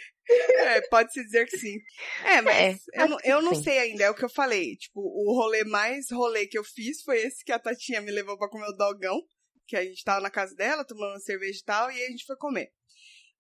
É, 0.59 0.81
pode-se 0.89 1.23
dizer 1.25 1.47
que 1.47 1.59
sim. 1.59 1.77
É, 2.25 2.41
mas 2.41 2.83
É, 2.95 3.03
eu, 3.03 3.09
não, 3.09 3.19
eu 3.25 3.43
não 3.43 3.55
sei 3.55 3.79
ainda, 3.79 4.05
é 4.05 4.11
o 4.11 4.15
que 4.15 4.25
eu 4.25 4.29
falei. 4.31 4.77
Tipo, 4.77 5.01
o 5.01 5.33
rolê 5.35 5.65
mais 5.65 6.11
rolê 6.11 6.47
que 6.47 6.59
eu 6.59 6.65
fiz 6.65 7.03
foi 7.03 7.19
esse 7.21 7.45
que 7.45 7.53
a 7.53 7.59
Tatinha 7.59 8.01
me 8.01 8.11
levou 8.11 8.39
pra 8.39 8.49
comer 8.49 8.67
o 8.69 8.73
dogão. 8.77 9.21
Que 9.67 9.77
a 9.77 9.85
gente 9.85 10.03
tava 10.03 10.21
na 10.21 10.31
casa 10.31 10.55
dela, 10.57 10.85
tomando 10.85 11.21
cerveja 11.23 11.59
e 11.61 11.65
tal, 11.65 11.91
e 11.91 11.95
aí 11.95 12.07
a 12.07 12.11
gente 12.11 12.25
foi 12.27 12.37
comer. 12.37 12.71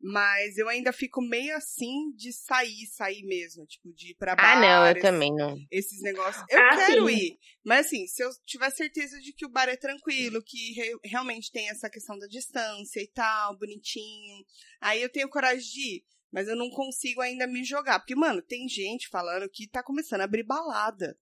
Mas 0.02 0.56
eu 0.56 0.66
ainda 0.68 0.92
fico 0.92 1.20
meio 1.20 1.54
assim 1.56 2.10
de 2.16 2.32
sair, 2.32 2.86
sair 2.86 3.22
mesmo. 3.24 3.66
Tipo, 3.66 3.92
de 3.92 4.12
ir 4.12 4.14
pra 4.14 4.32
Ah, 4.38 4.56
não, 4.56 4.86
eu 4.86 4.92
bares, 4.94 5.02
também 5.02 5.34
não. 5.34 5.56
esses 5.70 6.00
negócios. 6.00 6.42
Eu 6.48 6.58
Ah, 6.58 6.76
quero 6.76 7.10
sim. 7.10 7.16
ir. 7.16 7.38
Mas 7.64 7.86
assim, 7.86 8.06
se 8.06 8.22
eu 8.24 8.30
tiver 8.46 8.70
certeza 8.70 9.18
de 9.20 9.32
que 9.34 9.44
o 9.44 9.50
bar 9.50 9.68
é 9.68 9.76
tranquilo, 9.76 10.42
que 10.42 10.72
re- 10.72 10.96
realmente 11.04 11.50
tem 11.52 11.68
essa 11.68 11.90
questão 11.90 12.18
da 12.18 12.26
distância 12.28 13.00
e 13.00 13.08
tal, 13.08 13.58
bonitinho, 13.58 14.42
aí 14.80 15.02
eu 15.02 15.10
tenho 15.10 15.28
coragem 15.28 15.68
de 15.68 15.96
ir. 15.96 16.04
Mas 16.32 16.48
eu 16.48 16.56
não 16.56 16.70
consigo 16.70 17.20
ainda 17.20 17.46
me 17.46 17.64
jogar. 17.64 17.98
Porque, 17.98 18.14
mano, 18.14 18.40
tem 18.40 18.68
gente 18.68 19.08
falando 19.08 19.48
que 19.48 19.68
tá 19.68 19.82
começando 19.82 20.20
a 20.20 20.24
abrir 20.24 20.44
balada. 20.44 21.16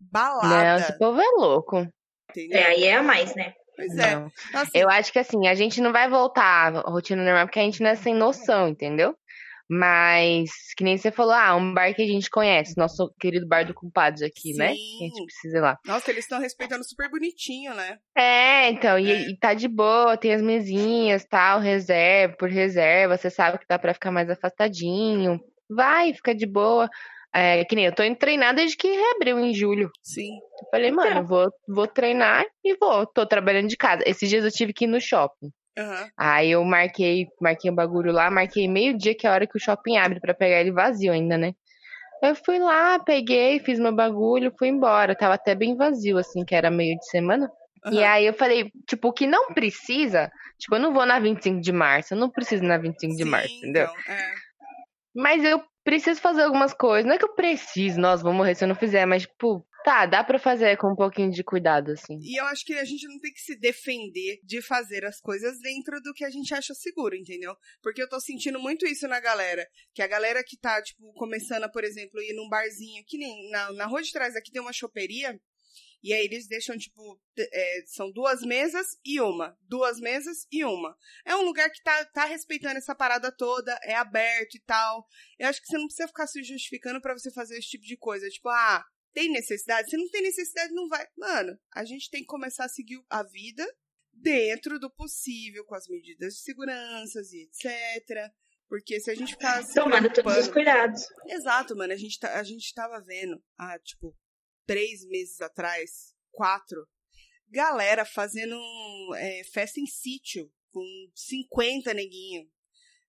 Não, 0.00 0.10
Balada. 0.10 0.80
esse 0.80 0.98
povo 0.98 1.20
é 1.20 1.30
louco. 1.36 1.86
Entendeu? 2.30 2.58
É, 2.58 2.66
aí 2.66 2.84
é 2.84 2.96
a 2.96 3.02
mais, 3.02 3.34
né? 3.34 3.54
Pois 3.74 3.96
é. 3.96 4.16
Não. 4.16 4.32
Então, 4.48 4.60
assim, 4.60 4.70
Eu 4.74 4.90
acho 4.90 5.12
que 5.12 5.18
assim, 5.18 5.46
a 5.46 5.54
gente 5.54 5.80
não 5.80 5.92
vai 5.92 6.08
voltar 6.08 6.74
à 6.74 6.90
rotina 6.90 7.22
normal 7.22 7.46
porque 7.46 7.60
a 7.60 7.62
gente 7.62 7.82
não 7.82 7.90
é 7.90 7.94
sem 7.94 8.14
noção, 8.14 8.68
entendeu? 8.68 9.16
Mas, 9.70 10.50
que 10.76 10.82
nem 10.82 10.96
você 10.96 11.10
falou, 11.10 11.34
ah, 11.34 11.54
um 11.54 11.74
bar 11.74 11.94
que 11.94 12.02
a 12.02 12.06
gente 12.06 12.30
conhece, 12.30 12.74
nosso 12.76 13.12
querido 13.20 13.46
bar 13.46 13.66
do 13.66 13.74
Culpados 13.74 14.22
aqui, 14.22 14.54
né? 14.54 14.68
Que 14.68 14.72
a 14.72 14.74
Sim. 14.74 14.98
gente 15.00 15.24
precisa 15.26 15.58
ir 15.58 15.60
lá. 15.60 15.78
Nossa, 15.84 16.10
eles 16.10 16.24
estão 16.24 16.40
respeitando 16.40 16.82
super 16.84 17.10
bonitinho, 17.10 17.74
né? 17.74 17.98
É, 18.16 18.70
então, 18.70 18.98
e, 18.98 19.12
É. 19.12 19.28
e 19.30 19.36
tá 19.38 19.52
de 19.52 19.68
boa, 19.68 20.16
tem 20.16 20.32
as 20.32 20.40
mesinhas, 20.42 21.24
tal, 21.24 21.60
reserva, 21.60 22.34
por 22.38 22.48
reserva, 22.48 23.16
você 23.16 23.28
sabe 23.28 23.58
que 23.58 23.66
dá 23.68 23.78
pra 23.78 23.92
ficar 23.92 24.10
mais 24.10 24.30
afastadinho. 24.30 25.38
Vai, 25.68 26.14
fica 26.14 26.34
de 26.34 26.46
boa. 26.46 26.88
É, 27.34 27.62
que 27.66 27.76
nem 27.76 27.84
eu 27.84 27.94
tô 27.94 28.02
indo 28.02 28.16
treinar 28.16 28.54
desde 28.54 28.74
que 28.74 28.88
reabriu 28.88 29.38
em 29.38 29.52
julho. 29.52 29.90
Sim. 30.02 30.30
Eu 30.34 30.68
falei, 30.70 30.90
mano, 30.90 31.26
vou, 31.26 31.50
vou 31.68 31.86
treinar 31.86 32.42
e 32.64 32.74
vou. 32.78 33.06
Tô 33.06 33.26
trabalhando 33.26 33.68
de 33.68 33.76
casa. 33.76 34.02
Esses 34.06 34.30
dias 34.30 34.44
eu 34.46 34.50
tive 34.50 34.72
que 34.72 34.84
ir 34.86 34.88
no 34.88 34.98
shopping. 34.98 35.50
Aham. 35.78 36.08
Aí 36.16 36.50
eu 36.50 36.64
marquei, 36.64 37.28
marquei 37.40 37.70
um 37.70 37.74
bagulho 37.74 38.12
lá, 38.12 38.30
marquei 38.30 38.66
meio-dia, 38.66 39.14
que 39.14 39.26
é 39.26 39.30
a 39.30 39.32
hora 39.32 39.46
que 39.46 39.56
o 39.56 39.60
shopping 39.60 39.96
abre 39.96 40.20
pra 40.20 40.34
pegar 40.34 40.60
ele 40.60 40.72
vazio 40.72 41.12
ainda, 41.12 41.38
né? 41.38 41.54
Eu 42.22 42.34
fui 42.34 42.58
lá, 42.58 42.98
peguei, 42.98 43.60
fiz 43.60 43.78
meu 43.78 43.94
bagulho, 43.94 44.52
fui 44.58 44.68
embora. 44.68 45.14
Tava 45.14 45.34
até 45.34 45.54
bem 45.54 45.76
vazio, 45.76 46.18
assim, 46.18 46.44
que 46.44 46.54
era 46.54 46.70
meio 46.70 46.98
de 46.98 47.06
semana. 47.08 47.48
E 47.92 48.02
aí 48.02 48.26
eu 48.26 48.34
falei, 48.34 48.70
tipo, 48.88 49.08
o 49.08 49.12
que 49.12 49.26
não 49.26 49.54
precisa, 49.54 50.30
tipo, 50.58 50.74
eu 50.74 50.80
não 50.80 50.92
vou 50.92 51.06
na 51.06 51.20
25 51.20 51.60
de 51.60 51.72
março, 51.72 52.12
eu 52.14 52.18
não 52.18 52.28
preciso 52.28 52.64
na 52.64 52.76
25 52.76 53.16
de 53.16 53.24
Sim, 53.24 53.30
março, 53.30 53.56
entendeu? 53.58 53.84
então, 53.84 54.14
é. 54.14 54.34
Mas 55.14 55.44
eu 55.44 55.62
preciso 55.84 56.20
fazer 56.20 56.42
algumas 56.42 56.74
coisas. 56.74 57.06
Não 57.06 57.14
é 57.14 57.18
que 57.18 57.24
eu 57.24 57.34
preciso, 57.34 58.00
nossa, 58.00 58.22
vou 58.22 58.32
morrer 58.32 58.54
se 58.54 58.64
eu 58.64 58.68
não 58.68 58.74
fizer, 58.74 59.06
mas, 59.06 59.22
tipo, 59.22 59.64
tá, 59.84 60.06
dá 60.06 60.22
pra 60.22 60.38
fazer 60.38 60.76
com 60.76 60.92
um 60.92 60.96
pouquinho 60.96 61.30
de 61.30 61.42
cuidado, 61.42 61.92
assim. 61.92 62.18
E 62.20 62.40
eu 62.40 62.44
acho 62.46 62.64
que 62.64 62.74
a 62.74 62.84
gente 62.84 63.06
não 63.08 63.18
tem 63.18 63.32
que 63.32 63.40
se 63.40 63.58
defender 63.58 64.40
de 64.44 64.62
fazer 64.62 65.04
as 65.04 65.20
coisas 65.20 65.58
dentro 65.60 66.00
do 66.02 66.12
que 66.12 66.24
a 66.24 66.30
gente 66.30 66.52
acha 66.54 66.74
seguro, 66.74 67.16
entendeu? 67.16 67.54
Porque 67.82 68.02
eu 68.02 68.08
tô 68.08 68.20
sentindo 68.20 68.58
muito 68.60 68.86
isso 68.86 69.06
na 69.08 69.20
galera. 69.20 69.66
Que 69.94 70.02
a 70.02 70.06
galera 70.06 70.42
que 70.44 70.56
tá, 70.56 70.82
tipo, 70.82 71.12
começando 71.14 71.64
a, 71.64 71.68
por 71.68 71.84
exemplo, 71.84 72.20
ir 72.20 72.34
num 72.34 72.48
barzinho, 72.48 73.04
que 73.06 73.18
nem 73.18 73.50
na, 73.50 73.72
na 73.72 73.86
rua 73.86 74.02
de 74.02 74.12
trás 74.12 74.36
aqui 74.36 74.50
tem 74.50 74.62
uma 74.62 74.72
choperia. 74.72 75.38
E 76.02 76.12
aí 76.12 76.24
eles 76.24 76.46
deixam, 76.46 76.76
tipo, 76.76 77.20
é, 77.38 77.82
são 77.86 78.10
duas 78.12 78.40
mesas 78.42 78.86
e 79.04 79.20
uma. 79.20 79.56
Duas 79.62 79.98
mesas 79.98 80.46
e 80.50 80.64
uma. 80.64 80.96
É 81.24 81.34
um 81.34 81.42
lugar 81.42 81.68
que 81.70 81.82
tá, 81.82 82.04
tá 82.06 82.24
respeitando 82.24 82.78
essa 82.78 82.94
parada 82.94 83.34
toda, 83.36 83.76
é 83.82 83.94
aberto 83.94 84.54
e 84.54 84.60
tal. 84.60 85.04
Eu 85.38 85.48
acho 85.48 85.60
que 85.60 85.66
você 85.66 85.76
não 85.76 85.86
precisa 85.86 86.08
ficar 86.08 86.26
se 86.26 86.42
justificando 86.42 87.00
pra 87.00 87.14
você 87.14 87.32
fazer 87.32 87.58
esse 87.58 87.70
tipo 87.70 87.84
de 87.84 87.96
coisa. 87.96 88.28
Tipo, 88.28 88.48
ah, 88.48 88.84
tem 89.18 89.30
necessidade? 89.32 89.90
Se 89.90 89.96
não 89.96 90.08
tem 90.10 90.22
necessidade, 90.22 90.72
não 90.72 90.86
vai. 90.88 91.04
Mano, 91.16 91.58
a 91.74 91.84
gente 91.84 92.08
tem 92.08 92.20
que 92.20 92.26
começar 92.26 92.66
a 92.66 92.68
seguir 92.68 93.00
a 93.10 93.24
vida 93.24 93.66
dentro 94.12 94.78
do 94.78 94.88
possível, 94.90 95.64
com 95.64 95.74
as 95.74 95.88
medidas 95.88 96.34
de 96.34 96.40
segurança 96.40 97.20
e 97.32 97.42
etc. 97.42 98.30
Porque 98.68 99.00
se 99.00 99.10
a 99.10 99.14
gente 99.14 99.32
ficar 99.32 99.64
Tomando 99.74 100.12
todos 100.12 100.36
os 100.36 100.48
cuidados. 100.48 101.02
Exato, 101.26 101.74
mano. 101.74 101.92
A 101.92 101.96
gente, 101.96 102.18
tá, 102.18 102.38
a 102.38 102.42
gente 102.44 102.72
tava 102.74 103.00
vendo 103.00 103.42
há, 103.58 103.78
tipo, 103.80 104.14
três 104.66 105.04
meses 105.08 105.40
atrás, 105.40 106.14
quatro, 106.30 106.86
galera 107.48 108.04
fazendo 108.04 108.56
é, 109.16 109.42
festa 109.52 109.80
em 109.80 109.86
sítio 109.86 110.48
com 110.70 110.84
50 111.14 111.92
neguinho. 111.94 112.48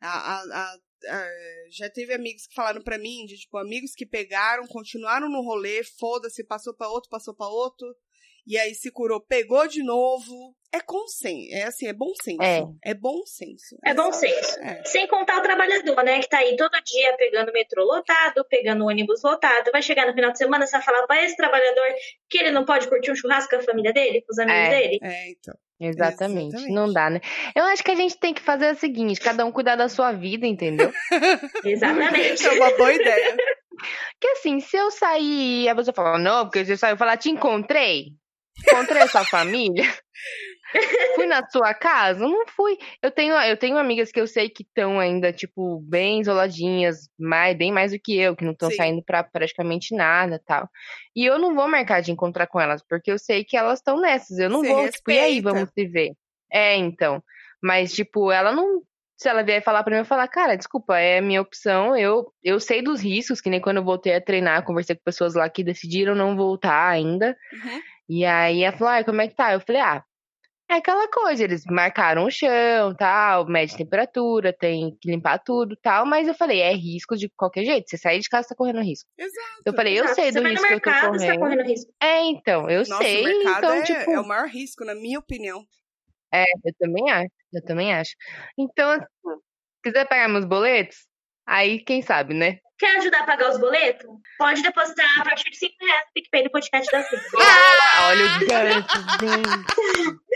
A, 0.02 0.38
a- 0.38 0.44
a- 0.74 0.80
a- 1.08 1.30
já 1.72 1.90
teve 1.90 2.14
amigos 2.14 2.48
que 2.48 2.54
falaram 2.54 2.82
pra 2.82 2.98
mim, 2.98 3.26
de, 3.26 3.38
tipo, 3.38 3.58
amigos 3.58 3.94
que 3.96 4.06
pegaram, 4.06 4.66
continuaram 4.68 5.30
no 5.30 5.42
rolê, 5.42 5.84
foda-se, 5.84 6.44
passou 6.44 6.74
pra 6.76 6.90
outro, 6.90 7.10
passou 7.10 7.36
pra 7.36 7.48
outro, 7.48 7.88
e 8.48 8.58
aí 8.58 8.74
se 8.74 8.92
curou, 8.92 9.22
pegou 9.22 9.68
de 9.68 9.84
novo. 9.84 10.56
É 10.72 10.80
consenso, 10.82 11.52
é 11.52 11.64
assim, 11.64 11.88
é 11.88 11.94
bom 11.94 12.12
senso. 12.22 12.42
É. 12.44 12.62
É 12.92 12.94
bom 12.94 13.26
senso. 13.26 13.76
É 13.84 13.92
bom 13.92 14.12
senso. 14.14 14.60
É. 14.60 14.84
Sem 14.86 15.08
contar 15.08 15.40
o 15.40 15.42
trabalhador, 15.42 16.04
né? 16.04 16.20
Que 16.22 16.30
tá 16.30 16.38
aí 16.40 16.56
todo 16.56 16.72
dia 16.84 17.18
pegando 17.18 17.50
o 17.50 17.54
metrô 17.54 17.84
lotado, 17.84 18.46
pegando 18.48 18.84
o 18.84 18.88
ônibus 18.88 19.24
lotado. 19.24 19.72
Vai 19.72 19.82
chegar 19.82 20.06
no 20.06 20.14
final 20.14 20.32
de 20.32 20.38
semana, 20.38 20.68
você 20.68 20.74
vai 20.74 20.84
falar 20.84 21.08
pra 21.08 21.26
esse 21.26 21.36
trabalhador 21.36 21.88
que 22.30 22.38
ele 22.38 22.52
não 22.52 22.66
pode 22.66 22.88
curtir 22.88 23.12
um 23.12 23.16
churrasco 23.16 23.50
com 23.50 23.56
a 23.56 23.64
família 23.64 23.92
dele, 23.92 24.22
com 24.22 24.32
os 24.32 24.38
amigos 24.38 24.62
É. 24.62 24.70
dele. 24.80 25.00
É, 25.02 25.32
então. 25.32 25.56
Exatamente. 25.80 26.56
Exatamente. 26.56 26.74
Não 26.74 26.92
dá, 26.92 27.10
né? 27.10 27.22
Eu 27.56 27.64
acho 27.66 27.84
que 27.84 27.92
a 27.92 27.96
gente 27.96 28.18
tem 28.18 28.34
que 28.34 28.42
fazer 28.42 28.74
o 28.74 28.78
seguinte: 28.78 29.20
cada 29.22 29.46
um 29.46 29.52
cuidar 29.52 29.76
da 29.76 29.88
sua 29.88 30.12
vida, 30.12 30.46
entendeu? 30.46 30.92
Exatamente. 31.64 32.46
É 32.48 32.52
uma 32.52 32.76
boa 32.78 32.94
ideia. 32.94 33.38
Porque 34.20 34.28
assim, 34.34 34.60
se 34.60 34.76
eu 34.76 34.92
sair 34.92 35.64
e 35.64 35.70
a 35.70 35.76
pessoa 35.76 35.94
fala, 35.94 36.18
não, 36.18 36.46
porque 36.46 36.66
você 36.66 36.76
saiu 36.76 36.98
falar, 36.98 37.18
te 37.18 37.30
encontrei. 37.30 38.08
Encontrei 38.68 39.02
a 39.02 39.08
sua 39.08 39.24
família. 39.24 39.84
fui 41.16 41.26
na 41.26 41.48
sua 41.50 41.74
casa? 41.74 42.20
Não 42.20 42.46
fui. 42.48 42.78
Eu 43.02 43.12
tenho, 43.12 43.34
eu 43.34 43.58
tenho 43.58 43.78
amigas 43.78 44.12
que 44.12 44.20
eu 44.20 44.28
sei 44.28 44.50
que 44.50 44.64
estão 44.64 45.00
ainda, 45.00 45.32
tipo, 45.34 45.80
bem 45.82 46.22
isoladinhas, 46.22 47.10
mais, 47.18 47.58
bem 47.58 47.72
mais 47.72 47.92
do 47.92 48.00
que 48.00 48.18
eu, 48.18 48.36
que 48.36 48.46
não 48.46 48.52
estão 48.54 48.72
saindo 48.72 49.04
pra 49.04 49.24
praticamente 49.24 49.96
nada 49.96 50.42
tal. 50.46 50.70
E 51.16 51.26
eu 51.26 51.38
não 51.38 51.56
vou 51.56 51.68
marcar 51.68 52.02
de 52.02 52.12
encontrar 52.12 52.48
com 52.48 52.60
elas, 52.60 52.82
porque 52.88 53.12
eu 53.12 53.18
sei 53.20 53.44
que 53.44 53.58
elas 53.58 53.80
estão 53.80 54.00
nessas. 54.00 54.38
Eu 54.40 54.50
não 54.50 54.62
Você 54.62 54.68
vou, 54.68 54.90
tipo, 54.90 55.12
e 55.12 55.20
aí, 55.20 55.34
respeita. 55.36 55.52
vamos 55.52 55.70
se 55.72 55.86
ver. 55.88 56.12
É, 56.52 56.76
então. 56.76 57.24
Mas, 57.62 57.94
tipo, 57.94 58.32
ela 58.32 58.52
não. 58.52 58.82
Se 59.18 59.28
ela 59.28 59.44
vier 59.44 59.62
falar 59.62 59.84
pra 59.84 59.92
mim, 59.94 60.00
eu 60.00 60.06
falar, 60.06 60.30
cara, 60.30 60.56
desculpa, 60.56 60.98
é 60.98 61.18
a 61.18 61.22
minha 61.22 61.42
opção. 61.42 61.94
Eu, 61.98 62.32
eu 62.42 62.58
sei 62.58 62.82
dos 62.82 63.02
riscos, 63.02 63.42
que 63.42 63.50
nem 63.50 63.60
quando 63.60 63.78
eu 63.78 63.84
voltei 63.84 64.16
a 64.16 64.22
treinar, 64.22 64.64
conversei 64.64 64.96
com 64.96 65.02
pessoas 65.04 65.36
lá 65.36 65.50
que 65.50 65.62
decidiram 65.62 66.16
não 66.16 66.38
voltar 66.38 66.88
ainda. 66.88 67.36
Uhum. 67.52 67.82
E 68.08 68.26
aí 68.26 68.64
ela 68.64 68.76
falou, 68.78 68.94
ah, 68.94 69.04
como 69.04 69.22
é 69.22 69.28
que 69.28 69.36
tá? 69.36 69.52
Eu 69.54 69.60
falei, 69.60 69.82
ah, 69.82 70.04
é 70.70 70.76
aquela 70.76 71.08
coisa, 71.10 71.44
eles 71.44 71.64
marcaram 71.66 72.26
o 72.26 72.32
chão, 72.32 72.96
tal, 72.96 73.46
mede 73.48 73.76
temperatura, 73.76 74.54
tem 74.54 74.96
que 75.02 75.10
limpar 75.12 75.40
tudo, 75.40 75.76
tal, 75.82 76.06
mas 76.06 76.28
eu 76.28 76.34
falei, 76.36 76.60
é 76.62 76.74
risco 76.74 77.18
de 77.18 77.30
qualquer 77.30 77.66
jeito. 77.66 77.90
Você 77.90 77.98
sair 77.98 78.20
de 78.20 78.30
casa 78.30 78.50
tá 78.50 78.56
correndo 78.56 78.82
risco. 78.82 79.10
Exato. 79.18 79.64
Eu 79.66 79.74
falei, 79.74 80.00
eu 80.00 80.06
Exato. 80.06 80.16
sei 80.16 80.32
do 80.32 80.42
risco 80.44 80.68
que 80.68 80.74
eu 80.76 80.82
tô 80.82 80.92
mercado, 80.92 81.18
você 81.18 81.26
tá 81.26 81.38
correndo. 81.38 81.40
correndo 81.40 81.64
risco. 81.68 81.92
É, 82.02 82.22
então, 82.24 82.70
eu 82.70 82.84
Nossa, 82.88 83.04
sei, 83.04 83.22
o 83.22 83.24
mercado 83.24 83.58
então, 83.58 83.74
é, 83.74 83.84
tipo, 83.84 84.12
é 84.12 84.20
o 84.20 84.28
maior 84.28 84.48
risco, 84.48 84.86
na 84.86 84.96
minha 84.96 85.20
opinião. 85.20 85.66
é, 86.34 86.44
eu 86.66 86.74
também 86.80 87.10
acho, 87.12 87.32
eu 87.54 87.64
também 87.66 87.94
acho. 87.94 88.12
Então, 88.58 88.92
assim, 88.92 89.06
quiser 89.84 90.08
pagar 90.08 90.30
meus 90.30 90.46
boletos, 90.46 91.08
aí 91.50 91.80
quem 91.80 92.02
sabe, 92.02 92.34
né? 92.34 92.60
Quer 92.78 92.98
ajudar 92.98 93.24
a 93.24 93.26
pagar 93.26 93.50
os 93.50 93.60
boletos? 93.60 94.08
Pode 94.38 94.62
depositar 94.62 95.20
a 95.20 95.24
partir 95.26 95.50
de 95.50 95.58
5 95.58 95.74
reais 95.82 96.06
no 96.06 96.14
PicPay 96.14 96.44
do 96.44 96.50
podcast 96.50 96.90
da 96.90 97.04
Cinco. 97.04 97.38
Ah, 97.38 98.08
olha 98.08 98.26
o 98.26 98.40
gancho, 98.48 99.00
gente. 99.20 100.30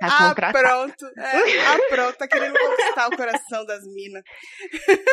Tá 0.00 0.06
ah, 0.08 0.28
contratado. 0.28 0.58
pronto. 0.58 1.06
É, 1.16 1.60
ah, 1.60 1.78
pronto. 1.88 2.18
Tá 2.18 2.28
querendo 2.28 2.58
conquistar 2.58 3.06
o 3.06 3.16
coração 3.16 3.64
das 3.64 3.84
minas. 3.86 4.22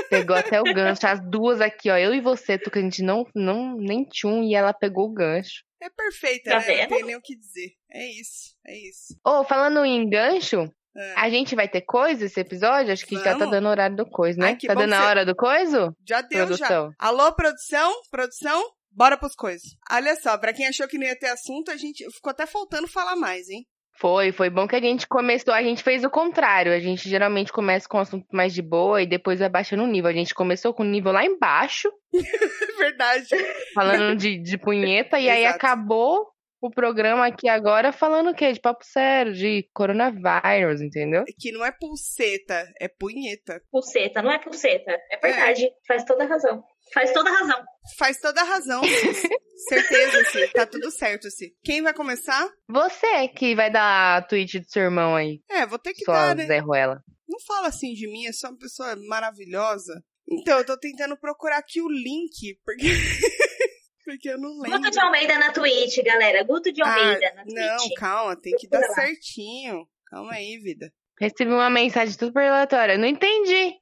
Pegou 0.09 0.36
até 0.36 0.59
o 0.59 0.64
gancho. 0.64 1.05
As 1.05 1.20
duas 1.30 1.61
aqui, 1.61 1.89
ó. 1.91 1.97
Eu 1.97 2.14
e 2.14 2.20
você, 2.20 2.57
tu 2.57 2.72
que 2.72 2.80
a 2.80 2.82
gente 2.82 3.03
não, 3.03 3.26
não 3.36 3.78
nem 3.78 4.03
tchum, 4.03 4.43
e 4.43 4.55
ela 4.55 4.74
pegou 4.74 5.05
o 5.05 5.14
gancho. 5.14 5.64
É 5.82 5.89
perfeita, 5.89 6.51
Tá 6.51 6.59
né? 6.59 6.82
Não 6.82 6.88
tem 6.88 7.03
nem 7.03 7.16
o 7.16 7.22
que 7.22 7.36
dizer. 7.36 7.72
É 7.91 8.05
isso, 8.20 8.55
é 8.66 8.78
isso. 8.78 9.16
Ô, 9.26 9.43
falando 9.43 9.86
em 9.86 10.09
gancho, 10.09 10.72
É. 10.95 11.13
a 11.15 11.29
gente 11.29 11.55
vai 11.55 11.67
ter 11.67 11.81
coisa 11.81 12.25
esse 12.25 12.39
episódio? 12.39 12.93
Acho 12.93 13.05
que 13.05 13.15
já 13.15 13.23
tá 13.23 13.33
Vamos. 13.33 13.51
dando 13.51 13.67
horário 13.67 13.95
do 13.95 14.05
coisa, 14.05 14.39
né? 14.39 14.47
Ai, 14.47 14.55
que 14.55 14.67
tá 14.67 14.73
dando 14.75 14.93
a 14.93 15.05
hora 15.07 15.25
do 15.25 15.35
coiso? 15.35 15.95
Já 16.07 16.21
deu, 16.21 16.45
Produção. 16.45 16.89
já. 16.89 16.95
Alô, 16.99 17.31
produção? 17.33 17.91
Produção? 18.11 18.63
Bora 18.91 19.17
pros 19.17 19.33
coisas. 19.35 19.63
Olha 19.91 20.15
só, 20.15 20.37
pra 20.37 20.53
quem 20.53 20.67
achou 20.67 20.87
que 20.87 20.97
não 20.99 21.07
ia 21.07 21.17
ter 21.17 21.29
assunto, 21.29 21.71
a 21.71 21.75
gente 21.77 22.05
ficou 22.11 22.29
até 22.29 22.45
faltando 22.45 22.87
falar 22.87 23.15
mais, 23.15 23.49
hein? 23.49 23.65
Foi, 23.95 24.31
foi 24.31 24.49
bom 24.49 24.67
que 24.67 24.75
a 24.75 24.81
gente 24.81 25.07
começou, 25.07 25.53
a 25.53 25.61
gente 25.61 25.83
fez 25.83 26.03
o 26.03 26.09
contrário. 26.09 26.73
A 26.73 26.79
gente 26.79 27.07
geralmente 27.07 27.51
começa 27.51 27.87
com 27.87 27.97
um 27.97 28.01
assunto 28.01 28.25
mais 28.33 28.53
de 28.53 28.61
boa 28.61 29.01
e 29.01 29.05
depois 29.07 29.39
vai 29.39 29.49
baixando 29.49 29.83
o 29.83 29.87
nível. 29.87 30.09
A 30.09 30.13
gente 30.13 30.33
começou 30.33 30.73
com 30.73 30.81
o 30.83 30.85
nível 30.85 31.11
lá 31.11 31.23
embaixo, 31.23 31.91
verdade. 32.77 33.27
falando 33.73 34.15
de, 34.17 34.37
de 34.41 34.57
punheta, 34.57 35.19
e 35.19 35.29
aí 35.29 35.45
acabou 35.45 36.32
o 36.68 36.72
programa 36.72 37.28
aqui 37.28 37.47
agora 37.47 37.91
falando 37.91 38.30
o 38.30 38.36
quê? 38.36 38.51
De 38.51 38.59
papo 38.59 38.84
sério, 38.84 39.34
de 39.34 39.68
coronavírus, 39.74 40.82
entendeu? 40.82 41.24
Que 41.39 41.51
não 41.51 41.66
é 41.66 41.72
pulseta, 41.72 42.66
é 42.80 42.88
punheta. 42.88 43.61
Pulseta, 43.72 44.22
não 44.22 44.32
é 44.32 44.39
pulseta. 44.39 44.91
É 45.11 45.20
verdade. 45.20 45.70
Faz 45.88 46.03
toda 46.03 46.24
a 46.24 46.28
razão. 46.28 46.64
Faz 46.93 47.11
toda 47.11 47.30
a 47.30 47.34
razão. 47.34 47.64
Faz 47.97 48.20
toda 48.20 48.41
a 48.41 48.43
razão. 48.43 48.82
Certeza, 49.70 50.26
Cis. 50.26 50.51
Tá 50.51 50.66
tudo 50.66 50.91
certo, 50.91 51.30
Cis. 51.30 51.51
Quem 51.64 51.82
vai 51.82 51.93
começar? 51.93 52.49
Você 52.70 53.28
que 53.30 53.55
vai 53.55 53.72
dar 53.72 54.18
a 54.18 54.22
tweet 54.22 54.59
do 54.59 54.70
seu 54.70 54.84
irmão 54.84 55.16
aí, 55.16 55.39
É, 55.49 55.66
vou 55.66 55.80
ter 55.80 55.93
que 55.93 56.03
sua 56.05 56.14
dar, 56.14 56.36
né? 56.36 56.45
Zé 56.45 56.59
Ruela. 56.59 57.01
Não 57.28 57.39
fala 57.47 57.68
assim 57.68 57.93
de 57.93 58.07
mim, 58.07 58.26
eu 58.26 58.34
sou 58.34 58.49
uma 58.51 58.59
pessoa 58.59 58.95
maravilhosa. 59.07 60.03
Então, 60.30 60.57
eu 60.57 60.66
tô 60.66 60.78
tentando 60.78 61.18
procurar 61.18 61.57
aqui 61.57 61.82
o 61.82 61.89
link, 61.89 62.57
porque. 62.64 62.88
porque 64.03 64.29
eu 64.29 64.37
não 64.39 64.59
lembro. 64.59 64.77
Guto 64.79 64.91
de 64.91 64.99
Almeida 64.99 65.37
na 65.39 65.51
Twitch, 65.51 65.97
galera. 66.03 66.43
Guto 66.43 66.71
de 66.71 66.81
Almeida 66.81 67.27
Ah, 67.31 67.35
na 67.35 67.43
Twitch. 67.43 67.55
não, 67.55 67.89
calma, 67.95 68.35
tem 68.35 68.55
que 68.55 68.67
dar 68.67 68.83
certinho. 68.93 69.87
Calma 70.07 70.33
aí, 70.33 70.57
vida. 70.59 70.91
Recebi 71.19 71.51
uma 71.51 71.69
mensagem 71.69 72.13
super 72.13 72.47
aleatória. 72.47 72.97
Não 72.97 73.07
entendi. 73.07 73.75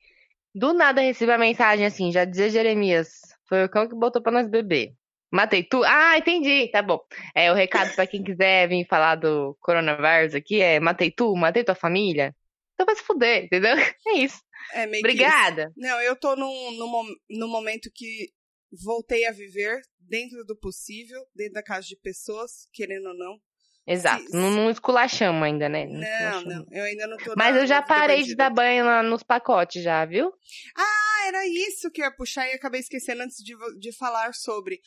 Do 0.54 0.74
nada 0.74 1.02
recebi 1.02 1.32
a 1.32 1.38
mensagem 1.38 1.86
assim, 1.86 2.12
já 2.12 2.26
dizia 2.26 2.50
Jeremias. 2.50 3.10
Foi 3.48 3.64
o 3.66 3.70
cão 3.70 3.88
que 3.88 3.96
botou 3.96 4.22
pra 4.22 4.32
nós 4.32 4.48
beber. 4.50 4.94
Matei 5.32 5.64
tu. 5.64 5.82
Ah, 5.86 6.18
entendi. 6.18 6.70
Tá 6.72 6.82
bom. 6.82 7.00
É, 7.34 7.50
o 7.52 7.56
recado 7.56 7.94
pra 7.96 8.06
quem 8.06 8.22
quiser 8.24 8.68
vir 8.68 8.86
falar 8.86 9.16
do 9.16 9.58
coronavírus 9.62 10.36
aqui 10.36 10.62
é 10.62 10.80
matei 10.80 11.10
tu, 11.10 11.34
matei 11.36 11.64
tua 11.64 11.76
família. 11.76 12.36
Então 12.74 12.86
vai 12.86 12.96
se 12.96 13.04
fuder, 13.04 13.46
entendeu? 13.46 13.76
É 14.08 14.14
isso. 14.18 14.42
É 14.74 14.86
meio 14.86 15.02
que 15.04 15.10
Obrigada. 15.10 15.64
isso. 15.64 15.74
Não, 15.78 16.02
eu 16.02 16.16
tô 16.16 16.36
num, 16.36 16.72
num, 16.72 17.16
num 17.30 17.48
momento 17.48 17.90
que 17.94 18.30
voltei 18.72 19.26
a 19.26 19.32
viver 19.32 19.82
dentro 20.00 20.44
do 20.46 20.56
possível, 20.56 21.26
dentro 21.36 21.54
da 21.54 21.64
casa 21.64 21.88
de 21.88 21.96
pessoas, 21.98 22.68
querendo 22.74 23.08
ou 23.08 23.18
não. 23.18 23.40
Exato. 23.88 24.24
Não, 24.32 24.52
não 24.52 24.70
esculachamos 24.70 25.42
ainda, 25.42 25.68
né? 25.68 25.86
Não, 25.86 26.02
esculachamos. 26.02 26.46
não, 26.46 26.66
eu 26.72 26.84
ainda 26.84 27.08
não 27.08 27.18
tô 27.18 27.34
Mas 27.36 27.56
eu 27.56 27.66
já 27.66 27.82
parei 27.82 28.22
de 28.24 28.36
dar 28.36 28.50
banho 28.52 28.86
lá 28.86 29.02
nos 29.02 29.24
pacotes 29.24 29.84
já, 29.84 30.06
viu? 30.06 30.32
Ah, 30.78 31.28
era 31.28 31.48
isso 31.48 31.90
que 31.90 32.02
eu 32.02 32.06
ia 32.06 32.16
puxar 32.16 32.48
e 32.48 32.54
acabei 32.54 32.80
esquecendo 32.80 33.24
antes 33.24 33.38
de, 33.44 33.56
de 33.80 33.92
falar 33.92 34.34
sobre. 34.34 34.80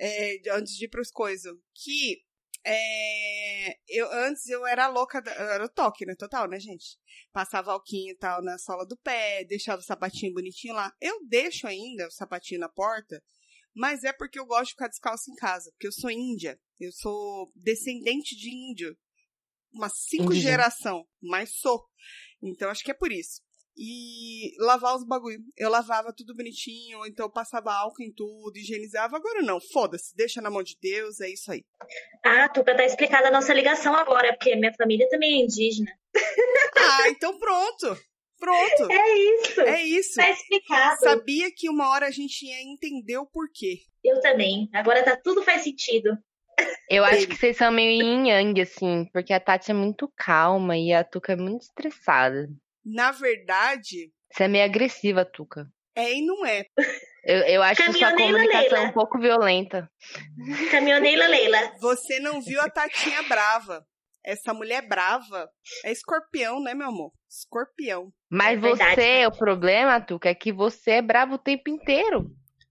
é, 0.00 0.36
antes 0.52 0.74
de 0.74 0.86
ir 0.86 0.88
pros 0.88 1.10
coisas. 1.10 1.54
Que 1.74 2.18
é, 2.64 3.74
eu, 3.88 4.10
antes 4.12 4.46
eu 4.48 4.66
era 4.66 4.86
louca, 4.88 5.22
eu 5.24 5.48
era 5.50 5.64
o 5.64 5.68
toque, 5.68 6.04
né? 6.04 6.14
Total, 6.14 6.48
né, 6.48 6.58
gente? 6.60 6.98
Passava 7.32 7.72
alquinho 7.72 8.12
e 8.12 8.16
tal 8.16 8.42
na 8.42 8.58
sola 8.58 8.86
do 8.86 8.96
pé, 8.98 9.44
deixava 9.44 9.80
o 9.80 9.84
sapatinho 9.84 10.34
bonitinho 10.34 10.74
lá. 10.74 10.92
Eu 11.00 11.26
deixo 11.26 11.66
ainda 11.66 12.06
o 12.06 12.10
sapatinho 12.10 12.60
na 12.60 12.68
porta, 12.68 13.22
mas 13.74 14.04
é 14.04 14.12
porque 14.12 14.38
eu 14.38 14.46
gosto 14.46 14.66
de 14.66 14.72
ficar 14.72 14.88
descalço 14.88 15.30
em 15.30 15.34
casa, 15.34 15.70
porque 15.72 15.86
eu 15.86 15.92
sou 15.92 16.10
índia, 16.10 16.60
eu 16.78 16.92
sou 16.92 17.50
descendente 17.54 18.36
de 18.36 18.50
índio, 18.50 18.96
umas 19.72 19.92
cinco 19.96 20.32
Indígena. 20.32 20.50
geração, 20.50 21.06
mas 21.22 21.50
sou. 21.56 21.82
Então 22.42 22.68
acho 22.68 22.84
que 22.84 22.90
é 22.90 22.94
por 22.94 23.10
isso. 23.10 23.40
E 23.82 24.52
lavar 24.58 24.94
os 24.94 25.04
bagulho. 25.06 25.40
Eu 25.56 25.70
lavava 25.70 26.12
tudo 26.14 26.36
bonitinho, 26.36 26.98
ou 26.98 27.06
então 27.06 27.24
eu 27.24 27.32
passava 27.32 27.72
álcool 27.72 28.02
em 28.02 28.12
tudo, 28.12 28.58
higienizava. 28.58 29.16
Agora 29.16 29.40
não, 29.40 29.58
foda-se, 29.58 30.14
deixa 30.14 30.42
na 30.42 30.50
mão 30.50 30.62
de 30.62 30.76
Deus, 30.82 31.18
é 31.18 31.30
isso 31.30 31.50
aí. 31.50 31.64
Ah, 32.22 32.46
Tuca, 32.50 32.76
tá 32.76 32.84
explicada 32.84 33.28
a 33.28 33.30
nossa 33.30 33.54
ligação 33.54 33.94
agora, 33.94 34.34
porque 34.34 34.54
minha 34.54 34.74
família 34.74 35.08
também 35.08 35.40
é 35.40 35.44
indígena. 35.44 35.90
Ah, 36.82 37.08
então 37.08 37.38
pronto. 37.38 37.96
Pronto. 38.38 38.90
É 38.90 39.18
isso. 39.18 39.60
É 39.60 39.82
isso. 39.82 40.14
Tá 40.16 40.30
explicado. 40.30 41.00
Sabia 41.00 41.50
que 41.54 41.68
uma 41.68 41.90
hora 41.90 42.06
a 42.06 42.10
gente 42.10 42.46
ia 42.46 42.62
entender 42.62 43.18
o 43.18 43.26
porquê. 43.26 43.80
Eu 44.02 44.20
também. 44.20 44.68
Agora 44.72 45.04
tá 45.04 45.16
tudo 45.16 45.42
faz 45.42 45.62
sentido. 45.62 46.16
Eu 46.88 47.04
acho 47.04 47.28
que 47.28 47.36
vocês 47.36 47.56
são 47.56 47.70
meio 47.70 48.02
yin 48.02 48.28
yang, 48.28 48.60
assim, 48.60 49.06
porque 49.12 49.32
a 49.32 49.40
Tati 49.40 49.70
é 49.70 49.74
muito 49.74 50.10
calma 50.16 50.76
e 50.76 50.92
a 50.92 51.04
Tuca 51.04 51.34
é 51.34 51.36
muito 51.36 51.62
estressada. 51.62 52.48
Na 52.92 53.12
verdade, 53.12 54.10
Você 54.32 54.44
é 54.44 54.48
meio 54.48 54.64
agressiva, 54.64 55.24
Tuca. 55.24 55.66
é 55.96 56.14
e 56.14 56.24
não 56.26 56.44
é. 56.46 56.64
Eu, 57.24 57.38
eu 57.46 57.62
acho 57.62 57.84
que 57.84 57.92
sua 57.92 58.12
comunicação 58.16 58.60
é 58.60 58.70
Leila. 58.70 58.80
um 58.88 58.92
pouco 58.92 59.18
violenta. 59.18 59.90
Caminhoneira 60.70 61.26
Leila. 61.26 61.58
Você 61.80 62.18
não 62.20 62.40
viu 62.40 62.60
a 62.60 62.70
Tatinha 62.70 63.22
brava. 63.24 63.84
Essa 64.24 64.52
mulher 64.52 64.86
brava 64.86 65.48
é 65.84 65.92
escorpião, 65.92 66.62
né, 66.62 66.74
meu 66.74 66.88
amor? 66.88 67.12
Escorpião. 67.28 68.10
Mas 68.30 68.58
É 68.58 68.60
verdade, 68.60 68.94
você, 68.94 69.18
né? 69.20 69.28
o 69.28 69.32
problema, 69.32 70.00
Tuca, 70.00 70.28
é 70.28 70.34
que 70.34 70.52
você 70.52 70.92
é 70.92 71.02
bravo 71.02 71.34
o 71.34 71.38
tempo 71.38 71.70
inteiro. 71.70 72.30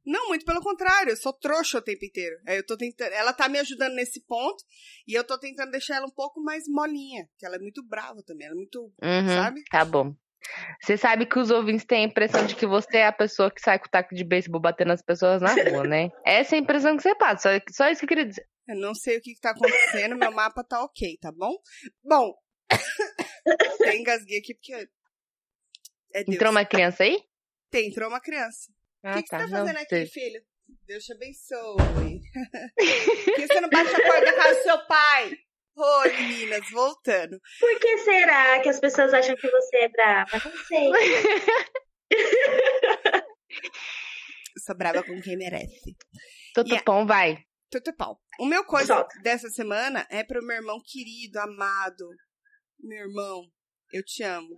Não, 0.10 0.30
muito 0.30 0.43
pelo 0.43 0.60
contrário, 0.60 1.12
eu 1.12 1.16
sou 1.16 1.32
trouxa 1.32 1.78
o 1.78 1.82
tempo 1.84 2.03
inteiro. 2.03 2.36
Aí 2.47 2.57
eu 2.57 2.66
tô 2.66 2.76
tentando, 2.76 3.14
ela 3.14 3.32
tá 3.32 3.47
me 3.47 3.60
ajudando 3.60 3.93
nesse 3.93 4.20
ponto 4.26 4.64
e 5.07 5.14
eu 5.14 5.24
tô 5.24 5.38
tentando 5.38 5.70
deixar 5.70 5.97
ela 5.97 6.07
um 6.07 6.12
pouco 6.12 6.41
mais 6.41 6.64
molinha, 6.68 7.30
que 7.38 7.45
ela 7.45 7.57
é 7.57 7.60
muito 7.60 7.86
brava 7.88 8.24
também, 8.26 8.47
ela 8.47 8.55
é 8.55 8.57
muito, 8.57 8.91
Uhum, 9.03 9.28
sabe? 9.28 9.64
Tá 9.70 9.86
bom. 9.86 10.16
Você 10.82 10.97
sabe 10.97 11.28
que 11.28 11.38
os 11.38 11.51
ouvintes 11.51 11.86
têm 11.86 12.05
a 12.05 12.07
impressão 12.07 12.43
de 12.47 12.55
que 12.55 12.66
você 12.66 12.97
é 12.97 13.05
a 13.05 13.14
pessoa 13.14 13.51
que 13.51 13.62
sai 13.62 13.78
com 13.78 13.86
o 13.86 13.89
taco 13.91 14.16
de 14.16 14.24
beisebol 14.24 14.60
batendo 14.60 14.93
as 14.93 15.03
pessoas 15.03 15.43
na 15.43 15.53
rua, 15.53 15.84
né? 15.84 16.10
Essa 16.26 16.55
é 16.55 16.57
a 16.57 16.62
impressão 16.62 16.97
que 16.97 17.03
você 17.03 17.14
passa. 17.14 17.60
Só, 17.60 17.84
só 17.84 17.91
isso 17.91 17.99
que 17.99 18.05
eu 18.05 18.10
queria 18.10 18.26
dizer. 18.26 18.47
Eu 18.68 18.78
não 18.78 18.95
sei 18.95 19.18
o 19.18 19.22
que, 19.22 19.36
que 19.36 19.41
tá 19.41 19.51
acontecendo, 19.51 20.18
meu 20.18 20.32
mapa 20.32 20.64
tá 20.64 20.84
ok, 20.84 21.20
tá 21.22 21.32
bom? 21.32 21.55
Bom, 22.03 22.34
até 23.80 23.95
engasguei 23.95 24.39
aqui 24.39 24.55
porque 24.55 24.74
é 24.74 26.24
Deus. 26.24 26.36
Entrou 26.36 26.51
uma 26.51 26.66
criança 26.66 27.03
aí? 27.03 27.22
Tem, 27.70 27.89
entrou 27.89 28.10
uma 28.10 28.20
criança. 28.20 28.72
O 29.04 29.08
Ah, 29.08 29.14
que, 29.16 29.24
que 29.24 29.30
tá. 29.30 29.39
você 29.39 29.43
tá 29.45 29.50
Não 29.50 29.66
fazendo 29.66 29.78
aqui, 29.78 29.89
sei. 29.89 30.06
filho? 30.08 30.41
Deus 30.86 31.04
te 31.04 31.14
abençoe. 31.14 32.22
Por 33.26 33.36
que 33.36 33.47
você 33.47 33.62
não 33.62 33.70
bate 33.70 33.89
a 33.95 34.06
porta 34.06 34.26
da 34.26 34.34
casa 34.34 34.56
do 34.60 34.64
seu 34.64 34.86
pai? 34.88 35.32
Oi, 35.76 36.12
meninas, 36.18 36.70
voltando. 36.72 37.39
Por 37.60 37.80
que 37.80 37.97
será 38.00 38.60
que 38.62 38.70
as 38.70 38.80
pessoas 38.80 39.14
acham 39.14 39.36
que 39.36 39.50
você 39.50 39.78
é 39.78 39.89
brava? 39.89 40.30
Não 40.43 40.58
sei. 40.66 40.89
Eu 44.56 44.62
sou 44.66 44.76
brava 44.76 45.04
com 45.04 45.22
quem 45.22 45.38
merece. 45.38 45.95
Tudo 46.54 46.68
Yeah. 46.70 46.84
bom, 46.86 47.06
vai. 47.06 47.38
Tudo 47.72 47.95
pau. 47.95 48.20
O 48.39 48.45
meu 48.45 48.66
coisa 48.66 48.95
Solta. 48.95 49.20
dessa 49.22 49.50
semana 49.50 50.06
é 50.10 50.24
pro 50.24 50.43
meu 50.45 50.58
irmão 50.58 50.82
querido, 50.84 51.39
amado. 51.39 52.08
Meu 52.80 53.08
irmão, 53.08 53.43
eu 53.93 54.04
te 54.04 54.24
amo. 54.24 54.56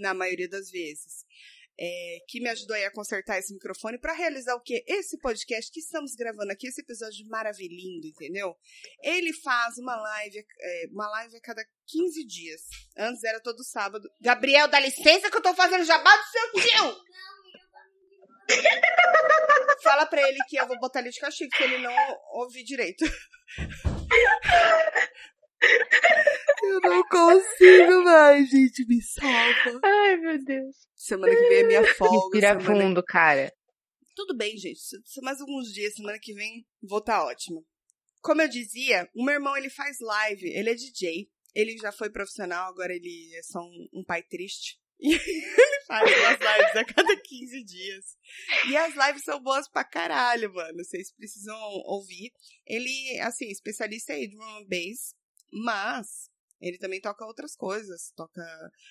Na 0.00 0.14
maioria 0.14 0.48
das 0.48 0.70
vezes. 0.70 1.24
É, 1.78 2.18
que 2.28 2.40
me 2.40 2.48
ajudou 2.48 2.74
a 2.76 2.90
consertar 2.90 3.38
esse 3.38 3.52
microfone 3.52 3.98
pra 3.98 4.14
realizar 4.14 4.54
o 4.54 4.62
quê? 4.62 4.82
Esse 4.86 5.18
podcast 5.18 5.70
que 5.70 5.80
estamos 5.80 6.14
gravando 6.14 6.50
aqui, 6.50 6.68
esse 6.68 6.80
episódio 6.80 7.26
maravilhindo, 7.28 8.06
entendeu? 8.06 8.56
Ele 9.02 9.30
faz 9.42 9.76
uma 9.76 9.94
live, 9.94 10.38
é, 10.38 10.86
uma 10.90 11.06
live 11.08 11.36
a 11.36 11.40
cada 11.40 11.62
15 11.86 12.24
dias. 12.24 12.62
Antes 12.96 13.22
era 13.24 13.40
todo 13.40 13.62
sábado. 13.62 14.08
Gabriel, 14.20 14.68
dá 14.68 14.80
licença 14.80 15.30
que 15.30 15.36
eu 15.36 15.42
tô 15.42 15.54
fazendo 15.54 15.84
jabá 15.84 16.16
do 16.16 16.24
seu 16.24 16.52
tio! 16.62 16.96
Fala 19.82 20.06
pra 20.06 20.26
ele 20.28 20.38
que 20.48 20.56
eu 20.56 20.66
vou 20.66 20.78
botar 20.78 21.00
ele 21.00 21.10
de 21.10 21.20
castigo 21.20 21.54
se 21.56 21.62
ele 21.62 21.78
não 21.78 21.92
ouvir 22.32 22.64
direito. 22.64 23.04
Eu 26.62 26.80
não 26.80 27.02
consigo 27.08 28.04
mais, 28.04 28.48
gente. 28.50 28.84
Me 28.86 29.00
salva. 29.02 29.80
Ai, 29.84 30.16
meu 30.16 30.42
Deus. 30.44 30.76
Semana 30.94 31.34
que 31.34 31.48
vem 31.48 31.58
é 31.58 31.62
minha 31.64 31.94
folga. 31.94 32.16
Respira 32.38 32.60
semana- 32.60 32.80
fundo, 32.82 33.02
cara. 33.04 33.52
Tudo 34.14 34.36
bem, 34.36 34.56
gente. 34.56 34.80
Mais 35.22 35.40
alguns 35.40 35.72
dias, 35.72 35.94
semana 35.94 36.18
que 36.20 36.32
vem, 36.34 36.66
vou 36.82 36.98
estar 36.98 37.22
ótima. 37.24 37.60
Como 38.22 38.40
eu 38.42 38.48
dizia, 38.48 39.08
o 39.14 39.24
meu 39.24 39.34
irmão, 39.34 39.56
ele 39.56 39.70
faz 39.70 39.98
live. 40.00 40.48
Ele 40.48 40.70
é 40.70 40.74
DJ. 40.74 41.28
Ele 41.54 41.76
já 41.78 41.92
foi 41.92 42.10
profissional, 42.10 42.68
agora 42.70 42.92
ele 42.94 43.30
é 43.36 43.42
só 43.42 43.60
um, 43.60 43.88
um 44.00 44.04
pai 44.04 44.22
triste. 44.22 44.78
E 44.98 45.12
ele 45.12 45.80
faz 45.86 46.10
umas 46.10 46.38
lives 46.40 46.76
a 46.76 46.84
cada 46.86 47.16
15 47.20 47.64
dias. 47.64 48.04
E 48.70 48.76
as 48.78 48.94
lives 48.94 49.22
são 49.24 49.38
boas 49.42 49.68
pra 49.68 49.84
caralho, 49.84 50.50
mano. 50.54 50.82
Vocês 50.82 51.12
precisam 51.14 51.54
ouvir. 51.84 52.32
Ele, 52.66 53.20
assim, 53.20 53.44
especialista 53.48 54.14
aí 54.14 54.26
de 54.26 54.34
drum 54.34 54.56
and 54.56 54.64
bass, 54.66 55.14
mas 55.52 56.30
ele 56.60 56.78
também 56.78 57.00
toca 57.00 57.26
outras 57.26 57.54
coisas. 57.54 58.12
Toca 58.16 58.42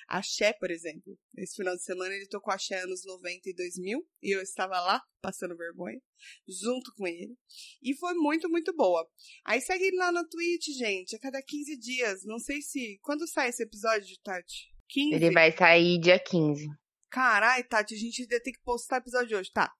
axé, 0.07 0.53
por 0.53 0.69
exemplo. 0.69 1.17
Esse 1.37 1.55
final 1.55 1.75
de 1.75 1.83
semana 1.83 2.13
ele 2.13 2.27
tocou 2.27 2.53
axé 2.53 2.81
anos 2.81 3.03
90 3.05 3.49
e 3.49 3.53
2000 3.53 4.07
e 4.21 4.35
eu 4.35 4.41
estava 4.41 4.79
lá, 4.79 5.01
passando 5.21 5.57
vergonha, 5.57 5.99
junto 6.47 6.93
com 6.95 7.07
ele. 7.07 7.35
E 7.81 7.95
foi 7.95 8.13
muito, 8.13 8.49
muito 8.49 8.73
boa. 8.75 9.07
Aí 9.43 9.61
segue 9.61 9.85
ele 9.85 9.97
lá 9.97 10.11
na 10.11 10.23
Twitch, 10.23 10.67
gente, 10.77 11.15
a 11.15 11.19
cada 11.19 11.41
15 11.41 11.77
dias. 11.77 12.23
Não 12.25 12.39
sei 12.39 12.61
se... 12.61 12.99
Quando 13.01 13.27
sai 13.27 13.49
esse 13.49 13.63
episódio, 13.63 14.15
Tati? 14.23 14.73
15? 14.89 15.15
Ele 15.15 15.31
vai 15.31 15.51
sair 15.51 15.99
dia 15.99 16.19
15. 16.19 16.67
Carai, 17.09 17.63
Tati, 17.63 17.95
a 17.95 17.97
gente 17.97 18.21
ainda 18.21 18.39
tem 18.41 18.53
que 18.53 18.61
postar 18.61 18.97
o 18.97 18.99
episódio 18.99 19.27
de 19.29 19.35
hoje, 19.35 19.51
tá? 19.51 19.71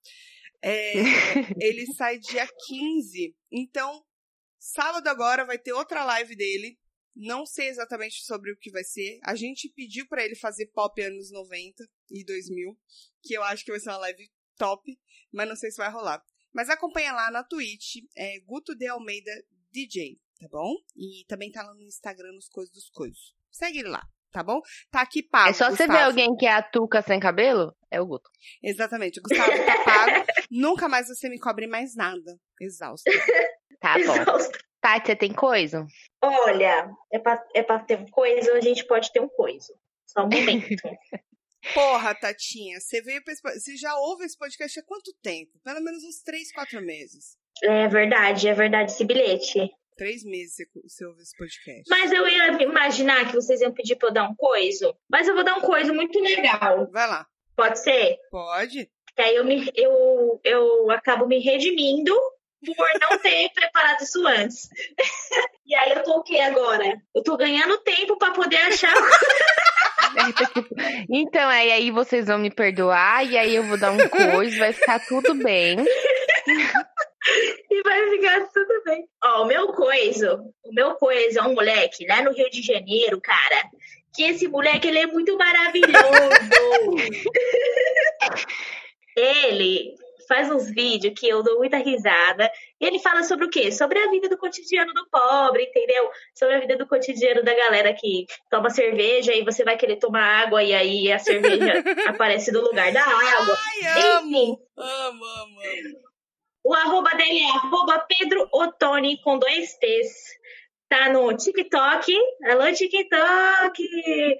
É, 0.62 0.92
ele 1.60 1.86
sai 1.94 2.18
dia 2.18 2.48
15. 2.66 3.36
Então, 3.52 4.02
sábado 4.72 5.06
agora 5.08 5.44
vai 5.44 5.58
ter 5.58 5.72
outra 5.72 6.04
live 6.04 6.34
dele. 6.34 6.78
Não 7.14 7.46
sei 7.46 7.68
exatamente 7.68 8.24
sobre 8.24 8.52
o 8.52 8.58
que 8.58 8.70
vai 8.70 8.84
ser. 8.84 9.18
A 9.22 9.34
gente 9.34 9.72
pediu 9.74 10.06
pra 10.06 10.24
ele 10.24 10.34
fazer 10.34 10.66
pop 10.66 11.00
anos 11.00 11.30
90 11.30 11.82
e 12.10 12.24
2000, 12.24 12.78
que 13.22 13.34
eu 13.34 13.42
acho 13.44 13.64
que 13.64 13.70
vai 13.70 13.80
ser 13.80 13.90
uma 13.90 13.98
live 13.98 14.30
top, 14.58 14.98
mas 15.32 15.48
não 15.48 15.56
sei 15.56 15.70
se 15.70 15.78
vai 15.78 15.90
rolar. 15.90 16.22
Mas 16.52 16.68
acompanha 16.68 17.12
lá 17.12 17.30
na 17.30 17.42
Twitch, 17.42 17.96
é 18.16 18.40
Guto 18.40 18.74
de 18.74 18.86
Almeida 18.86 19.30
DJ, 19.70 20.18
tá 20.40 20.48
bom? 20.50 20.74
E 20.94 21.24
também 21.26 21.50
tá 21.50 21.62
lá 21.62 21.72
no 21.74 21.82
Instagram, 21.82 22.32
nos 22.32 22.48
coisas 22.48 22.72
dos 22.72 22.90
coisas. 22.90 23.18
Segue 23.50 23.78
ele 23.78 23.88
lá, 23.88 24.06
tá 24.30 24.42
bom? 24.42 24.60
Tá 24.90 25.00
aqui 25.00 25.22
pago. 25.22 25.50
É 25.50 25.52
só 25.54 25.70
você 25.70 25.86
ver 25.86 25.88
Gustavo. 25.88 26.04
alguém 26.04 26.36
que 26.36 26.46
é 26.46 26.52
a 26.52 26.62
Tuca 26.62 27.00
sem 27.00 27.18
cabelo? 27.18 27.74
É 27.90 28.00
o 28.00 28.06
Guto. 28.06 28.28
Exatamente. 28.62 29.20
O 29.20 29.22
Gustavo 29.22 29.52
tá 29.64 29.84
pago. 29.84 30.26
Nunca 30.50 30.88
mais 30.88 31.08
você 31.08 31.28
me 31.28 31.38
cobre 31.38 31.66
mais 31.66 31.94
nada. 31.94 32.38
Exausto. 32.60 33.04
Tá 33.86 33.94
bom. 33.98 34.38
Tati, 34.80 35.06
você 35.06 35.16
tem 35.16 35.32
coisa? 35.32 35.86
Olha, 36.20 36.90
é 37.12 37.18
pra, 37.20 37.40
é 37.54 37.62
pra 37.62 37.78
ter 37.78 37.98
um 37.98 38.06
coisa, 38.06 38.52
a 38.54 38.60
gente 38.60 38.84
pode 38.84 39.12
ter 39.12 39.20
um 39.20 39.28
coisa. 39.28 39.72
Só 40.06 40.24
um 40.24 40.28
momento. 40.28 40.82
Porra, 41.74 42.14
Tatinha, 42.14 42.80
você 42.80 43.00
veio 43.02 43.22
pra 43.22 43.32
esse... 43.32 43.42
Você 43.42 43.76
já 43.76 43.94
ouve 43.96 44.24
esse 44.24 44.36
podcast 44.36 44.78
há 44.78 44.82
quanto 44.84 45.12
tempo? 45.22 45.52
Pelo 45.64 45.80
menos 45.82 46.02
uns 46.04 46.22
3, 46.22 46.52
4 46.52 46.80
meses. 46.82 47.36
é 47.62 47.88
verdade, 47.88 48.48
é 48.48 48.54
verdade 48.54 48.92
esse 48.92 49.04
bilhete. 49.04 49.70
Três 49.96 50.22
meses 50.24 50.54
você, 50.54 50.66
você 50.84 51.06
ouve 51.06 51.22
esse 51.22 51.36
podcast. 51.36 51.84
Mas 51.88 52.12
eu 52.12 52.28
ia 52.28 52.62
imaginar 52.62 53.26
que 53.26 53.34
vocês 53.34 53.60
iam 53.60 53.72
pedir 53.72 53.96
pra 53.96 54.08
eu 54.08 54.12
dar 54.12 54.28
um 54.28 54.34
coisa. 54.34 54.94
Mas 55.08 55.26
eu 55.26 55.34
vou 55.34 55.44
dar 55.44 55.56
um 55.56 55.62
coisa 55.62 55.92
muito 55.92 56.20
legal. 56.20 56.90
Vai 56.90 57.08
lá. 57.08 57.26
Pode 57.56 57.78
ser? 57.78 58.18
Pode? 58.30 58.90
Que 59.16 59.22
aí 59.22 59.34
eu, 59.36 59.44
me, 59.44 59.70
eu, 59.74 60.40
eu 60.44 60.90
acabo 60.90 61.26
me 61.26 61.38
redimindo 61.38 62.14
por 62.64 63.00
não 63.00 63.18
ter 63.18 63.50
preparado 63.50 64.02
isso 64.02 64.26
antes. 64.26 64.68
e 65.66 65.74
aí 65.74 65.92
eu 65.92 66.02
tô 66.02 66.18
o 66.18 66.22
quê 66.22 66.38
agora? 66.40 66.96
Eu 67.14 67.22
tô 67.22 67.36
ganhando 67.36 67.78
tempo 67.78 68.16
pra 68.16 68.32
poder 68.32 68.58
achar. 68.58 68.94
Então, 71.10 71.48
aí, 71.48 71.70
aí 71.70 71.90
vocês 71.90 72.26
vão 72.26 72.38
me 72.38 72.50
perdoar 72.50 73.26
e 73.26 73.36
aí 73.36 73.54
eu 73.54 73.64
vou 73.64 73.78
dar 73.78 73.90
um 73.90 74.08
coisa, 74.08 74.58
vai 74.58 74.72
ficar 74.72 74.98
tudo 75.00 75.34
bem. 75.34 75.76
e 77.70 77.82
vai 77.82 78.10
ficar 78.10 78.46
tudo 78.46 78.82
bem. 78.84 79.06
Ó, 79.22 79.42
o 79.42 79.46
meu 79.46 79.68
coisa, 79.68 80.40
o 80.64 80.72
meu 80.72 80.94
coisa 80.94 81.40
é 81.40 81.42
um 81.42 81.54
moleque 81.54 82.06
lá 82.06 82.22
no 82.22 82.32
Rio 82.32 82.50
de 82.50 82.62
Janeiro, 82.62 83.20
cara. 83.20 83.68
Que 84.14 84.24
esse 84.24 84.48
moleque, 84.48 84.88
ele 84.88 85.00
é 85.00 85.06
muito 85.06 85.36
maravilhoso. 85.36 85.92
ele 89.14 89.94
faz 90.26 90.50
uns 90.50 90.70
vídeos 90.70 91.14
que 91.18 91.28
eu 91.28 91.42
dou 91.42 91.58
muita 91.58 91.76
risada. 91.78 92.50
E 92.80 92.86
ele 92.86 92.98
fala 92.98 93.22
sobre 93.22 93.46
o 93.46 93.50
quê? 93.50 93.70
Sobre 93.72 93.98
a 93.98 94.10
vida 94.10 94.28
do 94.28 94.38
cotidiano 94.38 94.92
do 94.92 95.06
pobre, 95.10 95.64
entendeu? 95.64 96.10
Sobre 96.34 96.56
a 96.56 96.60
vida 96.60 96.76
do 96.76 96.86
cotidiano 96.86 97.42
da 97.42 97.54
galera 97.54 97.92
que 97.94 98.26
toma 98.50 98.70
cerveja 98.70 99.32
e 99.34 99.44
você 99.44 99.64
vai 99.64 99.76
querer 99.76 99.96
tomar 99.96 100.44
água 100.44 100.62
e 100.62 100.74
aí 100.74 101.12
a 101.12 101.18
cerveja 101.18 101.82
aparece 102.06 102.52
no 102.52 102.60
lugar 102.60 102.92
da 102.92 103.02
água. 103.02 103.58
Ai, 103.66 104.12
amo! 104.16 104.28
Enfim, 104.28 104.66
Amo, 104.76 105.24
amo, 105.24 105.60
amo. 105.60 106.06
O 106.62 106.74
arroba 106.74 107.10
dele 107.10 107.40
é 107.40 107.50
arroba 107.50 108.00
Pedro 108.00 108.48
Otoni 108.52 109.20
com 109.22 109.38
dois 109.38 109.74
T's. 109.78 110.36
Tá 110.88 111.08
no 111.08 111.34
TikTok. 111.36 112.12
Alô, 112.44 112.72
TikTok! 112.72 113.88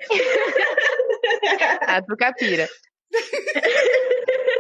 A 1.87 2.01
do 2.01 2.17
Capira. 2.17 2.69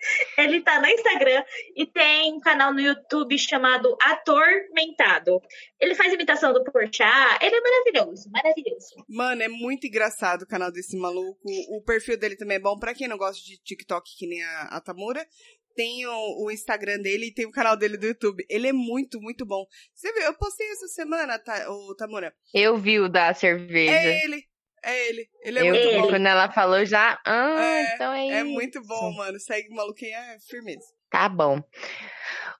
Ele 0.38 0.60
tá 0.60 0.80
no 0.80 0.86
Instagram 0.86 1.44
e 1.76 1.86
tem 1.86 2.32
um 2.32 2.40
canal 2.40 2.72
no 2.72 2.80
YouTube 2.80 3.38
chamado 3.38 3.96
Atormentado. 4.02 5.40
Ele 5.78 5.94
faz 5.94 6.12
imitação 6.12 6.52
do 6.52 6.64
Porchat. 6.64 7.38
Ele 7.42 7.56
é 7.56 7.60
maravilhoso, 7.60 8.30
maravilhoso. 8.30 9.04
Mano, 9.08 9.42
é 9.42 9.48
muito 9.48 9.86
engraçado 9.86 10.42
o 10.42 10.46
canal 10.46 10.70
desse 10.72 10.96
maluco. 10.96 11.40
O 11.70 11.82
perfil 11.82 12.18
dele 12.18 12.36
também 12.36 12.56
é 12.56 12.60
bom. 12.60 12.78
Pra 12.78 12.94
quem 12.94 13.08
não 13.08 13.16
gosta 13.16 13.42
de 13.42 13.58
TikTok, 13.58 14.10
que 14.16 14.26
nem 14.26 14.42
a, 14.42 14.62
a 14.72 14.80
Tamura, 14.80 15.26
tem 15.74 16.06
o, 16.06 16.44
o 16.44 16.50
Instagram 16.50 16.98
dele 16.98 17.26
e 17.26 17.34
tem 17.34 17.46
o 17.46 17.50
canal 17.50 17.76
dele 17.76 17.96
do 17.96 18.06
YouTube. 18.06 18.44
Ele 18.48 18.68
é 18.68 18.72
muito, 18.72 19.20
muito 19.20 19.46
bom. 19.46 19.64
Você 19.94 20.12
viu? 20.12 20.22
Eu 20.22 20.34
postei 20.34 20.68
essa 20.70 20.88
semana, 20.88 21.38
tá, 21.38 21.70
o 21.70 21.94
Tamura. 21.94 22.34
Eu 22.52 22.76
vi 22.76 23.00
o 23.00 23.08
da 23.08 23.32
cerveja. 23.32 23.92
É 23.92 24.24
ele. 24.24 24.49
É 24.84 25.08
ele. 25.08 25.28
Ele 25.42 25.58
é 25.58 25.62
eu 25.62 25.74
muito 25.74 26.00
bom. 26.02 26.08
quando 26.10 26.26
ela 26.26 26.50
falou 26.50 26.84
já. 26.84 27.18
Ah, 27.26 27.56
É, 27.60 27.94
então 27.94 28.12
é, 28.12 28.28
É 28.28 28.36
isso. 28.42 28.50
muito 28.50 28.82
bom, 28.86 29.12
mano. 29.12 29.38
Segue 29.40 29.68
o 29.70 29.74
maluquinho, 29.74 30.14
é 30.16 30.36
firmeza. 30.48 30.86
Tá 31.10 31.28
bom. 31.28 31.60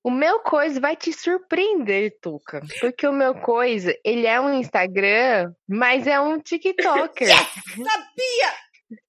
O 0.03 0.11
meu 0.11 0.41
coisa 0.41 0.81
vai 0.81 0.97
te 0.97 1.13
surpreender, 1.13 2.19
Tuca. 2.23 2.61
Porque 2.81 3.07
o 3.07 3.13
meu 3.13 3.35
coisa, 3.35 3.95
ele 4.05 4.27
é 4.27 4.41
um 4.41 4.53
Instagram, 4.55 5.53
mas 5.69 6.07
é 6.07 6.19
um 6.21 6.39
TikToker. 6.43 7.29
Sabia! 7.29 8.53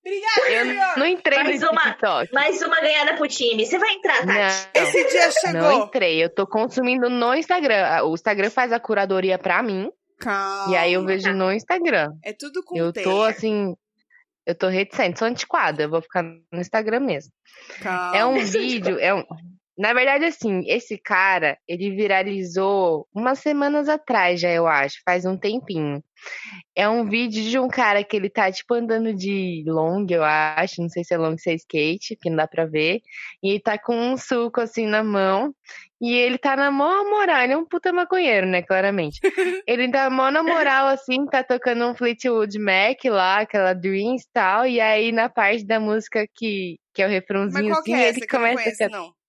Obrigada, 0.05 0.51
Eu 0.51 0.66
senhor! 0.66 0.97
não 0.97 1.05
entrei 1.07 1.43
Mais 1.43 1.62
no 1.62 1.72
uma- 1.72 1.82
TikTok. 1.82 2.32
Mais 2.34 2.62
uma 2.62 2.80
ganhada 2.82 3.16
pro 3.16 3.28
time. 3.28 3.66
Você 3.66 3.80
vai 3.80 3.93
entrar, 3.93 4.18
Tati? 4.26 4.28
Não, 4.76 4.82
Esse 4.84 5.07
dia 5.09 5.26
não 5.26 5.32
chegou. 5.32 5.86
entrei. 5.86 6.24
Eu 6.24 6.30
tô 6.34 6.45
consumindo 6.45 7.09
no 7.09 7.34
Instagram. 7.34 8.03
O 8.03 8.14
Instagram 8.14 8.51
faz 8.51 8.72
a 8.72 8.80
curadoria 8.80 9.39
pra 9.39 9.64
mim. 9.64 9.89
Calma. 10.22 10.72
E 10.72 10.78
aí 10.78 10.93
eu 10.93 11.03
vejo 11.03 11.34
no 11.34 11.51
Instagram. 11.51 12.13
É 12.24 12.32
tudo 12.32 12.63
com 12.63 12.78
Eu 12.78 12.93
tô 12.93 13.24
assim. 13.24 13.76
Eu 14.45 14.55
tô 14.55 14.67
reticente, 14.67 15.19
sou 15.19 15.28
antiquada. 15.28 15.84
Eu 15.84 15.89
vou 15.89 16.01
ficar 16.01 16.24
no 16.24 16.59
Instagram 16.59 17.01
mesmo. 17.01 17.32
Calma. 17.82 18.17
É 18.17 18.26
um 18.26 18.39
vídeo, 18.45 18.99
é 18.99 19.13
um... 19.13 19.24
Na 19.82 19.94
verdade, 19.94 20.26
assim, 20.26 20.62
esse 20.68 20.96
cara, 20.96 21.58
ele 21.68 21.90
viralizou 21.90 23.08
umas 23.12 23.40
semanas 23.40 23.90
atrás 23.90 24.40
já, 24.40 24.52
eu 24.52 24.68
acho, 24.68 25.02
faz 25.04 25.26
um 25.26 25.36
tempinho. 25.36 26.04
É 26.76 26.88
um 26.88 27.10
vídeo 27.10 27.44
de 27.50 27.58
um 27.58 27.68
cara 27.68 28.04
que 28.04 28.16
ele 28.16 28.30
tá, 28.30 28.52
tipo, 28.52 28.76
andando 28.76 29.12
de 29.12 29.64
long, 29.66 30.06
eu 30.08 30.24
acho, 30.24 30.84
não 30.84 30.88
sei 30.88 31.04
se 31.04 31.16
é 31.16 31.18
long, 31.18 31.36
se 31.36 31.50
é 31.50 31.56
skate, 31.56 32.16
que 32.16 32.30
não 32.30 32.38
dá 32.38 32.48
pra 32.48 32.68
ver. 32.68 33.02
E 33.42 33.50
ele 33.50 33.60
tá 33.60 33.76
com 33.76 33.96
um 33.96 34.16
suco, 34.18 34.62
assim, 34.62 34.86
na 34.86 35.04
mão. 35.04 35.52
E 36.00 36.14
ele 36.14 36.38
tá 36.38 36.56
na 36.56 36.70
mó 36.70 37.04
moral, 37.10 37.42
ele 37.42 37.54
é 37.54 37.58
um 37.58 37.66
puta 37.66 37.92
maconheiro, 37.92 38.46
né, 38.46 38.62
claramente. 38.62 39.20
ele 39.66 39.90
tá 39.90 40.12
mó 40.12 40.30
na 40.30 40.44
moral, 40.44 40.90
assim, 40.90 41.26
tá 41.26 41.44
tocando 41.44 41.88
um 41.88 41.96
Fleetwood 41.96 42.60
Mac 42.60 43.04
lá, 43.06 43.40
aquela 43.40 43.74
Dreams 43.74 44.26
e 44.26 44.30
tal. 44.32 44.68
E 44.68 44.80
aí, 44.80 45.12
na 45.12 45.28
parte 45.28 45.66
da 45.66 45.80
música 45.80 46.28
que, 46.36 46.78
que 46.94 47.02
é 47.02 47.08
o 47.08 47.10
Mas 47.10 47.16
refrãozinho, 47.16 47.70
qual 47.70 47.80
assim, 47.80 47.92
que 47.92 47.98
é 47.98 48.10
essa 48.10 48.20
ele 48.20 48.28
que 48.28 48.36
eu 48.36 48.40
não 48.40 48.48
começa 48.50 48.86
a 48.86 48.88
conheço, 48.88 48.90
não? 48.92 49.20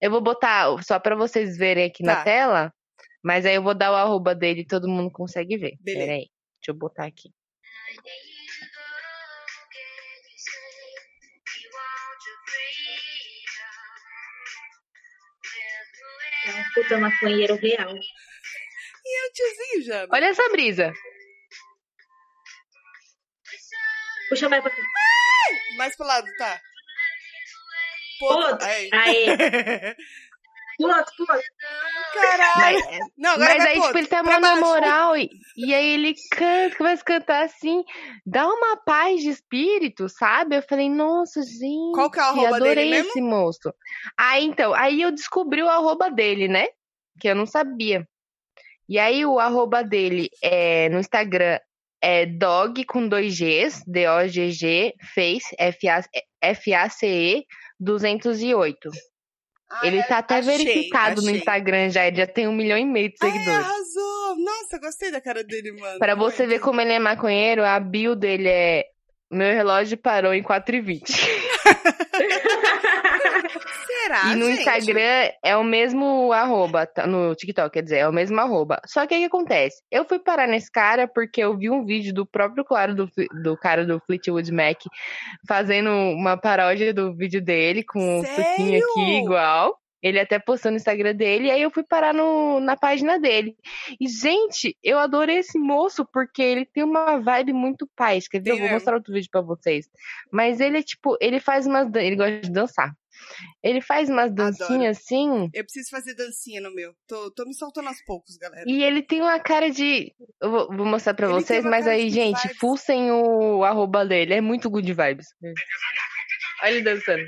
Eu 0.00 0.10
vou 0.10 0.20
botar 0.20 0.66
só 0.82 0.98
pra 0.98 1.14
vocês 1.14 1.56
verem 1.56 1.84
aqui 1.86 2.02
Tá. 2.04 2.14
na 2.16 2.24
tela, 2.24 2.74
mas 3.22 3.44
aí 3.46 3.54
eu 3.54 3.62
vou 3.62 3.74
dar 3.74 3.92
o 3.92 3.96
arroba 3.96 4.34
dele 4.34 4.62
e 4.62 4.66
todo 4.66 4.88
mundo 4.88 5.10
consegue 5.10 5.56
ver. 5.56 5.76
Beleza. 5.80 6.04
Pera 6.06 6.12
aí, 6.18 6.30
deixa 6.60 6.70
eu 6.70 6.74
botar 6.74 7.06
aqui. 7.06 7.30
É 16.46 16.50
um 16.52 16.64
puta 16.74 16.98
maconheiro 16.98 17.54
real. 17.56 17.94
E 19.04 19.28
o 19.28 19.32
tiozinho, 19.32 19.82
já. 19.84 20.06
Olha 20.10 20.26
essa 20.26 20.48
brisa. 20.50 20.92
Puxa 24.28 24.48
mais 24.48 24.62
pra 24.62 24.70
cá. 24.70 24.82
Mais 25.76 25.96
pro 25.96 26.06
lado, 26.06 26.26
tá? 26.38 26.60
Outro. 28.20 28.66
Aí. 28.66 28.90
Aê. 28.92 29.96
Outro. 30.80 31.26
Caralho. 32.14 32.78
Mas, 32.78 32.98
Não, 33.18 33.38
mas 33.38 33.66
aí, 33.66 33.80
tipo, 33.80 33.98
ele 33.98 34.06
tá 34.06 34.22
baixo. 34.22 34.60
moral 34.60 35.16
e, 35.16 35.28
e 35.56 35.74
aí 35.74 35.92
ele 35.92 36.14
canta, 36.32 36.76
começa 36.76 37.02
a 37.02 37.04
cantar 37.04 37.44
assim, 37.44 37.84
dá 38.24 38.46
uma 38.46 38.78
paz 38.78 39.20
de 39.20 39.28
espírito, 39.28 40.08
sabe? 40.08 40.56
Eu 40.56 40.62
falei, 40.62 40.88
nossa, 40.88 41.42
gente, 41.42 41.94
Qual 41.94 42.10
que 42.10 42.18
é 42.18 42.22
o 42.22 42.26
arroba 42.26 42.56
adorei 42.56 42.74
dele 42.76 42.90
mesmo? 42.90 43.08
esse 43.10 43.20
moço. 43.20 43.74
Aí 44.18 44.44
então, 44.46 44.72
aí 44.72 45.02
eu 45.02 45.10
descobri 45.10 45.62
o 45.62 45.68
arroba 45.68 46.10
dele, 46.10 46.48
né? 46.48 46.66
Que 47.20 47.28
eu 47.28 47.34
não 47.34 47.46
sabia. 47.46 48.08
E 48.88 48.98
aí 48.98 49.24
o 49.26 49.38
arroba 49.38 49.84
dele 49.84 50.30
é 50.42 50.88
no 50.88 50.98
Instagram 50.98 51.58
é 52.02 52.24
dog 52.24 52.82
com 52.86 53.06
dois 53.06 53.38
Gs, 53.38 53.84
D-O-G-G, 53.86 54.94
face, 55.14 55.54
F-A-C-E, 56.42 57.44
208. 57.80 58.90
Ah, 59.72 59.86
Ele 59.86 60.02
tá 60.02 60.18
até 60.18 60.38
achei, 60.38 60.56
verificado 60.58 61.22
no 61.22 61.28
achei. 61.28 61.38
Instagram 61.38 61.90
já, 61.90 62.06
ele 62.06 62.16
já 62.16 62.26
tem 62.26 62.46
um 62.48 62.52
milhão 62.52 62.76
e 62.76 62.84
meio 62.84 63.08
de 63.08 63.14
Ai, 63.22 63.30
seguidores. 63.30 63.64
arrasou. 63.66 64.36
Nossa, 64.36 64.78
gostei 64.80 65.10
da 65.12 65.20
cara 65.20 65.42
dele, 65.44 65.72
mano. 65.72 65.98
Pra 65.98 66.14
você 66.16 66.42
Muito. 66.44 66.50
ver 66.50 66.58
como 66.60 66.80
ele 66.80 66.92
é 66.92 66.98
maconheiro, 66.98 67.64
a 67.64 67.78
bio 67.78 68.14
dele 68.16 68.48
é 68.48 68.84
meu 69.30 69.54
relógio 69.54 69.96
parou 69.96 70.34
em 70.34 70.42
4h20. 70.42 71.02
Será, 73.86 74.32
e 74.32 74.36
no 74.36 74.46
gente? 74.46 74.60
Instagram 74.60 75.30
é 75.42 75.56
o 75.56 75.64
mesmo 75.64 76.32
arroba, 76.32 76.86
tá- 76.86 77.06
no 77.06 77.34
TikTok, 77.34 77.72
quer 77.72 77.82
dizer, 77.82 77.98
é 77.98 78.08
o 78.08 78.12
mesmo 78.12 78.38
arroba. 78.40 78.80
Só 78.86 79.06
que 79.06 79.14
o 79.14 79.18
que 79.18 79.24
acontece? 79.24 79.82
Eu 79.90 80.04
fui 80.04 80.18
parar 80.18 80.46
nesse 80.46 80.70
cara 80.70 81.08
porque 81.08 81.42
eu 81.42 81.56
vi 81.56 81.70
um 81.70 81.84
vídeo 81.84 82.14
do 82.14 82.26
próprio 82.26 82.64
claro 82.64 82.94
do, 82.94 83.10
do 83.42 83.56
cara 83.56 83.84
do 83.84 84.00
Fleetwood 84.06 84.52
Mac 84.52 84.78
fazendo 85.46 85.90
uma 85.90 86.36
paródia 86.36 86.94
do 86.94 87.14
vídeo 87.14 87.42
dele 87.42 87.82
com 87.84 88.20
o 88.20 88.24
suquinho 88.24 88.82
aqui 88.84 89.18
igual. 89.18 89.76
Ele 90.02 90.18
até 90.18 90.38
postou 90.38 90.70
no 90.70 90.76
Instagram 90.76 91.14
dele, 91.14 91.48
e 91.48 91.50
aí 91.50 91.62
eu 91.62 91.70
fui 91.70 91.82
parar 91.82 92.14
no, 92.14 92.58
na 92.60 92.76
página 92.76 93.18
dele. 93.18 93.56
E, 94.00 94.08
gente, 94.08 94.76
eu 94.82 94.98
adorei 94.98 95.38
esse 95.38 95.58
moço 95.58 96.06
porque 96.10 96.42
ele 96.42 96.64
tem 96.64 96.82
uma 96.82 97.18
vibe 97.18 97.52
muito 97.52 97.88
paz. 97.94 98.26
Quer 98.26 98.40
ver? 98.40 98.50
Eu 98.50 98.54
vou 98.54 98.62
mesmo. 98.62 98.74
mostrar 98.74 98.94
outro 98.94 99.12
vídeo 99.12 99.28
pra 99.30 99.42
vocês. 99.42 99.88
Mas 100.32 100.60
ele 100.60 100.78
é 100.78 100.82
tipo, 100.82 101.16
ele 101.20 101.38
faz 101.38 101.66
umas. 101.66 101.94
Ele 101.94 102.16
gosta 102.16 102.40
de 102.40 102.50
dançar. 102.50 102.94
Ele 103.62 103.80
faz 103.80 104.08
umas 104.08 104.32
dancinhas 104.32 104.98
assim. 104.98 105.50
Eu 105.52 105.64
preciso 105.64 105.90
fazer 105.90 106.14
dancinha 106.14 106.60
no 106.60 106.74
meu. 106.74 106.94
Tô, 107.06 107.30
tô 107.32 107.44
me 107.44 107.54
soltando 107.54 107.88
aos 107.88 108.02
poucos, 108.04 108.36
galera. 108.36 108.64
E 108.66 108.82
ele 108.82 109.02
tem 109.02 109.20
uma 109.20 109.38
cara 109.38 109.70
de. 109.70 110.14
Eu 110.40 110.50
vou, 110.50 110.76
vou 110.76 110.86
mostrar 110.86 111.14
tem 111.14 111.28
vocês, 111.28 111.64
mas 111.64 111.86
aí, 111.86 112.08
gente, 112.08 112.40
vibes. 112.42 112.58
fussem 112.58 113.10
o 113.10 113.62
arroba 113.64 114.06
dele. 114.06 114.34
É 114.34 114.40
muito 114.40 114.70
good 114.70 114.90
vibes. 114.92 115.26
Olha 116.62 116.70
ele 116.70 116.82
dançando. 116.82 117.22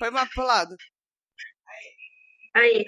Põe 0.00 0.10
mais 0.10 0.28
pro 0.34 0.44
lado. 0.44 0.74
Aí. 2.56 2.84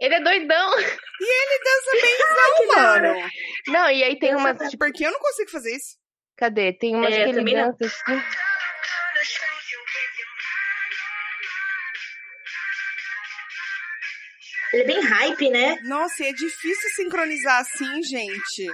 Ele 0.00 0.14
é 0.14 0.20
doidão. 0.20 0.70
Dança 0.76 1.90
bemzão, 1.92 2.66
mano. 2.76 3.30
Não, 3.66 3.90
e 3.90 4.04
aí 4.04 4.18
tem 4.18 4.34
umas. 4.34 4.56
pra- 4.56 4.68
Tipo, 4.68 4.84
Porque 4.84 5.04
eu 5.04 5.10
não 5.10 5.18
consigo 5.20 5.50
fazer 5.50 5.74
isso. 5.74 5.96
cadê? 6.36 6.72
Tem 6.72 6.94
umas 6.94 7.12
É, 7.12 7.24
que 7.24 7.30
ele 7.30 7.54
não. 7.54 7.72
dança 7.72 7.86
assim. 7.86 8.22
Ele 14.72 14.82
é 14.82 14.86
bem 14.86 15.00
hype, 15.00 15.50
né? 15.50 15.76
Nossa, 15.84 16.22
e 16.22 16.26
é 16.28 16.32
difícil 16.32 16.90
sincronizar 16.96 17.60
assim, 17.60 18.02
gente. 18.02 18.66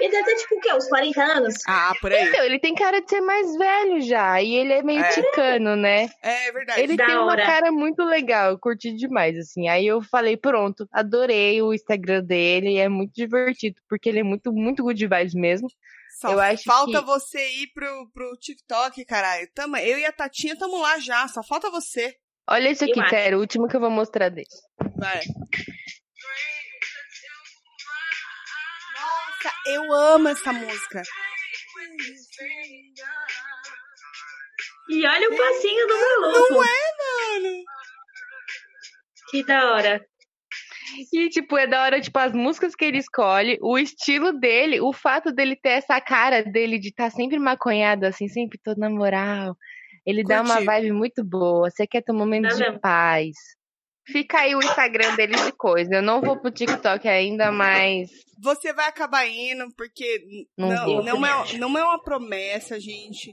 Ele 0.00 0.10
deve 0.10 0.24
ter, 0.24 0.36
tipo, 0.36 0.56
o 0.56 0.60
quê? 0.60 0.72
Uns 0.74 0.88
40 0.88 1.22
anos? 1.22 1.54
Ah, 1.68 1.92
por 2.00 2.12
aí. 2.12 2.28
Então, 2.28 2.44
ele 2.44 2.58
tem 2.58 2.74
cara 2.74 3.00
de 3.00 3.08
ser 3.08 3.20
mais 3.20 3.56
velho 3.56 4.00
já. 4.00 4.42
E 4.42 4.54
ele 4.54 4.72
é 4.72 4.82
meio 4.82 5.00
É. 5.00 5.08
ticano, 5.10 5.76
né? 5.76 6.08
É 6.20 6.50
verdade. 6.52 6.80
Ele 6.80 6.96
Da 6.96 7.06
tem 7.06 7.16
uma 7.16 7.26
hora. 7.32 7.46
cara 7.46 7.70
muito 7.72 8.02
legal, 8.02 8.50
eu 8.50 8.58
curti 8.58 8.92
demais, 8.92 9.38
assim. 9.38 9.68
Aí 9.68 9.86
eu 9.86 10.02
falei, 10.02 10.36
pronto, 10.36 10.86
adorei 10.92 11.62
o 11.62 11.72
Instagram 11.72 12.22
dele, 12.24 12.76
é 12.76 12.88
muito 12.88 13.12
divertido, 13.14 13.80
porque 13.88 14.08
ele 14.08 14.18
é 14.20 14.24
muito, 14.24 14.52
muito 14.52 14.82
good 14.82 15.06
vibes 15.06 15.34
mesmo. 15.34 15.68
Só 16.20 16.30
eu 16.32 16.40
acho 16.40 16.64
falta 16.64 17.00
que- 17.00 17.06
você 17.06 17.38
ir 17.62 17.68
pro, 17.74 18.08
pro 18.12 18.36
TikTok, 18.38 19.04
caralho. 19.04 19.48
Tamo, 19.54 19.76
eu 19.76 19.98
e 19.98 20.04
a 20.04 20.12
Tatinha 20.12 20.56
tamo 20.56 20.80
lá 20.80 20.98
já. 20.98 21.26
Só 21.28 21.42
falta 21.42 21.70
você. 21.70 22.14
Olha 22.48 22.70
isso 22.70 22.84
aqui, 22.84 23.08
sério, 23.08 23.38
o 23.38 23.40
último 23.40 23.66
que 23.68 23.74
eu 23.76 23.80
vou 23.80 23.90
mostrar 23.90 24.28
dele. 24.28 24.46
Vai. 24.96 25.20
Nossa, 29.44 29.54
eu 29.66 29.92
amo 29.92 30.28
essa 30.28 30.52
música. 30.52 31.02
E 34.88 35.06
olha 35.06 35.30
o 35.30 35.36
passinho 35.36 35.86
do 35.86 35.94
maluco. 35.94 36.54
Não 36.54 36.64
é, 36.64 37.40
mano? 37.42 37.64
Que 39.30 39.44
da 39.44 39.72
hora. 39.72 40.06
E, 41.12 41.28
tipo, 41.28 41.58
é 41.58 41.66
da 41.66 41.82
hora, 41.82 42.00
tipo, 42.00 42.18
as 42.18 42.32
músicas 42.32 42.74
que 42.74 42.84
ele 42.84 42.98
escolhe, 42.98 43.58
o 43.60 43.76
estilo 43.76 44.32
dele, 44.32 44.80
o 44.80 44.92
fato 44.92 45.32
dele 45.32 45.56
ter 45.56 45.70
essa 45.70 46.00
cara 46.00 46.42
dele 46.42 46.78
de 46.78 46.88
estar 46.88 47.10
tá 47.10 47.16
sempre 47.16 47.38
maconhado, 47.38 48.04
assim, 48.04 48.28
sempre 48.28 48.58
todo 48.62 48.78
na 48.78 48.88
moral. 48.88 49.56
Ele 50.06 50.22
dá 50.22 50.40
uma 50.40 50.60
vibe 50.60 50.92
muito 50.92 51.24
boa. 51.24 51.70
Você 51.70 51.86
quer 51.86 52.02
ter 52.02 52.12
um 52.12 52.18
momento 52.18 52.48
não, 52.48 52.56
de 52.56 52.64
não. 52.64 52.78
paz. 52.78 53.34
Fica 54.06 54.40
aí 54.40 54.54
o 54.54 54.62
Instagram 54.62 55.16
dele 55.16 55.34
de 55.36 55.52
coisa. 55.52 55.94
Eu 55.94 56.02
não 56.02 56.20
vou 56.20 56.38
pro 56.38 56.50
TikTok 56.50 57.08
ainda, 57.08 57.50
mas. 57.50 58.10
Você 58.42 58.72
vai 58.72 58.88
acabar 58.88 59.26
indo, 59.26 59.72
porque 59.74 60.46
não, 60.58 60.68
não, 60.68 61.02
não, 61.02 61.26
é, 61.26 61.58
não 61.58 61.78
é 61.78 61.84
uma 61.84 62.02
promessa, 62.02 62.78
gente. 62.78 63.32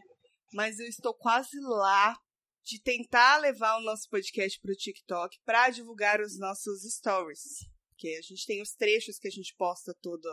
Mas 0.54 0.80
eu 0.80 0.88
estou 0.88 1.14
quase 1.14 1.60
lá 1.62 2.16
de 2.64 2.82
tentar 2.82 3.38
levar 3.38 3.78
o 3.78 3.82
nosso 3.82 4.08
podcast 4.10 4.60
pro 4.62 4.76
TikTok 4.76 5.38
para 5.46 5.70
divulgar 5.70 6.22
os 6.22 6.40
nossos 6.40 6.84
stories. 6.84 7.70
Que 7.98 8.16
a 8.16 8.22
gente 8.22 8.46
tem 8.46 8.62
os 8.62 8.74
trechos 8.74 9.20
que 9.20 9.28
a 9.28 9.32
gente 9.32 9.54
posta 9.58 9.96
toda, 10.02 10.30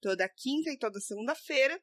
toda 0.00 0.28
quinta 0.28 0.70
e 0.70 0.78
toda 0.78 0.98
segunda-feira. 1.00 1.80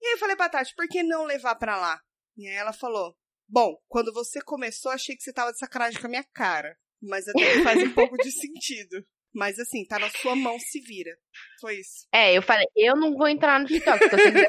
E 0.00 0.06
aí 0.06 0.12
eu 0.12 0.18
falei 0.18 0.36
pra 0.36 0.48
Tati, 0.48 0.74
por 0.74 0.88
que 0.88 1.02
não 1.02 1.24
levar 1.24 1.56
para 1.56 1.78
lá? 1.78 2.00
E 2.36 2.48
aí 2.48 2.54
ela 2.54 2.72
falou: 2.72 3.16
Bom, 3.48 3.76
quando 3.88 4.12
você 4.12 4.40
começou, 4.40 4.92
achei 4.92 5.16
que 5.16 5.22
você 5.22 5.32
tava 5.32 5.52
de 5.52 5.58
sacanagem 5.58 6.00
com 6.00 6.06
a 6.06 6.10
minha 6.10 6.24
cara. 6.32 6.78
Mas 7.02 7.26
até 7.28 7.62
faz 7.62 7.82
um 7.82 7.92
pouco 7.92 8.16
de 8.18 8.30
sentido. 8.30 9.04
Mas 9.32 9.58
assim, 9.60 9.84
tá 9.84 9.98
na 9.98 10.10
sua 10.10 10.34
mão, 10.34 10.58
se 10.58 10.80
vira. 10.80 11.12
Foi 11.60 11.76
isso. 11.76 12.06
É, 12.12 12.36
eu 12.36 12.42
falei, 12.42 12.66
eu 12.76 12.96
não 12.96 13.16
vou 13.16 13.28
entrar 13.28 13.60
no 13.60 13.66
TikTok, 13.66 13.98
quiser 14.00 14.20
fazer, 14.20 14.48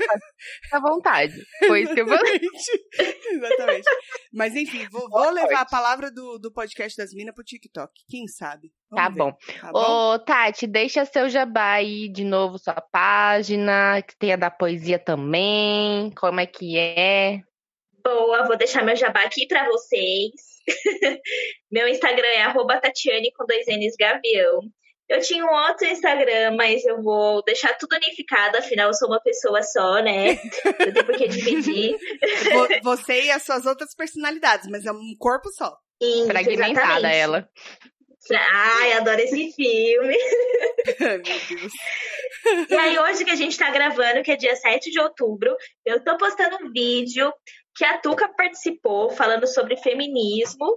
à 0.72 0.80
vontade. 0.80 1.34
Foi 1.68 1.84
isso 1.84 1.94
que 1.94 2.02
eu 2.02 2.08
falei. 2.08 2.40
Exatamente. 3.32 3.90
Mas 4.34 4.56
enfim, 4.56 4.88
vou, 4.90 5.08
vou 5.08 5.30
levar 5.30 5.62
a 5.62 5.66
palavra 5.66 6.12
do, 6.12 6.40
do 6.40 6.52
podcast 6.52 6.98
das 6.98 7.14
minas 7.14 7.36
pro 7.36 7.44
TikTok. 7.44 7.92
Quem 8.10 8.28
sabe? 8.28 8.74
Vamos 8.90 9.06
tá 9.06 9.10
ver. 9.10 9.18
bom. 9.18 9.38
Tá 9.62 9.72
bom. 9.72 10.14
Ô, 10.14 10.20
Tati, 10.20 10.66
deixa 10.66 11.06
seu 11.06 11.30
jabá 11.30 11.74
aí 11.74 12.10
de 12.12 12.24
novo, 12.24 12.58
sua 12.58 12.82
página, 12.82 14.02
que 14.02 14.18
tem 14.18 14.34
a 14.34 14.36
da 14.36 14.50
poesia 14.50 14.98
também. 14.98 16.10
Como 16.16 16.40
é 16.40 16.48
que 16.48 16.78
é? 16.78 17.44
Boa, 18.04 18.46
vou 18.46 18.58
deixar 18.58 18.84
meu 18.84 18.96
jabá 18.96 19.24
aqui 19.24 19.48
para 19.48 19.66
vocês. 19.66 20.32
meu 21.72 21.88
Instagram 21.88 22.28
é 22.28 22.42
arroba 22.44 22.80
Tatiane 22.80 23.32
com 23.34 23.46
dois 23.46 23.66
N's 23.68 23.96
Gavião. 24.00 24.62
Eu 25.10 25.20
tinha 25.20 25.44
um 25.44 25.54
outro 25.68 25.86
Instagram, 25.88 26.56
mas 26.56 26.86
eu 26.86 27.02
vou 27.02 27.44
deixar 27.44 27.74
tudo 27.78 27.98
unificado, 27.98 28.58
afinal 28.58 28.88
eu 28.88 28.94
sou 28.94 29.10
uma 29.10 29.20
pessoa 29.20 29.62
só, 29.62 30.02
né? 30.02 30.40
Eu 30.80 30.94
tenho 30.94 31.06
por 31.06 31.18
que 31.18 31.28
dividir. 31.28 31.98
Você 32.82 33.24
e 33.24 33.32
as 33.32 33.44
suas 33.44 33.66
outras 33.66 33.94
personalidades, 33.94 34.70
mas 34.70 34.86
é 34.86 34.92
um 34.92 35.14
corpo 35.20 35.50
só. 35.50 35.76
Isso, 36.02 36.28
Fragmentada 36.28 36.72
exatamente. 36.72 37.16
ela. 37.16 37.50
Ai, 38.32 38.94
adoro 38.94 39.20
esse 39.20 39.52
filme. 39.52 40.16
Ai, 41.02 41.18
meu 41.18 41.58
Deus. 41.60 41.74
E 42.70 42.76
aí, 42.76 43.00
hoje 43.00 43.26
que 43.26 43.32
a 43.32 43.36
gente 43.36 43.58
tá 43.58 43.70
gravando, 43.70 44.24
que 44.24 44.32
é 44.32 44.38
dia 44.38 44.56
7 44.56 44.92
de 44.92 45.00
outubro, 45.00 45.56
eu 45.86 46.02
tô 46.04 46.18
postando 46.18 46.58
um 46.64 46.72
vídeo 46.72 47.34
que 47.76 47.86
a 47.86 47.98
Tuca 47.98 48.28
participou 48.30 49.10
falando 49.10 49.48
sobre 49.48 49.78
feminismo. 49.78 50.68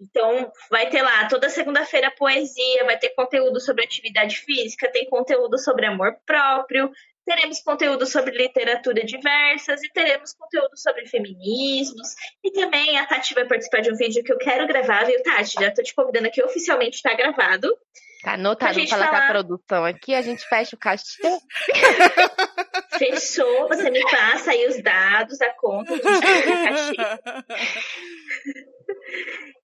Então, 0.00 0.50
vai 0.70 0.88
ter 0.90 1.02
lá 1.02 1.28
toda 1.28 1.48
segunda-feira 1.48 2.10
poesia, 2.10 2.84
vai 2.84 2.98
ter 2.98 3.10
conteúdo 3.10 3.60
sobre 3.60 3.84
atividade 3.84 4.38
física, 4.38 4.90
tem 4.90 5.08
conteúdo 5.08 5.56
sobre 5.58 5.86
amor 5.86 6.16
próprio, 6.26 6.90
teremos 7.24 7.60
conteúdo 7.60 8.04
sobre 8.04 8.36
literatura 8.36 9.04
diversas 9.04 9.82
e 9.82 9.90
teremos 9.92 10.34
conteúdo 10.34 10.76
sobre 10.76 11.06
feminismos. 11.06 12.08
E 12.42 12.50
também 12.52 12.98
a 12.98 13.06
Tati 13.06 13.34
vai 13.34 13.46
participar 13.46 13.80
de 13.80 13.92
um 13.92 13.96
vídeo 13.96 14.22
que 14.22 14.32
eu 14.32 14.38
quero 14.38 14.66
gravar, 14.66 15.04
viu, 15.04 15.22
Tati? 15.22 15.54
Já 15.54 15.70
tô 15.70 15.82
te 15.82 15.94
convidando 15.94 16.26
aqui, 16.26 16.42
oficialmente 16.42 17.00
tá 17.00 17.14
gravado. 17.14 17.74
Tá 18.22 18.34
anotado, 18.34 18.74
vou 18.74 18.88
falar, 18.88 19.06
falar 19.06 19.20
com 19.20 19.26
a 19.26 19.30
produção 19.30 19.84
aqui, 19.84 20.14
a 20.14 20.22
gente 20.22 20.46
fecha 20.48 20.74
o 20.74 20.78
cachê. 20.78 21.04
Fechou, 22.98 23.68
você 23.68 23.90
me 23.90 24.02
passa 24.10 24.52
aí 24.52 24.66
os 24.66 24.82
dados, 24.82 25.40
a 25.40 25.50
conta, 25.54 25.94
gente 25.94 26.96
cachê. 26.96 26.96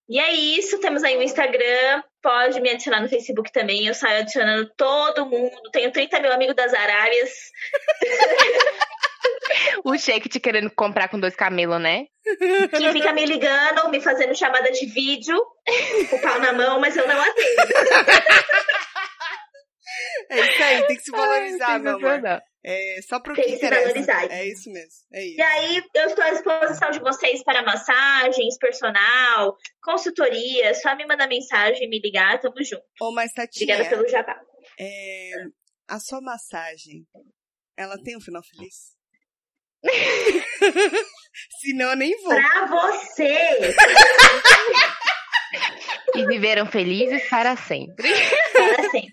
E 0.09 0.19
é 0.19 0.33
isso, 0.33 0.81
temos 0.81 1.05
aí 1.05 1.17
o 1.17 1.23
Instagram, 1.23 2.03
pode 2.21 2.61
me 2.61 2.71
adicionar 2.71 3.01
no 3.01 3.09
Facebook 3.09 3.53
também, 3.53 3.87
eu 3.87 3.95
saio 3.95 4.23
adicionando 4.23 4.69
todo 4.77 5.25
mundo, 5.25 5.71
tenho 5.73 5.93
30 5.93 6.19
mil 6.19 6.33
amigos 6.33 6.57
das 6.57 6.75
Arábias. 6.75 7.31
o 9.85 9.97
Sheik 9.97 10.29
te 10.29 10.41
querendo 10.41 10.69
comprar 10.71 11.09
com 11.09 11.21
dois 11.21 11.37
camelos, 11.37 11.81
né? 11.81 12.07
Que 12.25 12.93
fica 12.93 13.13
me 13.13 13.25
ligando, 13.25 13.89
me 13.89 14.01
fazendo 14.01 14.35
chamada 14.35 14.73
de 14.73 14.85
vídeo, 14.87 15.41
com 16.11 16.17
o 16.17 16.21
pau 16.21 16.41
na 16.41 16.53
mão, 16.53 16.81
mas 16.81 16.97
eu 16.97 17.07
não 17.07 17.21
atendo. 17.21 17.63
É 20.31 20.41
isso 20.41 20.63
aí, 20.63 20.87
tem 20.87 20.97
que 20.97 21.03
se 21.03 21.11
valorizar, 21.11 21.73
Ai, 21.73 21.79
meu 21.79 21.97
amor. 21.97 22.43
É, 22.63 23.01
só 23.03 23.19
pro 23.21 23.35
tem 23.35 23.59
que, 23.59 23.69
valorizar. 23.69 24.31
É 24.31 24.47
isso 24.47 24.71
mesmo. 24.71 25.07
É 25.13 25.25
isso. 25.25 25.39
E 25.39 25.43
aí, 25.43 25.83
eu 25.95 26.07
estou 26.07 26.23
à 26.23 26.31
disposição 26.31 26.91
de 26.91 27.01
vocês 27.01 27.43
para 27.43 27.63
massagens, 27.63 28.59
personal, 28.59 29.57
consultoria. 29.83 30.75
Só 30.75 30.95
me 30.95 31.07
mandar 31.07 31.27
mensagem, 31.27 31.89
me 31.89 31.99
ligar, 32.01 32.39
tamo 32.39 32.63
junto. 32.63 32.85
Ô, 33.01 33.13
mas 33.13 33.33
Tatinha, 33.33 33.75
Obrigada 33.75 33.89
pelo 33.89 34.09
jabá. 34.09 34.39
É, 34.79 35.31
a 35.89 35.99
sua 35.99 36.21
massagem, 36.21 37.07
ela 37.77 37.97
tem 38.03 38.17
um 38.17 38.21
final 38.21 38.43
feliz? 38.43 38.95
Senão 41.63 41.91
eu 41.91 41.97
nem 41.97 42.15
vou. 42.23 42.35
Pra 42.35 42.67
você! 42.67 43.75
e 46.15 46.27
viveram 46.27 46.67
felizes 46.67 47.27
para 47.29 47.57
sempre. 47.57 48.09
Para 48.53 48.91
sempre. 48.91 49.13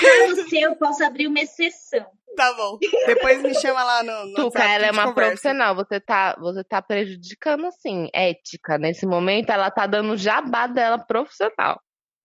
Pra 0.00 0.26
você, 0.28 0.58
eu 0.60 0.76
posso 0.76 1.04
abrir 1.04 1.26
uma 1.26 1.40
exceção. 1.40 2.06
Tá 2.36 2.52
bom. 2.54 2.78
Depois 3.06 3.42
me 3.42 3.54
chama 3.54 3.82
lá 3.82 4.02
no. 4.02 4.26
no 4.26 4.34
Tuca, 4.34 4.64
ela 4.64 4.86
é 4.86 4.90
uma 4.90 5.06
conversa. 5.06 5.30
profissional. 5.30 5.74
Você 5.74 6.00
tá, 6.00 6.36
você 6.38 6.64
tá 6.64 6.82
prejudicando, 6.82 7.66
assim, 7.66 8.08
ética. 8.12 8.78
Nesse 8.78 9.06
momento, 9.06 9.50
ela 9.50 9.70
tá 9.70 9.86
dando 9.86 10.16
jabá 10.16 10.66
dela 10.66 10.98
profissional. 10.98 11.80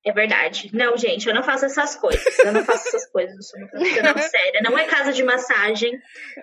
É 0.05 0.13
verdade. 0.13 0.69
Não, 0.73 0.95
gente, 0.95 1.27
eu 1.27 1.35
não 1.35 1.43
faço 1.43 1.65
essas 1.65 1.95
coisas. 1.95 2.39
Eu 2.39 2.53
não 2.53 2.63
faço 2.63 2.87
essas 2.87 3.11
coisas. 3.11 3.35
Eu 3.35 3.41
sou 3.41 3.59
uma 3.59 3.67
profissional 3.69 4.17
séria. 4.29 4.61
Não 4.63 4.77
é 4.77 4.85
casa 4.85 5.11
de 5.11 5.23
massagem, 5.23 5.91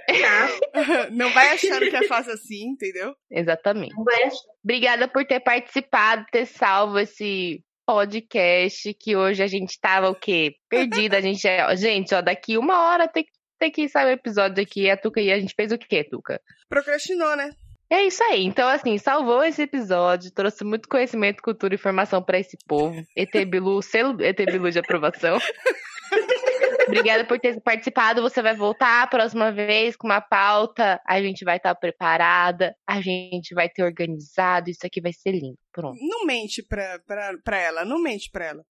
tá? 0.07 1.09
Não 1.11 1.31
vai 1.31 1.55
achando 1.55 1.89
que 1.89 1.97
é 1.97 2.07
fácil 2.07 2.33
assim, 2.33 2.69
entendeu? 2.69 3.15
Exatamente. 3.31 3.95
Não 3.97 4.05
vai 4.05 4.25
achando. 4.25 4.53
Obrigada 4.63 5.09
por 5.09 5.25
ter 5.25 5.41
participado, 5.41 6.27
ter 6.31 6.45
salvo 6.45 6.99
esse 6.99 7.63
podcast, 7.87 8.93
que 8.95 9.17
hoje 9.17 9.43
a 9.43 9.47
gente 9.47 9.81
tava 9.81 10.11
o 10.11 10.15
quê? 10.15 10.55
Perdida. 10.69 11.17
A 11.19 11.21
gente, 11.21 11.47
é, 11.47 11.75
gente, 11.77 12.15
ó, 12.15 12.21
daqui 12.21 12.59
uma 12.59 12.89
hora 12.89 13.09
tem, 13.09 13.25
tem 13.59 13.71
que 13.71 13.89
sair 13.89 14.07
o 14.07 14.11
episódio 14.11 14.63
aqui. 14.63 14.89
A 14.91 14.97
Tuca 14.97 15.21
e 15.21 15.33
a 15.33 15.39
gente 15.39 15.55
fez 15.55 15.73
o 15.73 15.79
quê, 15.79 16.05
Tuca? 16.05 16.41
Procrastinou, 16.69 17.37
né? 17.37 17.51
É 17.89 18.03
isso 18.03 18.23
aí. 18.25 18.45
Então, 18.45 18.69
assim, 18.69 18.99
salvou 18.99 19.45
esse 19.45 19.63
episódio, 19.63 20.33
trouxe 20.33 20.65
muito 20.65 20.89
conhecimento, 20.89 21.43
cultura 21.43 21.75
e 21.75 21.77
informação 21.77 22.23
para 22.23 22.39
esse 22.39 22.57
povo. 22.67 23.01
ET 23.17 23.33
Bilu, 23.47 23.81
selo 23.81 24.21
ET 24.23 24.37
Bilu 24.37 24.71
de 24.71 24.81
aprovação. 24.81 25.39
Obrigada 26.89 27.25
por 27.25 27.39
ter 27.39 27.61
participado. 27.61 28.23
Você 28.23 28.41
vai 28.41 28.55
voltar 28.55 29.03
a 29.03 29.07
próxima 29.07 29.51
vez 29.53 29.97
com 29.97 30.07
uma 30.07 30.21
pauta. 30.21 31.01
A 31.07 31.21
gente 31.21 31.45
vai 31.45 31.57
estar 31.57 31.75
preparada, 31.75 32.75
a 32.87 33.01
gente 33.01 33.55
vai 33.55 33.69
ter 33.69 33.83
organizado. 33.83 34.71
Isso 34.71 34.87
aqui 34.87 35.01
vai 35.01 35.13
ser 35.13 35.33
lindo. 35.33 35.59
Pronto. 35.73 35.99
Não 36.01 36.25
mente 36.25 36.63
pra, 36.63 36.99
pra, 37.07 37.33
pra 37.45 37.59
ela, 37.59 37.85
não 37.85 38.01
mente 38.01 38.31
pra 38.31 38.47
ela. 38.47 38.63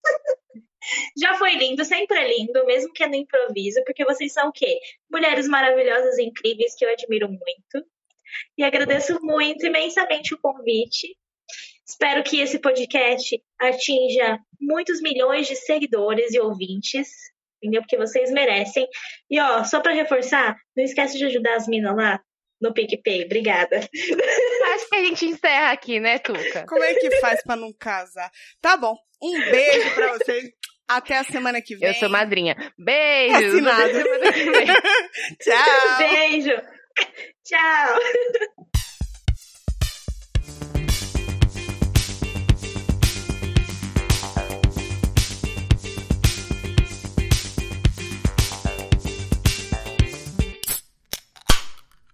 Já 1.18 1.36
foi 1.36 1.56
lindo, 1.56 1.84
sempre 1.84 2.18
é 2.18 2.28
lindo, 2.28 2.66
mesmo 2.66 2.94
que 2.94 3.04
é 3.04 3.08
no 3.08 3.16
improviso, 3.16 3.84
porque 3.86 4.06
vocês 4.06 4.34
são 4.34 4.50
o 4.50 4.52
quê? 4.52 4.80
Mulheres 5.10 5.48
maravilhosas 5.48 6.18
e 6.18 6.24
incríveis 6.24 6.76
que 6.76 6.86
eu 6.86 6.92
admiro 6.92 7.28
muito. 7.28 7.88
E 8.58 8.64
agradeço 8.64 9.20
muito 9.22 9.66
imensamente 9.66 10.34
o 10.34 10.40
convite. 10.40 11.16
Espero 11.88 12.24
que 12.24 12.40
esse 12.40 12.60
podcast 12.60 13.42
atinja 13.60 14.40
muitos 14.60 15.02
milhões 15.02 15.48
de 15.48 15.56
seguidores 15.56 16.34
e 16.34 16.40
ouvintes, 16.40 17.08
entendeu? 17.58 17.82
Porque 17.82 17.98
vocês 17.98 18.32
merecem. 18.32 18.88
E 19.30 19.40
ó, 19.40 19.64
só 19.64 19.80
para 19.80 19.94
reforçar, 19.94 20.58
não 20.76 20.84
esquece 20.84 21.18
de 21.18 21.26
ajudar 21.26 21.56
as 21.56 21.68
minas 21.68 21.96
lá 21.96 22.20
no 22.60 22.74
PicPay. 22.74 23.26
Obrigada. 23.26 23.78
Acho 23.78 24.90
que 24.90 24.96
a 24.96 25.04
gente 25.04 25.26
encerra 25.26 25.72
aqui, 25.72 26.00
né, 26.00 26.18
Tuca? 26.20 26.66
Como 26.68 26.84
é 26.84 26.96
que 26.96 27.20
faz 27.20 27.44
para 27.44 27.56
não 27.56 27.72
casar? 27.72 28.32
Tá 28.60 28.76
bom. 28.76 28.96
Um 29.22 29.40
beijo 29.52 29.94
para 29.94 30.18
vocês. 30.18 30.50
Até 30.88 31.18
a 31.18 31.24
semana 31.24 31.62
que 31.62 31.76
vem. 31.76 31.90
Eu 31.90 31.96
sou 31.96 32.10
madrinha. 32.10 32.56
Beijo. 32.78 33.36
Assinado. 33.36 33.94
Tchau. 35.42 35.98
Beijo. 35.98 36.62
Tchau. 37.44 38.00